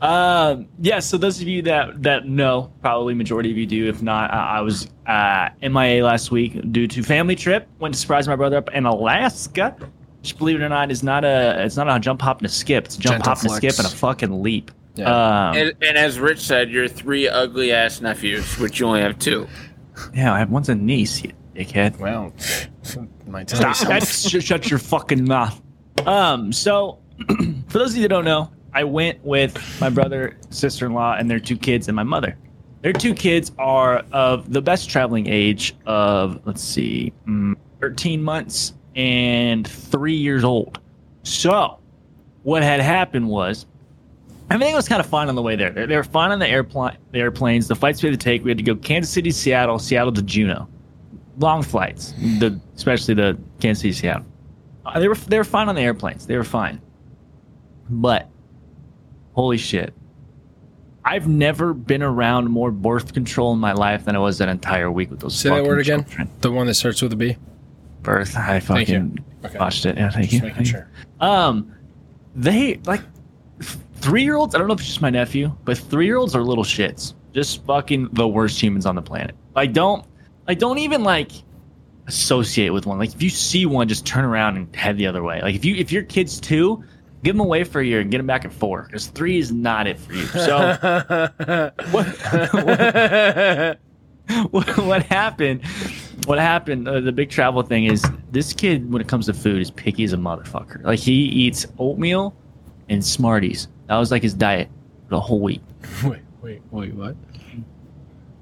Um, 0.00 0.66
yeah, 0.80 0.98
so 0.98 1.16
those 1.16 1.40
of 1.40 1.48
you 1.48 1.62
that 1.62 2.02
that 2.02 2.26
know, 2.26 2.72
probably 2.82 3.14
majority 3.14 3.50
of 3.50 3.56
you 3.56 3.66
do. 3.66 3.88
If 3.88 4.02
not, 4.02 4.32
I, 4.32 4.58
I 4.58 4.60
was 4.60 4.88
uh, 5.06 5.48
MIA 5.62 6.04
last 6.04 6.30
week 6.30 6.60
due 6.72 6.86
to 6.88 7.02
family 7.02 7.36
trip. 7.36 7.68
Went 7.78 7.94
to 7.94 8.00
surprise 8.00 8.26
my 8.28 8.36
brother 8.36 8.56
up 8.56 8.70
in 8.72 8.86
Alaska. 8.86 9.76
Which, 10.20 10.36
believe 10.38 10.60
it 10.60 10.64
or 10.64 10.68
not, 10.68 10.90
is 10.90 11.02
not 11.02 11.24
a 11.24 11.62
it's 11.64 11.76
not 11.76 11.88
a 11.94 12.00
jump 12.00 12.22
hop 12.22 12.38
and 12.38 12.46
a 12.46 12.50
skip. 12.50 12.86
It's 12.86 12.96
a 12.96 13.00
jump 13.00 13.24
Gentle 13.24 13.34
hop 13.34 13.42
and 13.42 13.52
a 13.52 13.54
skip 13.56 13.78
and 13.78 13.86
a 13.86 13.90
fucking 13.90 14.42
leap. 14.42 14.70
Yeah. 14.94 15.06
Um, 15.50 15.56
And, 15.56 15.72
and 15.82 15.98
as 15.98 16.18
Rich 16.18 16.40
said, 16.40 16.70
your 16.70 16.88
three 16.88 17.28
ugly 17.28 17.72
ass 17.72 18.00
nephews, 18.00 18.58
which 18.58 18.80
you 18.80 18.86
only 18.86 19.00
have 19.00 19.18
two. 19.18 19.46
yeah, 20.14 20.32
I 20.32 20.38
have 20.38 20.50
one's 20.50 20.68
a 20.68 20.74
niece, 20.74 21.22
you 21.22 21.32
dickhead. 21.54 21.98
Well, 21.98 22.32
you 22.96 23.44
Stop. 23.46 24.04
Sh- 24.04 24.44
shut 24.44 24.70
your 24.70 24.78
fucking 24.78 25.24
mouth. 25.24 25.60
Um, 26.06 26.52
so 26.52 26.98
for 27.68 27.78
those 27.78 27.90
of 27.90 27.96
you 27.96 28.02
that 28.02 28.08
don't 28.08 28.24
know, 28.24 28.50
I 28.72 28.84
went 28.84 29.24
with 29.24 29.56
my 29.80 29.88
brother, 29.88 30.36
sister-in-law, 30.50 31.16
and 31.18 31.30
their 31.30 31.38
two 31.38 31.56
kids, 31.56 31.88
and 31.88 31.94
my 31.94 32.02
mother. 32.02 32.36
Their 32.82 32.92
two 32.92 33.14
kids 33.14 33.52
are 33.58 34.04
of 34.12 34.52
the 34.52 34.60
best 34.60 34.90
traveling 34.90 35.26
age 35.26 35.74
of 35.86 36.40
let's 36.44 36.62
see, 36.62 37.12
mm, 37.26 37.54
13 37.80 38.22
months 38.22 38.74
and 38.96 39.66
three 39.66 40.16
years 40.16 40.44
old. 40.44 40.80
So, 41.22 41.78
what 42.42 42.62
had 42.62 42.80
happened 42.80 43.28
was 43.28 43.66
everything 44.50 44.74
was 44.74 44.88
kind 44.88 45.00
of 45.00 45.06
fine 45.06 45.28
on 45.28 45.34
the 45.34 45.42
way 45.42 45.56
there. 45.56 45.70
They, 45.70 45.86
they 45.86 45.96
were 45.96 46.04
fine 46.04 46.30
on 46.30 46.38
the 46.38 46.48
airplane, 46.48 46.96
the 47.12 47.20
airplanes. 47.20 47.68
The 47.68 47.74
flights 47.74 48.02
we 48.02 48.10
had 48.10 48.18
to 48.18 48.22
take, 48.22 48.44
we 48.44 48.50
had 48.50 48.58
to 48.58 48.64
go 48.64 48.74
Kansas 48.76 49.12
City, 49.12 49.30
Seattle, 49.30 49.78
Seattle 49.78 50.12
to 50.12 50.22
Juneau. 50.22 50.68
Long 51.38 51.62
flights, 51.62 52.12
the 52.38 52.60
especially 52.76 53.14
the 53.14 53.36
Kansas 53.60 53.82
City, 53.82 53.92
Seattle. 53.92 54.24
Uh, 54.86 55.00
They 55.00 55.08
were 55.08 55.14
they 55.16 55.38
were 55.38 55.44
fine 55.44 55.68
on 55.68 55.74
the 55.74 55.80
airplanes. 55.80 56.26
They 56.26 56.36
were 56.36 56.44
fine, 56.44 56.80
but 57.90 58.28
holy 59.32 59.58
shit, 59.58 59.92
I've 61.04 61.26
never 61.26 61.74
been 61.74 62.02
around 62.02 62.50
more 62.50 62.70
birth 62.70 63.12
control 63.14 63.52
in 63.52 63.58
my 63.58 63.72
life 63.72 64.04
than 64.04 64.14
I 64.14 64.20
was 64.20 64.38
that 64.38 64.48
entire 64.48 64.90
week 64.92 65.10
with 65.10 65.20
those. 65.20 65.34
Say 65.34 65.50
that 65.50 65.64
word 65.64 65.80
again. 65.80 66.04
children. 66.04 66.30
The 66.40 66.52
one 66.52 66.66
that 66.68 66.74
starts 66.74 67.02
with 67.02 67.12
a 67.12 67.16
B. 67.16 67.36
Birth. 68.02 68.36
I 68.36 68.60
Thank 68.60 68.88
you. 68.88 68.94
fucking 69.00 69.24
Okay. 69.44 69.58
watched 69.58 69.86
it. 69.86 69.96
Yeah, 69.96 70.10
thank 70.10 70.32
you. 70.32 70.40
Just 70.40 70.44
making 70.50 70.64
sure. 70.64 70.88
Um, 71.20 71.74
they 72.36 72.76
like 72.86 73.00
three 73.96 74.22
year 74.22 74.36
olds. 74.36 74.54
I 74.54 74.58
don't 74.58 74.68
know 74.68 74.74
if 74.74 74.80
it's 74.80 74.88
just 74.88 75.02
my 75.02 75.10
nephew, 75.10 75.50
but 75.64 75.76
three 75.78 76.06
year 76.06 76.16
olds 76.16 76.34
are 76.36 76.42
little 76.42 76.64
shits. 76.64 77.14
Just 77.32 77.64
fucking 77.64 78.10
the 78.12 78.28
worst 78.28 78.62
humans 78.62 78.86
on 78.86 78.94
the 78.94 79.02
planet. 79.02 79.34
Like, 79.56 79.72
don't, 79.72 80.04
like, 80.46 80.58
don't 80.58 80.78
even 80.78 81.02
like 81.02 81.32
associate 82.06 82.70
with 82.70 82.86
one. 82.86 82.98
Like, 82.98 83.14
if 83.14 83.22
you 83.22 83.30
see 83.30 83.66
one, 83.66 83.88
just 83.88 84.06
turn 84.06 84.24
around 84.24 84.56
and 84.56 84.74
head 84.76 84.96
the 84.96 85.06
other 85.06 85.22
way. 85.22 85.40
Like, 85.42 85.54
if 85.54 85.64
you 85.64 85.74
if 85.76 85.90
your 85.90 86.02
kid's 86.02 86.40
two, 86.40 86.84
give 87.22 87.34
them 87.34 87.40
away 87.40 87.64
for 87.64 87.80
a 87.80 87.84
year 87.84 88.00
and 88.00 88.10
get 88.10 88.18
them 88.18 88.26
back 88.26 88.44
at 88.44 88.52
four 88.52 88.82
because 88.82 89.06
three 89.08 89.38
is 89.38 89.50
not 89.50 89.86
it 89.86 89.98
for 89.98 90.12
you. 90.12 90.26
So 90.26 90.58
what, 91.90 93.78
what, 94.50 94.78
what 94.78 95.02
happened? 95.04 95.64
What 96.26 96.38
happened? 96.38 96.86
Uh, 96.86 97.00
the 97.00 97.12
big 97.12 97.30
travel 97.30 97.62
thing 97.62 97.86
is 97.86 98.04
this 98.30 98.52
kid, 98.52 98.92
when 98.92 99.00
it 99.00 99.08
comes 99.08 99.26
to 99.26 99.34
food, 99.34 99.60
is 99.60 99.70
picky 99.70 100.04
as 100.04 100.12
a 100.12 100.16
motherfucker. 100.16 100.82
Like 100.84 101.00
he 101.00 101.12
eats 101.12 101.66
oatmeal 101.78 102.36
and 102.88 103.04
Smarties. 103.04 103.68
That 103.86 103.96
was 103.96 104.10
like 104.10 104.22
his 104.22 104.34
diet 104.34 104.68
the 105.08 105.20
whole 105.20 105.40
week. 105.40 105.62
wait, 106.04 106.22
wait, 106.42 106.62
wait, 106.70 106.94
what? 106.94 107.16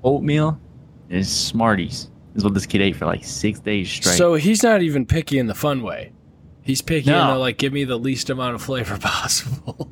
Oatmeal 0.04 0.60
and 1.12 1.26
Smarties 1.26 2.10
is 2.34 2.42
what 2.44 2.54
this 2.54 2.66
kid 2.66 2.80
ate 2.80 2.96
for 2.96 3.06
like 3.06 3.24
six 3.24 3.60
days 3.60 3.90
straight. 3.90 4.16
So 4.16 4.34
he's 4.34 4.62
not 4.62 4.82
even 4.82 5.06
picky 5.06 5.38
in 5.38 5.46
the 5.46 5.54
fun 5.54 5.82
way. 5.82 6.12
He's 6.62 6.80
picky 6.82 7.10
in 7.10 7.16
No. 7.16 7.34
the 7.34 7.38
like, 7.38 7.58
give 7.58 7.72
me 7.72 7.84
the 7.84 7.98
least 7.98 8.30
amount 8.30 8.54
of 8.54 8.62
flavor 8.62 8.96
possible. 9.00 9.90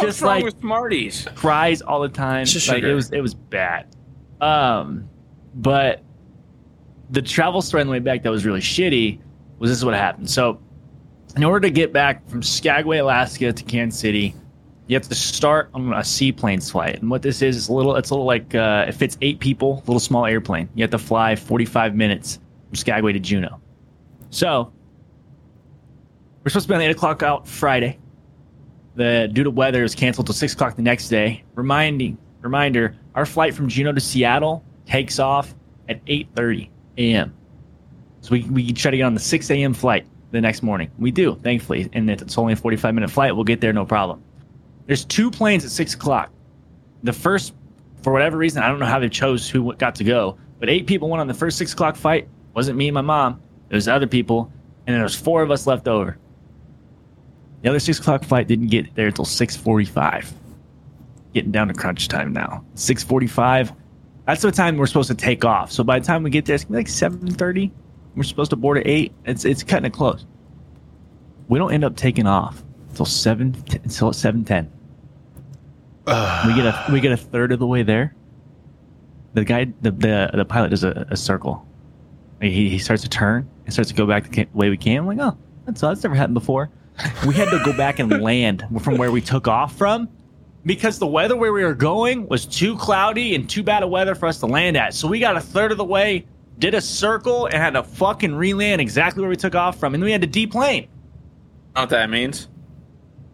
just 0.00 0.20
wrong 0.20 0.28
like 0.36 0.44
with 0.44 0.58
Smarties? 0.60 1.26
cries 1.34 1.82
all 1.82 2.00
the 2.00 2.08
time. 2.08 2.44
Just 2.44 2.68
like 2.68 2.76
sugar. 2.78 2.90
it 2.90 2.94
was 2.94 3.10
it 3.12 3.20
was 3.20 3.34
bad. 3.34 3.94
Um, 4.40 5.08
but 5.54 6.02
the 7.10 7.22
travel 7.22 7.62
story 7.62 7.80
on 7.82 7.86
the 7.86 7.92
way 7.92 7.98
back 8.00 8.22
that 8.22 8.30
was 8.30 8.44
really 8.44 8.60
shitty 8.60 9.20
was 9.58 9.70
this 9.70 9.78
is 9.78 9.84
what 9.84 9.94
happened. 9.94 10.28
So, 10.28 10.60
in 11.36 11.44
order 11.44 11.68
to 11.68 11.70
get 11.72 11.92
back 11.92 12.28
from 12.28 12.42
Skagway, 12.42 12.98
Alaska 12.98 13.52
to 13.52 13.64
Kansas 13.64 13.98
City, 14.00 14.34
you 14.86 14.94
have 14.94 15.08
to 15.08 15.14
start 15.14 15.70
on 15.74 15.92
a 15.94 16.04
seaplanes 16.04 16.70
flight. 16.70 17.00
And 17.00 17.10
what 17.10 17.22
this 17.22 17.42
is, 17.42 17.56
is 17.56 17.68
a 17.68 17.72
little. 17.72 17.96
It's 17.96 18.10
a 18.10 18.14
little 18.14 18.26
like 18.26 18.54
uh, 18.54 18.86
it 18.88 18.92
fits 18.92 19.16
eight 19.22 19.38
people, 19.40 19.82
little 19.86 20.00
small 20.00 20.26
airplane. 20.26 20.68
You 20.74 20.82
have 20.82 20.90
to 20.90 20.98
fly 20.98 21.36
45 21.36 21.94
minutes 21.94 22.38
from 22.68 22.76
Skagway 22.76 23.12
to 23.12 23.20
Juneau. 23.20 23.60
So, 24.30 24.72
we're 26.42 26.50
supposed 26.50 26.66
to 26.66 26.68
be 26.68 26.74
on 26.74 26.80
the 26.80 26.86
eight 26.86 26.96
o'clock 26.96 27.22
out 27.22 27.48
Friday 27.48 27.98
the 28.94 29.28
due 29.32 29.44
to 29.44 29.50
weather 29.50 29.82
is 29.82 29.94
canceled 29.94 30.26
till 30.26 30.34
six 30.34 30.52
o'clock 30.52 30.76
the 30.76 30.82
next 30.82 31.08
day. 31.08 31.42
Reminding 31.54 32.18
reminder, 32.40 32.96
our 33.14 33.26
flight 33.26 33.54
from 33.54 33.68
Juneau 33.68 33.92
to 33.92 34.00
Seattle 34.00 34.64
takes 34.86 35.18
off 35.18 35.54
at 35.88 36.00
eight 36.06 36.28
thirty 36.34 36.70
a.m. 36.98 37.34
So 38.20 38.30
we 38.32 38.42
we 38.44 38.72
try 38.72 38.90
to 38.90 38.96
get 38.96 39.04
on 39.04 39.14
the 39.14 39.20
six 39.20 39.50
a.m. 39.50 39.74
flight 39.74 40.06
the 40.30 40.40
next 40.40 40.62
morning. 40.62 40.90
We 40.98 41.10
do, 41.10 41.36
thankfully, 41.36 41.88
and 41.92 42.10
it's 42.10 42.38
only 42.38 42.52
a 42.52 42.56
forty 42.56 42.76
five 42.76 42.94
minute 42.94 43.10
flight. 43.10 43.34
We'll 43.34 43.44
get 43.44 43.60
there 43.60 43.72
no 43.72 43.84
problem. 43.84 44.22
There's 44.86 45.04
two 45.04 45.30
planes 45.30 45.64
at 45.64 45.70
six 45.70 45.94
o'clock. 45.94 46.30
The 47.02 47.12
first, 47.12 47.54
for 48.02 48.12
whatever 48.12 48.36
reason, 48.36 48.62
I 48.62 48.68
don't 48.68 48.78
know 48.78 48.86
how 48.86 48.98
they 48.98 49.08
chose 49.08 49.48
who 49.48 49.74
got 49.74 49.94
to 49.96 50.04
go, 50.04 50.38
but 50.58 50.68
eight 50.68 50.86
people 50.86 51.08
went 51.08 51.20
on 51.20 51.26
the 51.26 51.34
first 51.34 51.58
six 51.58 51.72
o'clock 51.72 51.96
flight. 51.96 52.28
Wasn't 52.54 52.76
me 52.76 52.88
and 52.88 52.94
my 52.94 53.00
mom. 53.00 53.40
It 53.70 53.74
was 53.74 53.88
other 53.88 54.06
people, 54.06 54.52
and 54.86 54.94
there 54.94 55.02
was 55.02 55.14
four 55.14 55.42
of 55.42 55.50
us 55.50 55.66
left 55.66 55.88
over. 55.88 56.18
The 57.62 57.70
other 57.70 57.80
six 57.80 57.98
o'clock 57.98 58.24
flight 58.24 58.46
didn't 58.46 58.68
get 58.68 58.94
there 58.94 59.06
until 59.06 59.24
six 59.24 59.56
forty-five. 59.56 60.32
Getting 61.32 61.50
down 61.50 61.68
to 61.68 61.74
crunch 61.74 62.08
time 62.08 62.32
now. 62.32 62.64
Six 62.74 63.02
forty-five. 63.02 63.72
That's 64.26 64.42
the 64.42 64.52
time 64.52 64.76
we're 64.76 64.86
supposed 64.86 65.08
to 65.08 65.14
take 65.14 65.44
off. 65.44 65.72
So 65.72 65.82
by 65.82 65.98
the 65.98 66.06
time 66.06 66.22
we 66.22 66.30
get 66.30 66.44
there, 66.44 66.54
it's 66.54 66.66
like 66.68 66.88
seven 66.88 67.30
thirty. 67.30 67.72
We're 68.14 68.22
supposed 68.22 68.50
to 68.50 68.56
board 68.56 68.78
at 68.78 68.86
eight. 68.86 69.12
It's 69.24 69.44
it's 69.44 69.62
cutting 69.62 69.86
it 69.86 69.92
close. 69.92 70.26
We 71.48 71.58
don't 71.58 71.72
end 71.72 71.84
up 71.84 71.96
taking 71.96 72.26
off 72.26 72.62
until 72.94 73.06
seven 73.06 73.54
until 73.72 74.12
seven 74.12 74.44
ten. 74.44 74.70
we 76.06 76.54
get 76.54 76.66
a 76.66 76.86
we 76.92 77.00
get 77.00 77.12
a 77.12 77.16
third 77.16 77.52
of 77.52 77.58
the 77.58 77.66
way 77.66 77.82
there. 77.82 78.14
The 79.34 79.44
guy, 79.44 79.64
the 79.82 79.90
the, 79.90 80.30
the 80.32 80.44
pilot 80.44 80.70
does 80.70 80.84
a, 80.84 81.06
a 81.10 81.16
circle. 81.16 81.66
He, 82.40 82.68
he 82.68 82.78
starts 82.78 83.02
to 83.02 83.08
turn 83.08 83.48
and 83.64 83.72
starts 83.72 83.90
to 83.90 83.96
go 83.96 84.06
back 84.06 84.30
the 84.30 84.46
way 84.52 84.70
we 84.70 84.76
came. 84.76 85.00
I'm 85.00 85.06
like, 85.06 85.18
oh, 85.18 85.36
that's 85.66 85.80
that's 85.80 86.02
never 86.02 86.14
happened 86.14 86.34
before. 86.34 86.70
We 87.26 87.34
had 87.34 87.50
to 87.50 87.60
go 87.64 87.76
back 87.76 87.98
and 87.98 88.22
land 88.22 88.64
from 88.80 88.98
where 88.98 89.10
we 89.10 89.20
took 89.20 89.48
off 89.48 89.76
from 89.76 90.08
because 90.64 91.00
the 91.00 91.06
weather 91.06 91.36
where 91.36 91.52
we 91.52 91.64
were 91.64 91.74
going 91.74 92.28
was 92.28 92.46
too 92.46 92.76
cloudy 92.76 93.34
and 93.34 93.50
too 93.50 93.64
bad 93.64 93.82
of 93.82 93.90
weather 93.90 94.14
for 94.14 94.26
us 94.26 94.38
to 94.40 94.46
land 94.46 94.76
at. 94.76 94.94
So 94.94 95.08
we 95.08 95.18
got 95.18 95.36
a 95.36 95.40
third 95.40 95.72
of 95.72 95.78
the 95.78 95.84
way, 95.84 96.26
did 96.60 96.74
a 96.74 96.80
circle, 96.80 97.46
and 97.46 97.54
had 97.54 97.74
to 97.74 97.82
fucking 97.82 98.34
re-land 98.36 98.80
exactly 98.80 99.22
where 99.22 99.30
we 99.30 99.36
took 99.36 99.56
off 99.56 99.80
from, 99.80 99.94
and 99.94 100.04
we 100.04 100.12
had 100.12 100.20
to 100.20 100.28
deplane. 100.28 100.88
know 101.74 101.82
what 101.82 101.90
that 101.90 102.10
means? 102.10 102.48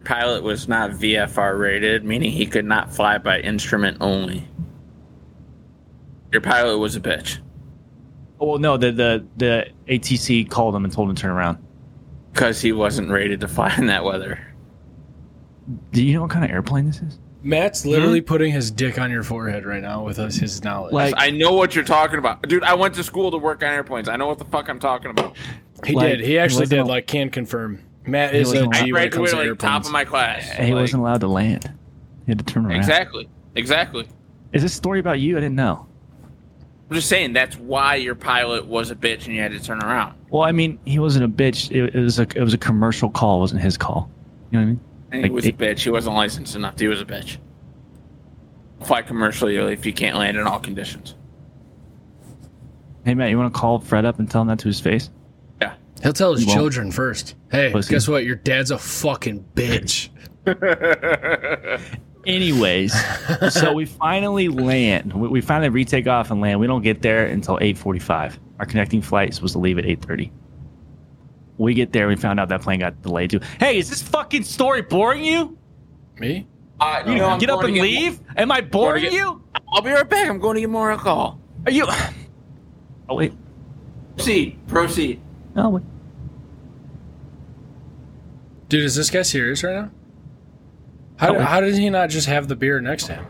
Pilot 0.03 0.43
was 0.43 0.67
not 0.67 0.91
VFR 0.91 1.59
rated, 1.59 2.03
meaning 2.03 2.31
he 2.31 2.45
could 2.45 2.65
not 2.65 2.93
fly 2.93 3.17
by 3.17 3.39
instrument 3.39 3.97
only. 4.01 4.47
Your 6.31 6.41
pilot 6.41 6.77
was 6.77 6.95
a 6.95 6.99
bitch. 6.99 7.39
Oh, 8.39 8.47
well, 8.47 8.57
no, 8.57 8.77
the 8.77 8.91
the 8.91 9.25
the 9.37 9.67
ATC 9.87 10.49
called 10.49 10.75
him 10.75 10.83
and 10.83 10.93
told 10.93 11.09
him 11.09 11.15
to 11.15 11.21
turn 11.21 11.31
around. 11.31 11.59
Because 12.33 12.61
he 12.61 12.71
wasn't 12.71 13.11
rated 13.11 13.41
to 13.41 13.47
fly 13.47 13.75
in 13.77 13.87
that 13.87 14.03
weather. 14.03 14.39
Do 15.91 16.03
you 16.03 16.13
know 16.13 16.21
what 16.21 16.31
kind 16.31 16.45
of 16.45 16.51
airplane 16.51 16.85
this 16.87 17.01
is? 17.01 17.19
Matt's 17.43 17.85
literally 17.85 18.19
hmm? 18.19 18.25
putting 18.25 18.51
his 18.51 18.69
dick 18.71 18.99
on 18.99 19.11
your 19.11 19.23
forehead 19.23 19.65
right 19.65 19.81
now 19.81 20.03
with 20.03 20.19
us, 20.19 20.35
his 20.35 20.63
knowledge. 20.63 20.93
Like- 20.93 21.15
I 21.17 21.31
know 21.31 21.53
what 21.53 21.75
you're 21.75 21.83
talking 21.83 22.19
about. 22.19 22.41
Dude, 22.47 22.63
I 22.63 22.73
went 22.75 22.93
to 22.95 23.03
school 23.03 23.31
to 23.31 23.37
work 23.37 23.63
on 23.63 23.69
airplanes. 23.69 24.07
I 24.07 24.15
know 24.15 24.27
what 24.27 24.37
the 24.37 24.45
fuck 24.45 24.69
I'm 24.69 24.79
talking 24.79 25.11
about. 25.11 25.35
he 25.85 25.93
like, 25.93 26.07
did. 26.07 26.19
He 26.21 26.27
he 26.27 26.39
actually 26.39 26.61
wasn't 26.61 26.69
did. 26.69 26.79
a- 26.81 26.85
Like, 26.85 27.07
can 27.07 27.29
confirm. 27.29 27.83
Matt 28.05 28.33
is 28.35 28.51
a 28.51 28.65
wasn't- 28.67 28.73
G 28.73 28.79
I 28.79 28.83
when 28.93 29.03
it 29.03 29.11
comes 29.11 29.29
graduated 29.31 29.59
to 29.59 29.65
like 29.65 29.71
top 29.73 29.85
of 29.85 29.91
my 29.91 30.05
class. 30.05 30.49
He 30.51 30.63
Like, 30.73 30.81
wasn't 30.81 31.01
allowed 31.01 31.21
to 31.21 31.27
land. 31.27 31.71
He 32.25 32.31
had 32.31 32.39
to 32.39 32.45
turn 32.45 32.65
around. 32.65 32.77
Exactly. 32.77 33.29
Exactly. 33.55 34.07
Is 34.53 34.61
this 34.63 34.73
story 34.73 34.99
about 34.99 35.19
you? 35.19 35.37
I 35.37 35.41
didn't 35.41 35.55
know. 35.55 35.85
I'm 36.89 36.95
just 36.95 37.07
saying 37.07 37.33
that's 37.33 37.57
why 37.57 37.95
your 37.95 38.15
pilot 38.15 38.65
was 38.65 38.91
a 38.91 38.95
bitch 38.95 39.25
and 39.25 39.35
you 39.35 39.41
had 39.41 39.51
to 39.53 39.59
turn 39.63 39.81
around. 39.81 40.15
Well, 40.29 40.41
I 40.43 40.51
mean, 40.51 40.77
he 40.83 40.99
wasn't 40.99 41.23
a 41.25 41.29
bitch. 41.29 41.71
It, 41.71 41.95
it 41.95 41.99
was 41.99 42.19
a 42.19 42.23
it 42.23 42.41
was 42.41 42.53
a 42.53 42.57
commercial 42.57 43.09
call. 43.09 43.37
It 43.37 43.41
wasn't 43.41 43.61
his 43.61 43.77
call. 43.77 44.09
You 44.51 44.59
know 44.59 44.65
what 44.65 44.67
I 44.67 44.71
mean? 44.71 44.79
And 45.13 45.21
Like, 45.23 45.31
he 45.31 45.35
was 45.35 45.45
a 45.45 45.51
bitch. 45.53 45.79
He 45.79 45.89
wasn't 45.89 46.15
licensed 46.15 46.55
enough. 46.55 46.77
He 46.79 46.87
was 46.87 46.99
a 47.01 47.05
bitch. 47.05 47.37
Fly 48.83 49.03
commercially 49.03 49.55
if 49.57 49.85
you 49.85 49.93
can't 49.93 50.17
land 50.17 50.37
in 50.37 50.45
all 50.47 50.59
conditions. 50.59 51.15
Hey 53.05 53.13
Matt, 53.15 53.29
you 53.29 53.37
want 53.37 53.53
to 53.53 53.59
call 53.59 53.79
Fred 53.79 54.05
up 54.05 54.19
and 54.19 54.29
tell 54.29 54.41
him 54.41 54.47
that 54.49 54.59
to 54.59 54.67
his 54.67 54.79
face? 54.79 55.09
Yeah. 55.97 56.03
He'll 56.03 56.13
tell 56.13 56.31
his 56.31 56.41
He 56.41 56.47
won't. 56.47 56.57
children 56.57 56.91
first. 56.91 57.35
Hey, 57.51 57.71
Pussy. 57.71 57.91
guess 57.93 58.07
what? 58.07 58.23
Your 58.25 58.35
dad's 58.37 58.71
a 58.71 58.77
fucking 58.77 59.45
bitch. 59.55 60.09
Anyways, 62.27 62.93
so 63.51 63.73
we 63.73 63.85
finally 63.85 64.47
land. 64.47 65.11
We, 65.11 65.27
we 65.27 65.41
finally 65.41 65.69
retake 65.69 66.07
off 66.07 66.29
and 66.29 66.39
land. 66.39 66.59
We 66.59 66.67
don't 66.67 66.83
get 66.83 67.01
there 67.01 67.25
until 67.25 67.57
8:45. 67.57 68.37
Our 68.59 68.65
connecting 68.67 69.01
flight 69.01 69.29
is 69.29 69.35
supposed 69.35 69.53
to 69.53 69.59
leave 69.59 69.79
at 69.79 69.85
8:30. 69.85 70.31
We 71.57 71.73
get 71.73 71.91
there. 71.91 72.07
We 72.07 72.15
found 72.15 72.39
out 72.39 72.49
that 72.49 72.61
plane 72.61 72.79
got 72.79 73.01
delayed 73.01 73.31
too. 73.31 73.39
Hey, 73.59 73.77
is 73.79 73.89
this 73.89 74.03
fucking 74.03 74.43
story 74.43 74.83
boring 74.83 75.23
you? 75.25 75.57
Me? 76.19 76.47
Uh, 76.79 77.03
you 77.07 77.15
know, 77.15 77.25
I'm 77.27 77.39
get 77.39 77.49
up 77.49 77.59
and 77.63 77.69
to 77.69 77.73
get- 77.73 77.81
leave? 77.81 78.19
Am 78.37 78.51
I 78.51 78.61
boring 78.61 79.03
get- 79.03 79.13
you? 79.13 79.41
I'll 79.73 79.81
be 79.81 79.89
right 79.91 80.07
back. 80.07 80.29
I'm 80.29 80.39
going 80.39 80.55
to 80.55 80.61
get 80.61 80.69
more 80.69 80.91
alcohol. 80.91 81.39
Are 81.65 81.71
you? 81.71 81.87
Oh 83.09 83.15
wait. 83.15 83.33
Proceed. 84.15 84.57
Proceed. 84.67 85.21
Oh 85.57 85.67
wait. 85.69 85.83
Dude, 88.71 88.85
is 88.85 88.95
this 88.95 89.09
guy 89.09 89.21
serious 89.23 89.65
right 89.65 89.75
now? 89.75 89.91
How, 91.17 91.35
Oh. 91.35 91.39
how 91.41 91.59
did 91.59 91.75
he 91.77 91.89
not 91.89 92.09
just 92.09 92.25
have 92.27 92.47
the 92.47 92.55
beer 92.55 92.79
next 92.79 93.07
to 93.07 93.15
him? 93.15 93.25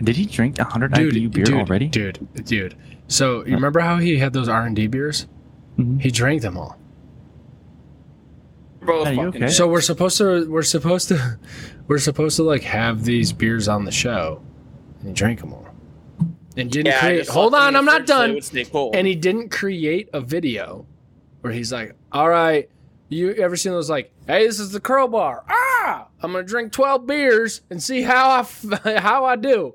Did 0.00 0.14
he 0.14 0.26
drink 0.26 0.58
100 0.58 0.92
IBU 0.92 1.32
beer 1.32 1.44
dude, 1.44 1.54
already? 1.56 1.88
Dude, 1.88 2.20
dude. 2.44 2.76
So 3.08 3.44
you 3.44 3.54
remember 3.56 3.80
how 3.80 3.96
he 3.96 4.18
had 4.18 4.32
those 4.32 4.48
R 4.48 4.64
and 4.64 4.76
D 4.76 4.86
beers? 4.86 5.26
Mhm. 5.76 6.00
He 6.00 6.12
drank 6.12 6.42
them 6.42 6.56
all. 6.56 6.78
Bro, 8.80 9.04
Are 9.06 9.10
you 9.12 9.16
fucking 9.26 9.42
okay? 9.42 9.52
So 9.52 9.66
we're 9.66 9.80
supposed 9.80 10.18
to 10.18 10.48
we're 10.48 10.62
supposed 10.62 11.08
to 11.08 11.36
we're 11.88 11.98
supposed 11.98 12.36
to 12.36 12.44
like 12.44 12.62
have 12.62 13.04
these 13.04 13.32
beers 13.32 13.66
on 13.66 13.84
the 13.84 13.90
show, 13.90 14.40
and 15.00 15.08
he 15.08 15.14
drank 15.14 15.40
them 15.40 15.52
all. 15.52 15.66
And 16.56 16.70
didn't 16.70 16.86
Yeah, 16.92 17.00
create. 17.00 17.28
Hold 17.28 17.54
on, 17.54 17.74
I'm 17.74 17.84
not 17.84 17.96
fridge 18.02 18.08
so 18.08 18.14
they 18.18 18.26
done. 18.28 18.34
would 18.34 18.44
stay 18.44 18.64
cold. 18.66 18.94
And 18.94 19.04
he 19.04 19.16
didn't 19.16 19.48
create 19.50 20.10
a 20.12 20.20
video 20.20 20.86
where 21.40 21.52
he's 21.52 21.72
like, 21.72 21.94
"All 22.12 22.28
right, 22.28 22.68
you 23.08 23.32
ever 23.32 23.56
seen 23.56 23.72
those 23.72 23.90
like, 23.90 24.12
hey, 24.26 24.46
this 24.46 24.60
is 24.60 24.72
the 24.72 24.80
crowbar. 24.80 25.44
Ah, 25.48 26.08
I'm 26.22 26.32
gonna 26.32 26.44
drink 26.44 26.72
12 26.72 27.06
beers 27.06 27.62
and 27.70 27.82
see 27.82 28.02
how 28.02 28.30
I 28.30 28.40
f- 28.40 28.82
how 28.98 29.24
I 29.24 29.36
do." 29.36 29.74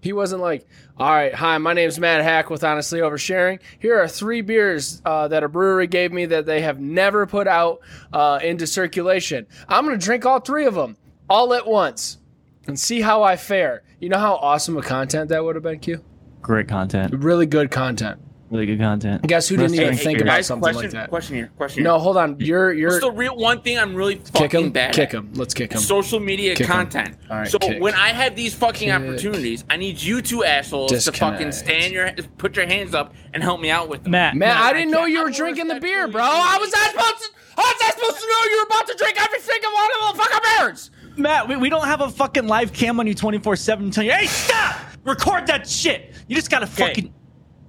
He 0.00 0.12
wasn't 0.12 0.42
like, 0.42 0.66
"All 0.96 1.10
right, 1.10 1.34
hi, 1.34 1.58
my 1.58 1.72
name's 1.72 1.98
Matt 1.98 2.22
Hack 2.22 2.50
with 2.50 2.62
Honestly 2.62 3.00
Oversharing. 3.00 3.58
Here 3.80 3.98
are 4.00 4.06
three 4.06 4.42
beers 4.42 5.02
uh, 5.04 5.26
that 5.28 5.42
a 5.42 5.48
brewery 5.48 5.88
gave 5.88 6.12
me 6.12 6.26
that 6.26 6.46
they 6.46 6.60
have 6.60 6.78
never 6.80 7.26
put 7.26 7.48
out 7.48 7.80
uh, 8.12 8.38
into 8.42 8.66
circulation. 8.66 9.46
I'm 9.68 9.84
gonna 9.84 9.98
drink 9.98 10.24
all 10.24 10.38
three 10.40 10.66
of 10.66 10.74
them 10.74 10.96
all 11.28 11.52
at 11.54 11.66
once 11.66 12.18
and 12.66 12.78
see 12.78 13.00
how 13.00 13.22
I 13.22 13.36
fare." 13.36 13.82
You 14.00 14.08
know 14.08 14.18
how 14.18 14.34
awesome 14.36 14.76
a 14.76 14.82
content 14.82 15.30
that 15.30 15.42
would 15.42 15.56
have 15.56 15.64
been, 15.64 15.80
Q? 15.80 16.04
Great 16.40 16.68
content. 16.68 17.12
Really 17.12 17.46
good 17.46 17.72
content. 17.72 18.20
Really 18.50 18.64
good 18.64 18.78
content. 18.78 19.22
Guess 19.26 19.48
who 19.48 19.56
didn't 19.58 19.74
Hey, 19.74 19.82
even 19.82 19.94
hey, 19.94 20.02
think 20.04 20.16
hey, 20.18 20.22
about 20.22 20.36
Guys, 20.36 20.46
something 20.46 20.62
question, 20.72 20.82
like 20.84 20.90
that? 20.92 21.08
Question 21.10 21.36
here. 21.36 21.50
Question 21.58 21.82
here. 21.82 21.92
No, 21.92 21.98
hold 21.98 22.16
on. 22.16 22.36
You're 22.40 22.72
you're 22.72 22.90
What's 22.92 23.04
the 23.04 23.10
real 23.12 23.36
one 23.36 23.60
thing 23.60 23.78
I'm 23.78 23.94
really 23.94 24.14
fucking 24.16 24.48
kick 24.48 24.52
him, 24.54 24.70
bad 24.70 24.94
kick 24.94 25.12
him. 25.12 25.30
Let's 25.34 25.52
kick 25.52 25.72
him. 25.72 25.80
Social 25.80 26.18
media 26.18 26.54
Kick 26.54 26.68
'em. 26.70 26.76
content. 26.76 27.16
All 27.30 27.36
right, 27.36 27.48
so 27.48 27.58
kick. 27.58 27.82
when 27.82 27.92
I 27.94 28.08
have 28.08 28.34
these 28.36 28.54
fucking 28.54 28.88
Kick. 28.88 28.94
opportunities, 28.96 29.64
I 29.68 29.76
need 29.76 30.00
you 30.00 30.22
two 30.22 30.44
assholes 30.44 30.90
to 31.04 31.12
fucking 31.12 31.48
Disconnect. 31.48 31.54
stand 31.54 31.92
your 31.92 32.10
put 32.38 32.56
your 32.56 32.66
hands 32.66 32.94
up 32.94 33.14
and 33.34 33.42
help 33.42 33.60
me 33.60 33.70
out 33.70 33.90
with 33.90 34.04
them. 34.04 34.12
Matt, 34.12 34.34
Man, 34.34 34.56
I 34.56 34.72
didn't 34.72 34.92
know 34.92 35.04
you 35.04 35.22
were 35.22 35.30
drinking 35.30 35.68
the 35.68 35.78
beer, 35.78 36.08
bro. 36.08 36.22
How 36.22 36.58
was 36.58 36.72
I 36.74 36.88
supposed 36.90 37.18
to? 37.24 37.28
How 37.54 37.62
was 37.64 37.74
I 37.82 37.90
supposed 37.90 38.16
to 38.20 38.26
know 38.26 38.50
you 38.50 38.56
were 38.60 38.66
about 38.66 38.86
to 38.86 38.94
drink 38.96 39.20
every 39.22 39.40
single 39.40 39.72
one 39.72 39.90
of 40.10 40.16
the 40.16 40.22
fucking 40.22 40.40
beers? 40.68 40.90
Matt, 41.18 41.48
we, 41.48 41.56
we 41.56 41.68
don't 41.68 41.84
have 41.86 42.00
a 42.00 42.08
fucking 42.08 42.46
live 42.46 42.72
cam 42.72 42.98
on 43.00 43.06
you 43.08 43.14
24 43.14 43.56
7 43.56 43.90
telling 43.90 44.06
you, 44.08 44.14
hey, 44.14 44.26
stop! 44.26 44.76
Record 45.04 45.46
that 45.48 45.68
shit! 45.68 46.14
You 46.28 46.36
just 46.36 46.48
gotta 46.50 46.66
Okay. 46.66 46.74
fucking. 46.86 47.14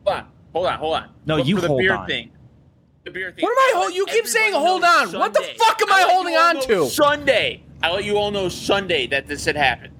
Hold 0.06 0.18
on, 0.20 0.26
hold 0.54 0.68
on, 0.68 0.80
hold 0.80 0.96
on. 0.96 1.10
No, 1.26 1.38
But 1.38 1.46
you 1.46 1.56
for 1.56 1.62
the 1.62 1.68
hold 1.68 1.80
beer 1.82 1.96
on. 1.96 2.08
thing. 2.08 2.32
The 3.06 3.12
beer 3.12 3.32
thing. 3.32 3.44
What 3.44 3.52
am 3.52 3.58
I 3.58 3.72
holding? 3.80 3.96
you 3.96 4.06
keep 4.08 4.28
saying 4.28 4.54
hold 4.54 4.82
know 4.82 4.88
on. 4.88 5.12
What 5.14 5.34
the 5.34 5.44
fuck 5.58 5.82
am 5.82 5.92
I 5.92 6.04
let 6.04 6.12
holding 6.14 6.36
on 6.36 6.62
to? 6.68 6.86
Sunday. 6.90 7.64
I 7.82 7.92
let 7.92 8.04
you 8.04 8.18
all 8.18 8.30
know 8.32 8.50
Sunday 8.50 9.08
that 9.08 9.28
this 9.28 9.46
had 9.46 9.56
happened. 9.56 9.94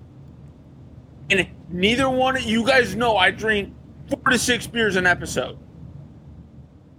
And 1.30 1.48
neither 1.70 2.10
one 2.10 2.36
of 2.36 2.42
you 2.44 2.66
guys 2.66 2.96
know 2.96 3.16
I 3.16 3.32
drink 3.32 3.74
four 4.10 4.32
to 4.32 4.38
six 4.38 4.68
beers 4.68 4.96
an 4.96 5.06
episode. 5.08 5.58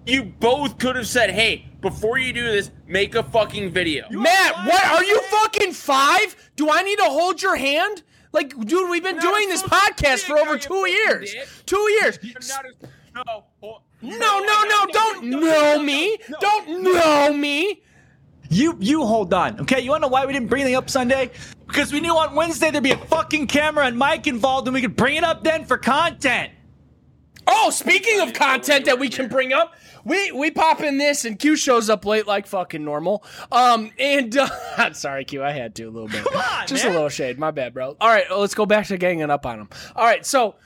You 0.06 0.24
both 0.24 0.78
could 0.78 0.96
have 0.96 1.06
said, 1.06 1.30
hey, 1.30 1.66
before 1.82 2.16
you 2.18 2.32
do 2.32 2.44
this, 2.44 2.70
make 2.86 3.14
a 3.14 3.22
fucking 3.22 3.70
video. 3.70 4.06
Matt, 4.10 4.66
what 4.66 4.84
are 4.86 5.04
you 5.04 5.20
fucking 5.22 5.72
five? 5.72 6.34
Do 6.56 6.70
I 6.70 6.82
need 6.82 6.96
to 6.98 7.04
hold 7.04 7.42
your 7.42 7.56
hand? 7.56 8.02
Like, 8.32 8.56
dude, 8.64 8.88
we've 8.88 9.02
been 9.02 9.16
You're 9.16 9.22
doing 9.32 9.48
this 9.48 9.60
social 9.60 9.76
podcast 9.76 10.20
for 10.20 10.38
over 10.38 10.56
two 10.56 10.74
you 10.88 10.96
fucking 10.98 11.18
years. 11.20 11.32
dick. 11.32 11.48
Two 11.66 11.90
years. 12.00 12.18
You're 13.14 13.24
not 13.24 13.44
a- 13.62 13.66
no, 14.02 14.16
No, 14.18 14.38
no, 14.40 14.64
no! 14.64 14.86
Don't 14.92 15.24
know 15.24 15.82
me! 15.82 16.16
Don't 16.40 16.82
know 16.82 17.32
me! 17.34 17.82
You 18.48 18.76
you 18.80 19.04
hold 19.06 19.32
on, 19.34 19.60
okay? 19.60 19.80
You 19.80 19.90
wanna 19.90 20.02
know 20.02 20.08
why 20.08 20.26
we 20.26 20.32
didn't 20.32 20.48
bring 20.48 20.62
anything 20.62 20.76
up 20.76 20.88
Sunday? 20.90 21.30
Because 21.68 21.92
we 21.92 22.00
knew 22.00 22.16
on 22.16 22.34
Wednesday 22.34 22.70
there'd 22.70 22.82
be 22.82 22.90
a 22.92 22.96
fucking 22.96 23.46
camera 23.46 23.84
and 23.86 23.96
mic 23.98 24.26
involved 24.26 24.66
and 24.66 24.74
we 24.74 24.80
could 24.80 24.96
bring 24.96 25.16
it 25.16 25.22
up 25.24 25.44
then 25.44 25.64
for 25.66 25.76
content. 25.78 26.50
Oh, 27.46 27.70
speaking 27.70 28.20
of 28.20 28.32
content 28.32 28.86
that 28.86 28.98
we 28.98 29.08
can 29.08 29.28
bring 29.28 29.52
up, 29.52 29.74
we 30.04 30.32
we 30.32 30.50
pop 30.50 30.80
in 30.80 30.98
this 30.98 31.24
and 31.24 31.38
Q 31.38 31.54
shows 31.56 31.88
up 31.90 32.04
late 32.04 32.26
like 32.26 32.46
fucking 32.46 32.84
normal. 32.84 33.22
Um, 33.52 33.90
and 33.98 34.36
uh, 34.36 34.92
sorry, 34.94 35.24
Q, 35.24 35.44
I 35.44 35.52
had 35.52 35.74
to 35.76 35.84
a 35.84 35.90
little 35.90 36.08
bit, 36.08 36.24
Come 36.24 36.40
on, 36.40 36.66
just 36.66 36.84
man. 36.84 36.92
a 36.92 36.94
little 36.96 37.08
shade. 37.08 37.38
My 37.38 37.50
bad, 37.52 37.72
bro. 37.74 37.96
All 38.00 38.08
right, 38.08 38.24
let's 38.30 38.54
go 38.54 38.66
back 38.66 38.86
to 38.86 38.96
ganging 38.96 39.30
up 39.30 39.46
on 39.46 39.60
him. 39.60 39.68
All 39.94 40.04
right, 40.04 40.24
so. 40.26 40.56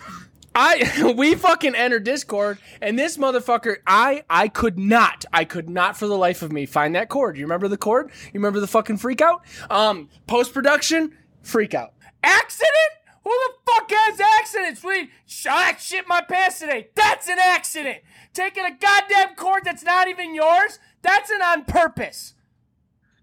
I 0.54 1.12
we 1.16 1.34
fucking 1.34 1.74
entered 1.74 2.04
Discord 2.04 2.58
and 2.80 2.98
this 2.98 3.16
motherfucker 3.16 3.76
I 3.86 4.24
I 4.30 4.48
could 4.48 4.78
not 4.78 5.24
I 5.32 5.44
could 5.44 5.68
not 5.68 5.96
for 5.96 6.06
the 6.06 6.16
life 6.16 6.42
of 6.42 6.52
me 6.52 6.66
find 6.66 6.94
that 6.94 7.08
chord. 7.08 7.36
You 7.36 7.44
remember 7.44 7.68
the 7.68 7.76
chord? 7.76 8.10
You 8.26 8.40
remember 8.40 8.60
the 8.60 8.66
fucking 8.66 8.98
freak 8.98 9.20
out? 9.20 9.44
Um 9.70 10.08
post 10.26 10.52
production 10.54 11.16
freak 11.42 11.74
out. 11.74 11.94
Accident? 12.22 12.70
Who 13.24 13.30
the 13.30 13.52
fuck 13.72 13.90
has 13.90 14.20
accident? 14.20 14.78
Sweet. 14.78 15.10
Sh- 15.26 15.46
I 15.50 15.74
shit 15.76 16.06
my 16.06 16.20
pants 16.20 16.58
today. 16.58 16.88
That's 16.94 17.28
an 17.28 17.38
accident. 17.38 17.98
Taking 18.34 18.64
a 18.64 18.76
goddamn 18.76 19.34
chord 19.36 19.64
that's 19.64 19.82
not 19.82 20.08
even 20.08 20.34
yours? 20.34 20.78
That's 21.02 21.30
an 21.30 21.40
on 21.40 21.64
purpose. 21.64 22.34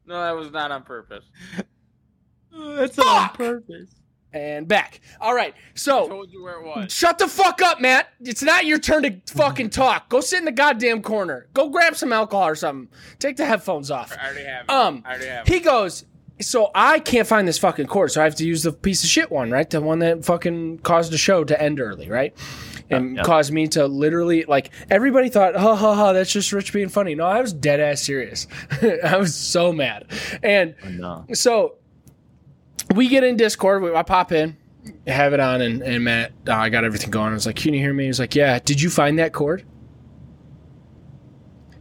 No, 0.05 0.15
that 0.15 0.35
was 0.35 0.51
not 0.51 0.71
on 0.71 0.83
purpose. 0.83 1.25
That's 2.51 2.95
Fuck! 2.95 3.37
purpose. 3.37 4.00
And 4.33 4.65
back. 4.67 5.01
All 5.19 5.35
right. 5.35 5.53
So 5.75 6.07
told 6.07 6.31
you 6.31 6.41
where 6.43 6.59
it 6.61 6.65
was. 6.65 6.93
Shut 6.93 7.17
the 7.17 7.27
fuck 7.27 7.61
up, 7.61 7.81
Matt. 7.81 8.07
It's 8.21 8.41
not 8.41 8.65
your 8.65 8.79
turn 8.79 9.03
to 9.03 9.19
fucking 9.33 9.71
talk. 9.71 10.07
Go 10.07 10.21
sit 10.21 10.39
in 10.39 10.45
the 10.45 10.51
goddamn 10.53 11.01
corner. 11.01 11.47
Go 11.53 11.67
grab 11.69 11.95
some 11.97 12.13
alcohol 12.13 12.47
or 12.47 12.55
something. 12.55 12.87
Take 13.19 13.35
the 13.35 13.45
headphones 13.45 13.91
off. 13.91 14.15
I 14.17 14.25
already 14.27 14.45
have 14.45 14.65
it. 14.65 14.71
Um, 14.71 15.03
I 15.05 15.09
already 15.09 15.25
have 15.27 15.47
he 15.47 15.59
goes, 15.59 16.05
so 16.39 16.71
I 16.73 16.99
can't 16.99 17.27
find 17.27 17.45
this 17.45 17.57
fucking 17.57 17.87
cord, 17.87 18.11
so 18.11 18.21
I 18.21 18.23
have 18.23 18.35
to 18.35 18.45
use 18.45 18.63
the 18.63 18.71
piece 18.71 19.03
of 19.03 19.09
shit 19.09 19.29
one, 19.29 19.51
right? 19.51 19.69
The 19.69 19.81
one 19.81 19.99
that 19.99 20.23
fucking 20.23 20.79
caused 20.79 21.11
the 21.11 21.17
show 21.17 21.43
to 21.43 21.61
end 21.61 21.81
early, 21.81 22.09
right? 22.09 22.33
And 22.89 23.17
Yep. 23.17 23.25
caused 23.25 23.51
me 23.53 23.67
to 23.69 23.85
literally 23.85 24.45
like 24.45 24.71
everybody 24.89 25.29
thought, 25.29 25.55
ha 25.55 25.75
ha 25.75 25.93
ha, 25.93 26.13
that's 26.13 26.31
just 26.31 26.51
Rich 26.53 26.71
being 26.73 26.89
funny. 26.89 27.15
No, 27.15 27.25
I 27.25 27.41
was 27.41 27.51
dead 27.53 27.79
ass 27.81 28.01
serious. 28.01 28.47
I 29.03 29.17
was 29.17 29.35
so 29.35 29.71
mad, 29.73 30.05
and 30.41 30.73
No. 30.89 31.25
so 31.33 31.75
we 32.93 33.07
get 33.07 33.23
in 33.23 33.37
Discord. 33.37 33.83
I 33.95 34.03
pop 34.03 34.31
in, 34.31 34.57
have 35.07 35.33
it 35.33 35.39
on, 35.39 35.61
and, 35.61 35.81
and 35.81 36.03
Matt, 36.03 36.31
uh, 36.47 36.53
I 36.53 36.69
got 36.69 36.83
everything 36.83 37.11
going. 37.11 37.31
I 37.31 37.33
was 37.33 37.45
like, 37.45 37.55
"Can 37.55 37.73
you 37.73 37.79
hear 37.79 37.93
me?" 37.93 38.03
He 38.03 38.07
was 38.07 38.19
like, 38.19 38.35
"Yeah." 38.35 38.59
Did 38.59 38.81
you 38.81 38.89
find 38.89 39.19
that 39.19 39.33
cord? 39.33 39.65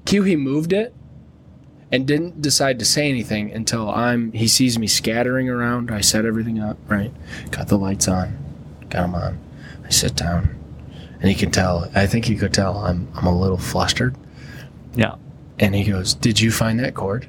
Q, 0.05 0.22
he 0.22 0.36
moved 0.36 0.72
it 0.72 0.94
and 1.92 2.07
didn't 2.07 2.42
decide 2.42 2.78
to 2.78 2.84
say 2.84 3.09
anything 3.09 3.53
until 3.53 3.90
I'm. 3.90 4.32
He 4.32 4.48
sees 4.48 4.78
me 4.78 4.86
scattering 4.86 5.48
around. 5.48 5.90
I 5.90 6.01
set 6.01 6.24
everything 6.24 6.59
up 6.59 6.78
right, 6.88 7.12
got 7.51 7.68
the 7.68 7.78
lights 7.78 8.09
on, 8.09 8.36
got 8.88 9.03
them 9.03 9.14
on. 9.14 9.38
I 9.84 9.90
sit 9.90 10.16
down, 10.16 10.57
and 11.20 11.28
he 11.28 11.34
can 11.34 11.51
tell. 11.51 11.90
I 11.94 12.07
think 12.07 12.24
he 12.24 12.36
could 12.36 12.53
tell 12.53 12.78
I'm 12.78 13.09
I'm 13.14 13.26
a 13.26 13.38
little 13.38 13.59
flustered. 13.59 14.16
Yeah. 14.94 15.16
And 15.59 15.74
he 15.74 15.84
goes, 15.84 16.14
Did 16.14 16.40
you 16.40 16.51
find 16.51 16.80
that 16.80 16.94
cord? 16.94 17.28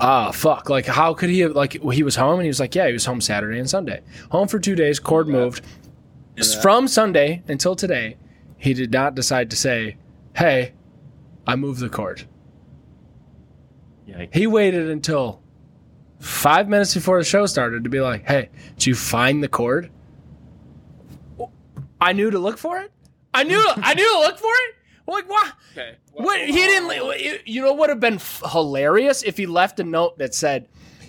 "Ah, 0.00 0.30
fuck! 0.30 0.68
Like, 0.70 0.86
how 0.86 1.14
could 1.14 1.30
he 1.30 1.40
have? 1.40 1.52
Like, 1.52 1.74
he 1.92 2.02
was 2.02 2.16
home, 2.16 2.34
and 2.34 2.42
he 2.42 2.48
was 2.48 2.60
like, 2.60 2.74
yeah, 2.74 2.86
he 2.86 2.92
was 2.92 3.04
home 3.04 3.20
Saturday 3.20 3.58
and 3.58 3.68
Sunday. 3.68 4.00
Home 4.30 4.48
for 4.48 4.58
two 4.58 4.74
days. 4.74 4.98
Cord 4.98 5.28
moved 5.28 5.64
from 6.62 6.88
Sunday 6.88 7.42
until 7.48 7.76
today. 7.76 8.16
He 8.56 8.74
did 8.74 8.92
not 8.92 9.14
decide 9.14 9.50
to 9.50 9.56
say, 9.56 9.96
"Hey, 10.34 10.72
I 11.46 11.56
moved 11.56 11.80
the 11.80 11.88
cord." 11.88 12.24
Yikes. 14.08 14.34
He 14.34 14.46
waited 14.46 14.88
until 14.90 15.40
five 16.20 16.68
minutes 16.68 16.94
before 16.94 17.18
the 17.18 17.24
show 17.24 17.46
started 17.46 17.84
to 17.84 17.90
be 17.90 18.00
like, 18.00 18.26
"Hey, 18.26 18.50
did 18.76 18.86
you 18.86 18.94
find 18.94 19.42
the 19.42 19.48
cord?" 19.48 19.90
I 22.00 22.12
knew 22.12 22.30
to 22.30 22.38
look 22.38 22.58
for 22.58 22.78
it. 22.80 22.90
I 23.34 23.44
knew. 23.44 23.64
I 23.76 23.94
knew 23.94 24.08
to 24.08 24.18
look 24.20 24.38
for 24.38 24.52
it. 24.52 24.74
Like 25.06 25.28
what? 25.28 25.52
Okay. 25.72 25.96
What 26.12 26.40
he 26.40 26.52
didn't. 26.52 27.46
You 27.46 27.62
know 27.62 27.68
what 27.72 27.78
would 27.78 27.88
have 27.90 28.00
been 28.00 28.14
f- 28.14 28.42
hilarious 28.50 29.22
if 29.22 29.36
he 29.36 29.46
left 29.46 29.80
a 29.80 29.84
note 29.84 30.18
that 30.18 30.34
said, 30.34 30.68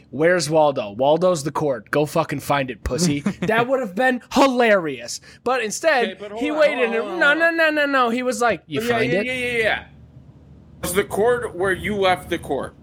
"Where's 0.10 0.50
Waldo? 0.50 0.92
Waldo's 0.92 1.44
the 1.44 1.52
cord. 1.52 1.90
Go 1.92 2.06
fucking 2.06 2.40
find 2.40 2.72
it, 2.72 2.84
pussy." 2.84 3.20
that 3.42 3.68
would 3.68 3.80
have 3.80 3.96
been 3.96 4.22
hilarious. 4.34 5.22
But 5.44 5.64
instead, 5.64 6.06
Okay, 6.06 6.28
but 6.30 6.40
he 6.40 6.50
on, 6.50 6.58
waited. 6.58 6.90
on, 6.90 6.96
and 6.96 7.08
hold 7.08 7.20
no, 7.20 7.32
on. 7.32 7.40
no, 7.40 7.50
no, 7.52 7.70
no, 7.70 7.86
no. 7.86 8.10
He 8.10 8.24
was 8.24 8.42
like, 8.42 8.64
"You 8.66 8.82
yeah, 8.82 8.88
find 8.90 9.12
yeah, 9.12 9.20
it?" 9.20 9.26
yeah, 9.28 9.34
yeah, 9.34 9.58
yeah. 9.58 9.86
Was 10.82 10.94
the 10.94 11.04
cord 11.04 11.54
where 11.56 11.72
you 11.72 11.96
left 11.96 12.30
the 12.30 12.38
cord? 12.40 12.74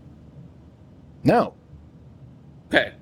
No. 1.25 1.55
Okay. 2.69 2.93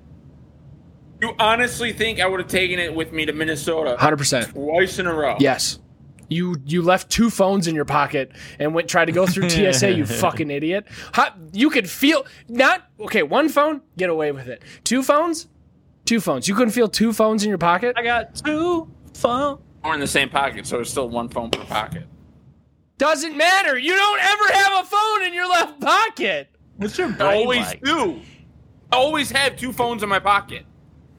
You 1.21 1.33
honestly 1.37 1.93
think 1.93 2.19
I 2.19 2.25
would 2.27 2.39
have 2.39 2.49
taken 2.49 2.79
it 2.79 2.93
with 2.93 3.11
me 3.13 3.25
to 3.25 3.33
Minnesota 3.33 3.95
100%. 3.99 4.51
twice 4.51 4.99
in 4.99 5.05
a 5.07 5.13
row? 5.13 5.35
Yes. 5.39 5.79
You 6.29 6.57
you 6.65 6.81
left 6.81 7.09
two 7.09 7.29
phones 7.29 7.67
in 7.67 7.75
your 7.75 7.85
pocket 7.85 8.31
and 8.59 8.73
went 8.73 8.87
try 8.87 9.05
to 9.05 9.11
go 9.11 9.25
through 9.25 9.49
TSA. 9.73 9.91
You 9.93 10.05
fucking 10.05 10.49
idiot. 10.51 10.87
How, 11.13 11.33
you 11.51 11.69
could 11.69 11.89
feel 11.89 12.25
not 12.47 12.87
okay. 12.99 13.23
One 13.23 13.49
phone, 13.49 13.81
get 13.97 14.09
away 14.09 14.31
with 14.31 14.47
it. 14.47 14.61
Two 14.83 15.01
phones, 15.03 15.47
two 16.05 16.19
phones. 16.19 16.47
You 16.47 16.55
couldn't 16.55 16.73
feel 16.73 16.87
two 16.87 17.13
phones 17.13 17.43
in 17.43 17.49
your 17.49 17.57
pocket. 17.57 17.95
I 17.97 18.03
got 18.03 18.35
two 18.35 18.89
phone. 19.13 19.59
Or 19.83 19.93
in 19.93 19.99
the 19.99 20.07
same 20.07 20.29
pocket, 20.29 20.67
so 20.67 20.79
it's 20.81 20.89
still 20.89 21.09
one 21.09 21.29
phone 21.29 21.49
per 21.49 21.63
pocket. 21.63 22.05
Doesn't 22.97 23.37
matter. 23.37 23.77
You 23.77 23.95
don't 23.95 24.19
ever 24.19 24.53
have 24.53 24.85
a 24.85 24.87
phone 24.89 25.23
in 25.23 25.33
your 25.33 25.47
left 25.47 25.79
pocket. 25.79 26.49
What's 26.75 26.97
your 26.97 27.15
I 27.19 27.35
always 27.37 27.65
like? 27.65 27.81
do. 27.81 28.19
I 28.91 28.97
always 28.97 29.31
have 29.31 29.55
two 29.55 29.71
phones 29.71 30.03
in 30.03 30.09
my 30.09 30.19
pocket. 30.19 30.65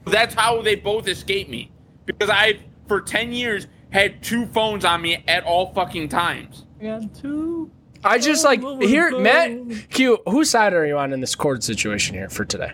That's 0.05 0.33
how 0.35 0.61
they 0.61 0.75
both 0.75 1.07
escape 1.07 1.49
me. 1.49 1.71
Because 2.05 2.29
I, 2.29 2.59
for 2.87 3.01
10 3.01 3.31
years, 3.33 3.67
had 3.91 4.23
two 4.23 4.45
phones 4.47 4.83
on 4.83 5.01
me 5.01 5.23
at 5.27 5.43
all 5.43 5.73
fucking 5.73 6.09
times. 6.09 6.65
I 6.79 6.85
got 6.85 7.15
two. 7.15 7.69
I 8.03 8.17
just 8.17 8.43
like 8.43 8.61
here, 8.81 9.17
Matt. 9.19 9.89
Q. 9.89 10.19
Whose 10.27 10.49
side 10.49 10.73
are 10.73 10.85
you 10.85 10.97
on 10.97 11.13
in 11.13 11.21
this 11.21 11.35
cord 11.35 11.63
situation 11.63 12.15
here 12.15 12.29
for 12.29 12.45
today? 12.45 12.73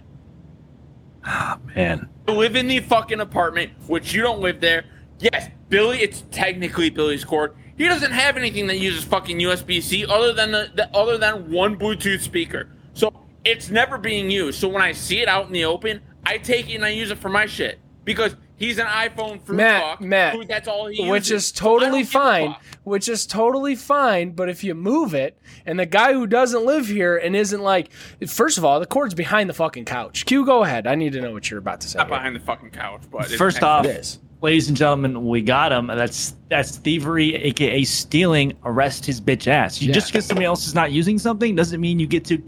Ah 1.25 1.59
man, 1.75 2.07
I 2.27 2.31
live 2.31 2.55
in 2.55 2.67
the 2.67 2.79
fucking 2.79 3.19
apartment, 3.19 3.73
which 3.87 4.13
you 4.13 4.21
don't 4.21 4.39
live 4.39 4.61
there. 4.61 4.85
Yes, 5.19 5.49
Billy, 5.67 5.99
it's 5.99 6.23
technically 6.31 6.89
Billy's 6.89 7.25
cord. 7.25 7.55
He 7.77 7.85
doesn't 7.85 8.11
have 8.11 8.37
anything 8.37 8.67
that 8.67 8.77
uses 8.77 9.03
fucking 9.03 9.37
USB 9.37 9.81
C 9.81 10.05
other 10.05 10.31
than 10.31 10.51
the, 10.51 10.71
the 10.73 10.95
other 10.95 11.17
than 11.17 11.51
one 11.51 11.77
Bluetooth 11.77 12.21
speaker. 12.21 12.69
So 12.93 13.11
it's 13.43 13.69
never 13.69 13.97
being 13.97 14.31
used. 14.31 14.59
So 14.59 14.67
when 14.67 14.81
I 14.81 14.93
see 14.93 15.21
it 15.21 15.27
out 15.27 15.47
in 15.47 15.53
the 15.53 15.65
open, 15.65 16.01
I 16.25 16.37
take 16.37 16.69
it 16.69 16.75
and 16.75 16.85
I 16.85 16.89
use 16.89 17.11
it 17.11 17.17
for 17.17 17.29
my 17.29 17.45
shit 17.45 17.79
because 18.05 18.35
he's 18.57 18.77
an 18.77 18.87
iPhone 18.87 19.41
fruit 19.41 19.55
Matt, 19.55 19.81
fuck 19.81 20.01
Matt, 20.01 20.33
who 20.35 20.45
that's 20.45 20.67
all 20.67 20.87
he 20.87 21.09
which 21.09 21.29
uses. 21.29 21.45
is 21.45 21.53
So 21.55 21.65
I 21.65 21.69
don't 21.69 21.79
totally 21.79 22.01
give 22.01 22.09
fine. 22.09 22.55
Which 22.83 23.09
is 23.09 23.25
totally 23.25 23.75
fine. 23.75 24.31
But 24.31 24.49
if 24.49 24.63
you 24.63 24.75
move 24.75 25.13
it, 25.13 25.39
and 25.65 25.79
the 25.79 25.85
guy 25.85 26.13
who 26.13 26.27
doesn't 26.27 26.65
live 26.65 26.87
here 26.87 27.17
and 27.17 27.35
isn't 27.35 27.61
like, 27.61 27.91
first 28.27 28.57
of 28.57 28.65
all, 28.65 28.79
the 28.79 28.85
cord's 28.85 29.13
behind 29.13 29.49
the 29.49 29.53
fucking 29.53 29.85
couch. 29.85 30.25
Q, 30.25 30.45
go 30.45 30.63
ahead. 30.63 30.87
I 30.87 30.95
need 30.95 31.13
to 31.13 31.21
know 31.21 31.31
what 31.31 31.49
you're 31.49 31.59
about 31.59 31.81
to 31.81 31.87
say. 31.89 31.97
Not 31.97 32.09
behind 32.09 32.35
the 32.35 32.39
fucking 32.39 32.71
couch, 32.71 33.03
but 33.11 33.27
first 33.27 33.63
off, 33.63 33.85
It 33.85 33.97
is. 33.97 34.19
ladies 34.41 34.67
and 34.67 34.77
gentlemen, 34.77 35.25
we 35.25 35.41
got 35.41 35.71
him. 35.71 35.87
That's 35.87 36.35
that's 36.49 36.77
thievery, 36.77 37.35
aka 37.35 37.83
stealing. 37.83 38.53
Arrest 38.65 39.05
his 39.05 39.21
bitch 39.21 39.47
ass. 39.47 39.81
You, 39.81 39.87
Yeah. 39.89 39.93
Just 39.93 40.07
because 40.07 40.25
somebody 40.25 40.45
else 40.45 40.67
is 40.67 40.75
not 40.75 40.91
using 40.91 41.19
something 41.19 41.55
doesn't 41.55 41.81
mean 41.81 41.99
you 41.99 42.07
get 42.07 42.25
to 42.25 42.41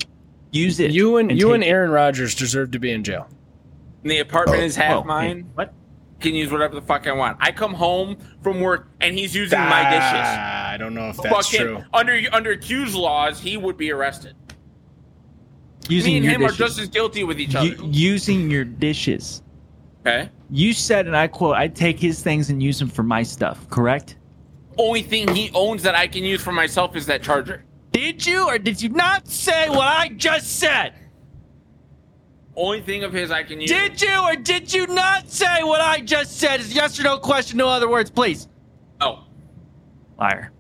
use 0.51 0.79
it. 0.79 0.91
You 0.91 1.17
and, 1.17 1.37
you 1.37 1.53
and 1.53 1.63
Aaron 1.63 1.91
Rodgers 1.91 2.33
deserve 2.33 2.71
to 2.71 2.79
be 2.79 2.91
in 2.91 3.03
jail. 3.03 3.27
And 4.03 4.11
the 4.11 4.19
apartment 4.19 4.61
oh, 4.61 4.65
is 4.65 4.75
half 4.75 4.93
oh, 4.93 5.01
Whoa, 5.01 5.07
mine. 5.07 5.49
What? 5.55 5.73
Can 6.19 6.35
use 6.35 6.51
whatever 6.51 6.75
the 6.75 6.81
fuck 6.81 7.07
I 7.07 7.13
want. 7.13 7.37
I 7.39 7.51
come 7.51 7.73
home 7.73 8.17
from 8.43 8.59
work 8.59 8.89
and 8.99 9.17
he's 9.17 9.33
using 9.33 9.57
my 9.59 9.83
dishes. 9.89 10.27
Ah, 10.27 10.69
I 10.71 10.77
don't 10.77 10.93
know 10.93 11.09
if 11.09 11.17
that's 11.17 11.49
fucking 11.49 11.65
true. 11.65 11.83
under 11.93 12.19
under 12.33 12.57
Q's 12.57 12.93
laws, 12.93 13.39
he 13.39 13.55
would 13.55 13.77
be 13.77 13.91
arrested. 13.91 14.35
Using 15.87 16.11
Me 16.11 16.17
and 16.17 16.25
your 16.25 16.33
him 16.35 16.43
are 16.45 16.51
just 16.51 16.77
as 16.77 16.87
guilty 16.89 17.23
with 17.23 17.39
each 17.39 17.55
other. 17.55 17.67
U- 17.67 17.89
using 17.89 18.51
your 18.51 18.65
dishes. 18.65 19.41
okay. 20.05 20.29
You 20.51 20.73
said, 20.73 21.07
and 21.07 21.15
I 21.15 21.27
quote, 21.27 21.55
"I 21.55 21.67
take 21.67 21.99
his 21.99 22.21
things 22.21 22.49
and 22.49 22.61
use 22.61 22.79
them 22.79 22.89
for 22.89 23.03
my 23.03 23.23
stuff." 23.23 23.69
Correct? 23.69 24.17
Only 24.77 25.01
thing 25.01 25.33
he 25.33 25.51
owns 25.53 25.83
that 25.83 25.95
I 25.95 26.07
can 26.07 26.23
use 26.23 26.41
for 26.41 26.51
myself 26.51 26.95
is 26.95 27.05
that 27.05 27.23
charger. 27.23 27.63
Did 27.91 28.25
you 28.25 28.47
or 28.47 28.57
did 28.59 28.81
you 28.81 28.89
not 28.89 29.27
say 29.27 29.69
what 29.69 29.87
I 29.87 30.09
just 30.09 30.59
said? 30.59 30.93
Only 32.59 32.81
thing 32.81 33.05
of 33.05 33.13
his 33.13 33.31
I 33.31 33.43
can 33.43 33.61
use. 33.61 33.69
Did 33.69 34.01
you 34.01 34.21
or 34.21 34.35
did 34.35 34.73
you 34.73 34.85
not 34.87 35.29
say 35.29 35.63
what 35.63 35.79
I 35.79 36.01
just 36.01 36.37
said? 36.37 36.59
Is 36.59 36.73
yes 36.73 36.99
or 36.99 37.03
no 37.03 37.17
question, 37.17 37.57
no 37.57 37.69
other 37.69 37.89
words, 37.89 38.11
please. 38.11 38.49
Oh, 38.99 39.23
Liar. 40.19 40.51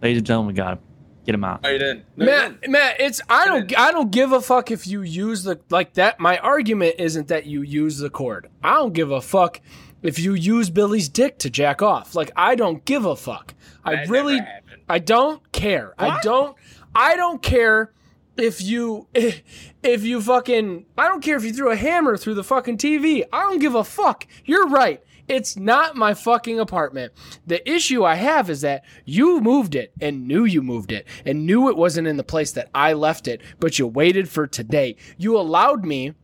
Ladies 0.00 0.18
and 0.18 0.26
gentlemen, 0.26 0.54
we 0.54 0.56
got 0.56 0.78
him. 0.78 0.78
Get 1.26 1.34
him 1.34 1.44
out. 1.44 1.62
no, 1.62 1.68
you 1.68 1.78
didn't. 1.78 2.04
No, 2.16 2.24
you 2.24 2.30
didn't. 2.30 2.70
Matt, 2.70 3.00
it's 3.00 3.20
I 3.28 3.46
don't 3.46 3.68
didn't. 3.68 3.78
I 3.78 3.92
don't 3.92 4.10
give 4.10 4.32
a 4.32 4.40
fuck 4.40 4.70
if 4.70 4.86
you 4.86 5.02
use 5.02 5.44
the 5.44 5.60
like 5.68 5.92
that. 5.92 6.18
My 6.18 6.38
argument 6.38 6.94
isn't 6.98 7.28
that 7.28 7.44
you 7.44 7.60
use 7.60 7.98
the 7.98 8.08
cord. 8.08 8.48
I 8.64 8.76
don't 8.76 8.94
give 8.94 9.10
a 9.10 9.20
fuck 9.20 9.60
if 10.00 10.18
you 10.18 10.32
use 10.32 10.70
Billy's 10.70 11.10
dick 11.10 11.38
to 11.40 11.50
jack 11.50 11.82
off. 11.82 12.14
Like 12.14 12.32
I 12.34 12.54
don't 12.54 12.82
give 12.86 13.04
a 13.04 13.14
fuck. 13.14 13.54
I 13.84 14.04
really 14.04 14.40
never. 14.40 14.62
I 14.88 14.98
don't 15.00 15.52
care. 15.52 15.92
I 15.98 16.18
don't 16.22 16.56
I 16.94 17.14
don't 17.14 17.42
care 17.42 17.92
if 18.36 18.62
you 18.62 19.08
if 19.14 20.04
you 20.04 20.20
fucking 20.20 20.86
I 20.96 21.08
don't 21.08 21.22
care 21.22 21.36
if 21.36 21.44
you 21.44 21.52
threw 21.52 21.70
a 21.70 21.76
hammer 21.76 22.16
through 22.16 22.34
the 22.34 22.44
fucking 22.44 22.78
TV. 22.78 23.24
I 23.32 23.42
don't 23.42 23.60
give 23.60 23.74
a 23.74 23.84
fuck. 23.84 24.26
You're 24.44 24.68
right. 24.68 25.02
It's 25.28 25.56
not 25.56 25.96
my 25.96 26.14
fucking 26.14 26.58
apartment. 26.58 27.12
The 27.46 27.68
issue 27.70 28.04
I 28.04 28.16
have 28.16 28.50
is 28.50 28.60
that 28.62 28.84
you 29.04 29.40
moved 29.40 29.74
it 29.74 29.92
and 30.00 30.26
knew 30.26 30.44
you 30.44 30.62
moved 30.62 30.92
it 30.92 31.06
and 31.24 31.46
knew 31.46 31.68
it 31.68 31.76
wasn't 31.76 32.08
in 32.08 32.16
the 32.16 32.24
place 32.24 32.52
that 32.52 32.68
I 32.74 32.92
left 32.92 33.28
it, 33.28 33.40
but 33.60 33.78
you 33.78 33.86
waited 33.86 34.28
for 34.28 34.46
today. 34.46 34.96
You 35.16 35.38
allowed 35.38 35.84
me 35.84 36.14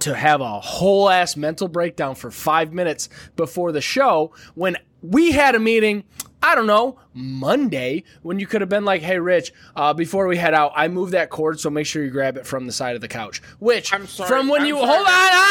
to 0.00 0.14
have 0.14 0.40
a 0.40 0.60
whole 0.60 1.08
ass 1.08 1.36
mental 1.36 1.68
breakdown 1.68 2.14
for 2.14 2.30
five 2.30 2.72
minutes 2.72 3.08
before 3.36 3.72
the 3.72 3.80
show 3.80 4.32
when 4.54 4.76
we 5.02 5.32
had 5.32 5.54
a 5.54 5.58
meeting 5.58 6.04
i 6.42 6.54
don't 6.54 6.66
know 6.66 6.98
monday 7.14 8.02
when 8.22 8.38
you 8.38 8.46
could 8.46 8.60
have 8.60 8.70
been 8.70 8.84
like 8.84 9.02
hey 9.02 9.18
rich 9.18 9.52
uh, 9.76 9.92
before 9.92 10.26
we 10.26 10.36
head 10.36 10.54
out 10.54 10.72
i 10.74 10.88
moved 10.88 11.12
that 11.12 11.30
cord 11.30 11.58
so 11.58 11.70
make 11.70 11.86
sure 11.86 12.04
you 12.04 12.10
grab 12.10 12.36
it 12.36 12.46
from 12.46 12.66
the 12.66 12.72
side 12.72 12.94
of 12.94 13.00
the 13.00 13.08
couch 13.08 13.42
which 13.58 13.92
I'm 13.92 14.06
sorry, 14.06 14.28
from 14.28 14.48
when 14.48 14.62
I'm 14.62 14.66
you 14.68 14.76
sorry. 14.76 14.86
hold 14.86 15.00
on 15.00 15.06
ah, 15.08 15.50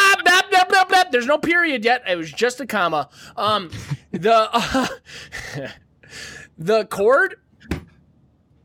there's 1.11 1.25
no 1.25 1.37
period 1.37 1.83
yet 1.83 2.03
it 2.07 2.15
was 2.15 2.31
just 2.31 2.59
a 2.61 2.65
comma 2.65 3.09
um 3.35 3.69
the 4.11 4.91
the 6.57 6.85
cord 6.85 7.35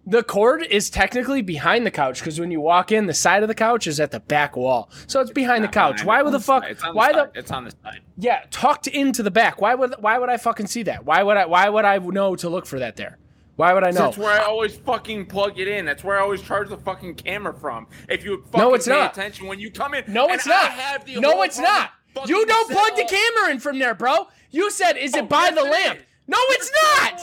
the 0.07 0.23
cord 0.23 0.63
is 0.63 0.91
technically 0.91 1.41
behind 1.43 1.87
the 1.87 1.91
couch 1.91 2.19
because 2.21 2.39
when 2.39 2.51
you 2.51 2.61
walk 2.61 2.93
in, 2.93 3.07
the 3.07 3.15
side 3.15 3.43
of 3.43 3.49
the 3.49 3.55
couch 3.55 3.87
is 3.87 3.99
at 4.01 4.11
the 4.11 4.21
back 4.21 4.57
wall, 4.57 4.91
so 5.07 5.21
it's 5.21 5.31
behind 5.31 5.65
the 5.65 5.69
couch. 5.69 5.97
Behind 5.97 6.07
Why 6.09 6.23
would 6.23 6.33
the 6.35 6.41
fuck? 6.41 6.65
It's 6.69 6.83
on 6.83 6.95
Why 6.95 7.13
the, 7.13 7.19
the? 7.19 7.25
side. 7.25 7.31
It's 7.37 7.51
on 7.51 7.65
the 7.65 7.71
side. 7.83 8.01
Yeah, 8.19 8.45
tucked 8.51 8.87
into 8.87 9.23
the 9.23 9.31
back. 9.31 9.61
Why 9.61 9.75
would? 9.75 9.95
Why 10.01 10.19
would 10.19 10.29
I 10.29 10.37
fucking 10.37 10.67
see 10.67 10.83
that? 10.85 11.05
Why 11.05 11.23
would 11.23 11.37
I? 11.37 11.47
Why 11.47 11.69
would 11.69 11.85
I 11.85 11.99
know 11.99 12.37
to 12.37 12.49
look 12.49 12.67
for 12.67 12.79
that 12.81 12.97
there? 12.97 13.19
Why 13.57 13.73
would 13.73 13.85
I 13.85 13.91
know? 13.93 14.07
That's 14.07 14.19
where 14.19 14.41
I 14.41 14.45
always 14.45 14.77
fucking 14.77 15.27
plug 15.27 15.59
it 15.61 15.69
in. 15.69 15.85
That's 15.85 16.03
where 16.03 16.19
I 16.19 16.23
always 16.23 16.43
charge 16.43 16.69
the 16.69 16.77
fucking 16.77 17.15
camera 17.15 17.55
from. 17.55 17.87
If 18.09 18.25
you 18.25 18.33
would 18.33 18.45
fucking 18.47 18.61
No, 18.61 18.75
it's 18.75 18.87
pay 18.87 18.95
not. 18.95 19.13
attention 19.13 19.47
when 19.47 19.61
you 19.61 19.71
come 19.71 19.95
in. 19.95 20.05
No, 20.09 20.27
it's 20.29 20.45
not. 20.47 20.73
the 21.07 21.21
No, 21.21 21.43
it's 21.43 21.59
not. 21.59 21.91
You 22.27 22.45
don't 22.47 22.71
plug 22.71 22.97
the 22.97 23.05
camera 23.09 23.53
in 23.53 23.61
from 23.61 23.79
there, 23.79 23.95
bro. 23.95 24.27
You 24.51 24.71
said, 24.71 24.97
"Is 24.97 25.15
it 25.15 25.25
Oh, 25.25 25.27
by 25.27 25.45
yes, 25.45 25.55
the 25.55 25.63
lamp?" 25.63 25.99
is. 26.01 26.05
No, 26.27 26.39
it's 26.51 26.71
not. 26.93 27.21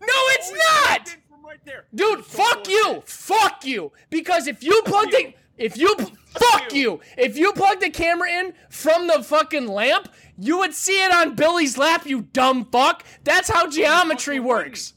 No, 0.00 0.06
it's 0.08 0.52
not. 0.52 1.16
Plugged 1.52 1.68
in 1.68 1.74
from 1.74 1.82
right 1.82 1.82
there. 1.82 1.84
Dude, 1.94 2.24
fuck 2.24 2.68
you, 2.68 3.02
fuck 3.06 3.64
you. 3.64 3.92
Because 4.10 4.46
if 4.46 4.62
you 4.62 4.82
plugged 4.84 5.12
you. 5.12 5.18
it, 5.18 5.36
if 5.56 5.76
you 5.76 5.94
fuck 6.26 6.72
you, 6.72 7.00
if 7.16 7.36
you 7.36 7.52
plugged 7.52 7.82
the 7.82 7.90
camera 7.90 8.30
in 8.30 8.54
from 8.70 9.06
the 9.06 9.22
fucking 9.22 9.68
lamp, 9.68 10.08
you 10.38 10.58
would 10.58 10.74
see 10.74 11.04
it 11.04 11.12
on 11.12 11.34
Billy's 11.34 11.78
lap. 11.78 12.06
You 12.06 12.22
dumb 12.22 12.64
fuck. 12.66 13.04
That's 13.24 13.50
how 13.50 13.68
geometry 13.68 14.40
works. 14.40 14.94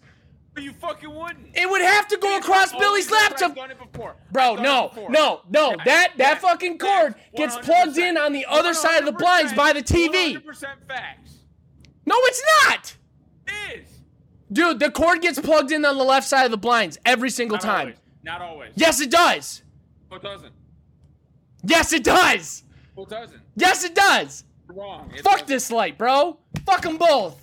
But 0.54 0.64
you 0.64 0.72
fucking 0.72 1.14
wouldn't. 1.14 1.50
It 1.54 1.70
would 1.70 1.82
have 1.82 2.08
to 2.08 2.18
go 2.18 2.38
across 2.38 2.72
Billy's 2.72 3.12
lap 3.12 3.36
to. 3.38 3.46
I've 3.46 3.56
done 3.56 3.72
it 3.72 3.78
before. 3.78 4.16
Bro, 4.32 4.56
no, 4.56 4.92
no, 5.10 5.42
no. 5.50 5.72
Yeah, 5.72 5.84
That 5.84 6.12
that 6.18 6.18
yeah, 6.18 6.36
fucking 6.36 6.78
cord 6.78 7.16
gets 7.36 7.58
plugged 7.58 7.98
in 7.98 8.18
on 8.18 8.32
the 8.32 8.46
other 8.48 8.74
side 8.74 9.00
of 9.00 9.06
the 9.06 9.12
blinds 9.12 9.52
by 9.54 9.74
the 9.74 9.84
TV. 9.84 10.42
100% 10.42 10.66
facts. 10.88 11.40
No, 12.06 12.16
it's 12.20 12.42
not. 12.64 12.96
It 13.48 13.80
is. 13.82 13.95
Dude, 14.52 14.80
the 14.80 14.92
cord 14.92 15.22
gets 15.22 15.40
plugged 15.40 15.72
in 15.72 15.84
on 15.86 15.98
the 15.98 16.04
left 16.04 16.28
side 16.28 16.46
of 16.46 16.52
the 16.52 16.58
blinds 16.58 16.98
every 17.06 17.30
single 17.30 17.58
Not 17.58 17.62
time. 17.64 17.80
always. 17.82 17.96
Not 18.24 18.42
always. 18.42 18.72
Yes, 18.76 19.02
it 19.02 19.10
does. 19.12 19.64
It 20.12 20.22
doesn't. 20.22 20.54
Yes, 21.64 21.94
it 21.94 22.04
does. 22.04 22.64
It 22.98 23.10
doesn't. 23.10 23.42
Yes, 23.56 23.84
it 23.84 23.96
does. 23.96 24.44
You're 24.68 24.78
wrong. 24.78 25.12
It 25.14 25.22
Fuck 25.22 25.34
doesn't. 25.34 25.48
this 25.48 25.72
light, 25.72 25.98
bro. 25.98 26.38
Fuck 26.66 26.84
them 26.84 26.98
both. 26.98 27.42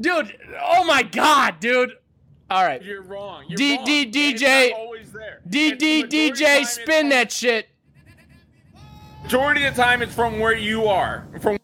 Dude, 0.00 0.36
oh 0.62 0.84
my 0.84 1.02
god, 1.02 1.58
dude. 1.60 1.92
All 2.50 2.62
right. 2.64 2.82
You're 2.82 3.02
wrong. 3.02 3.44
You're 3.48 3.56
D- 3.56 3.76
wrong. 3.76 3.84
D- 3.84 4.12
DJ 4.12 4.72
always 4.74 5.10
there. 5.12 5.40
D 5.48 5.72
D 5.72 6.02
the 6.02 6.06
majority 6.06 6.28
of 6.30 6.36
the 6.38 6.44
DJ 6.44 6.64
spin 6.66 7.08
that 7.08 7.32
shit. 7.32 7.68
Majority 9.22 9.64
of 9.64 9.74
the 9.74 9.82
time, 9.82 10.02
it's 10.02 10.14
from 10.14 10.38
where 10.38 10.54
you 10.54 10.86
are. 10.86 11.26
From 11.40 11.58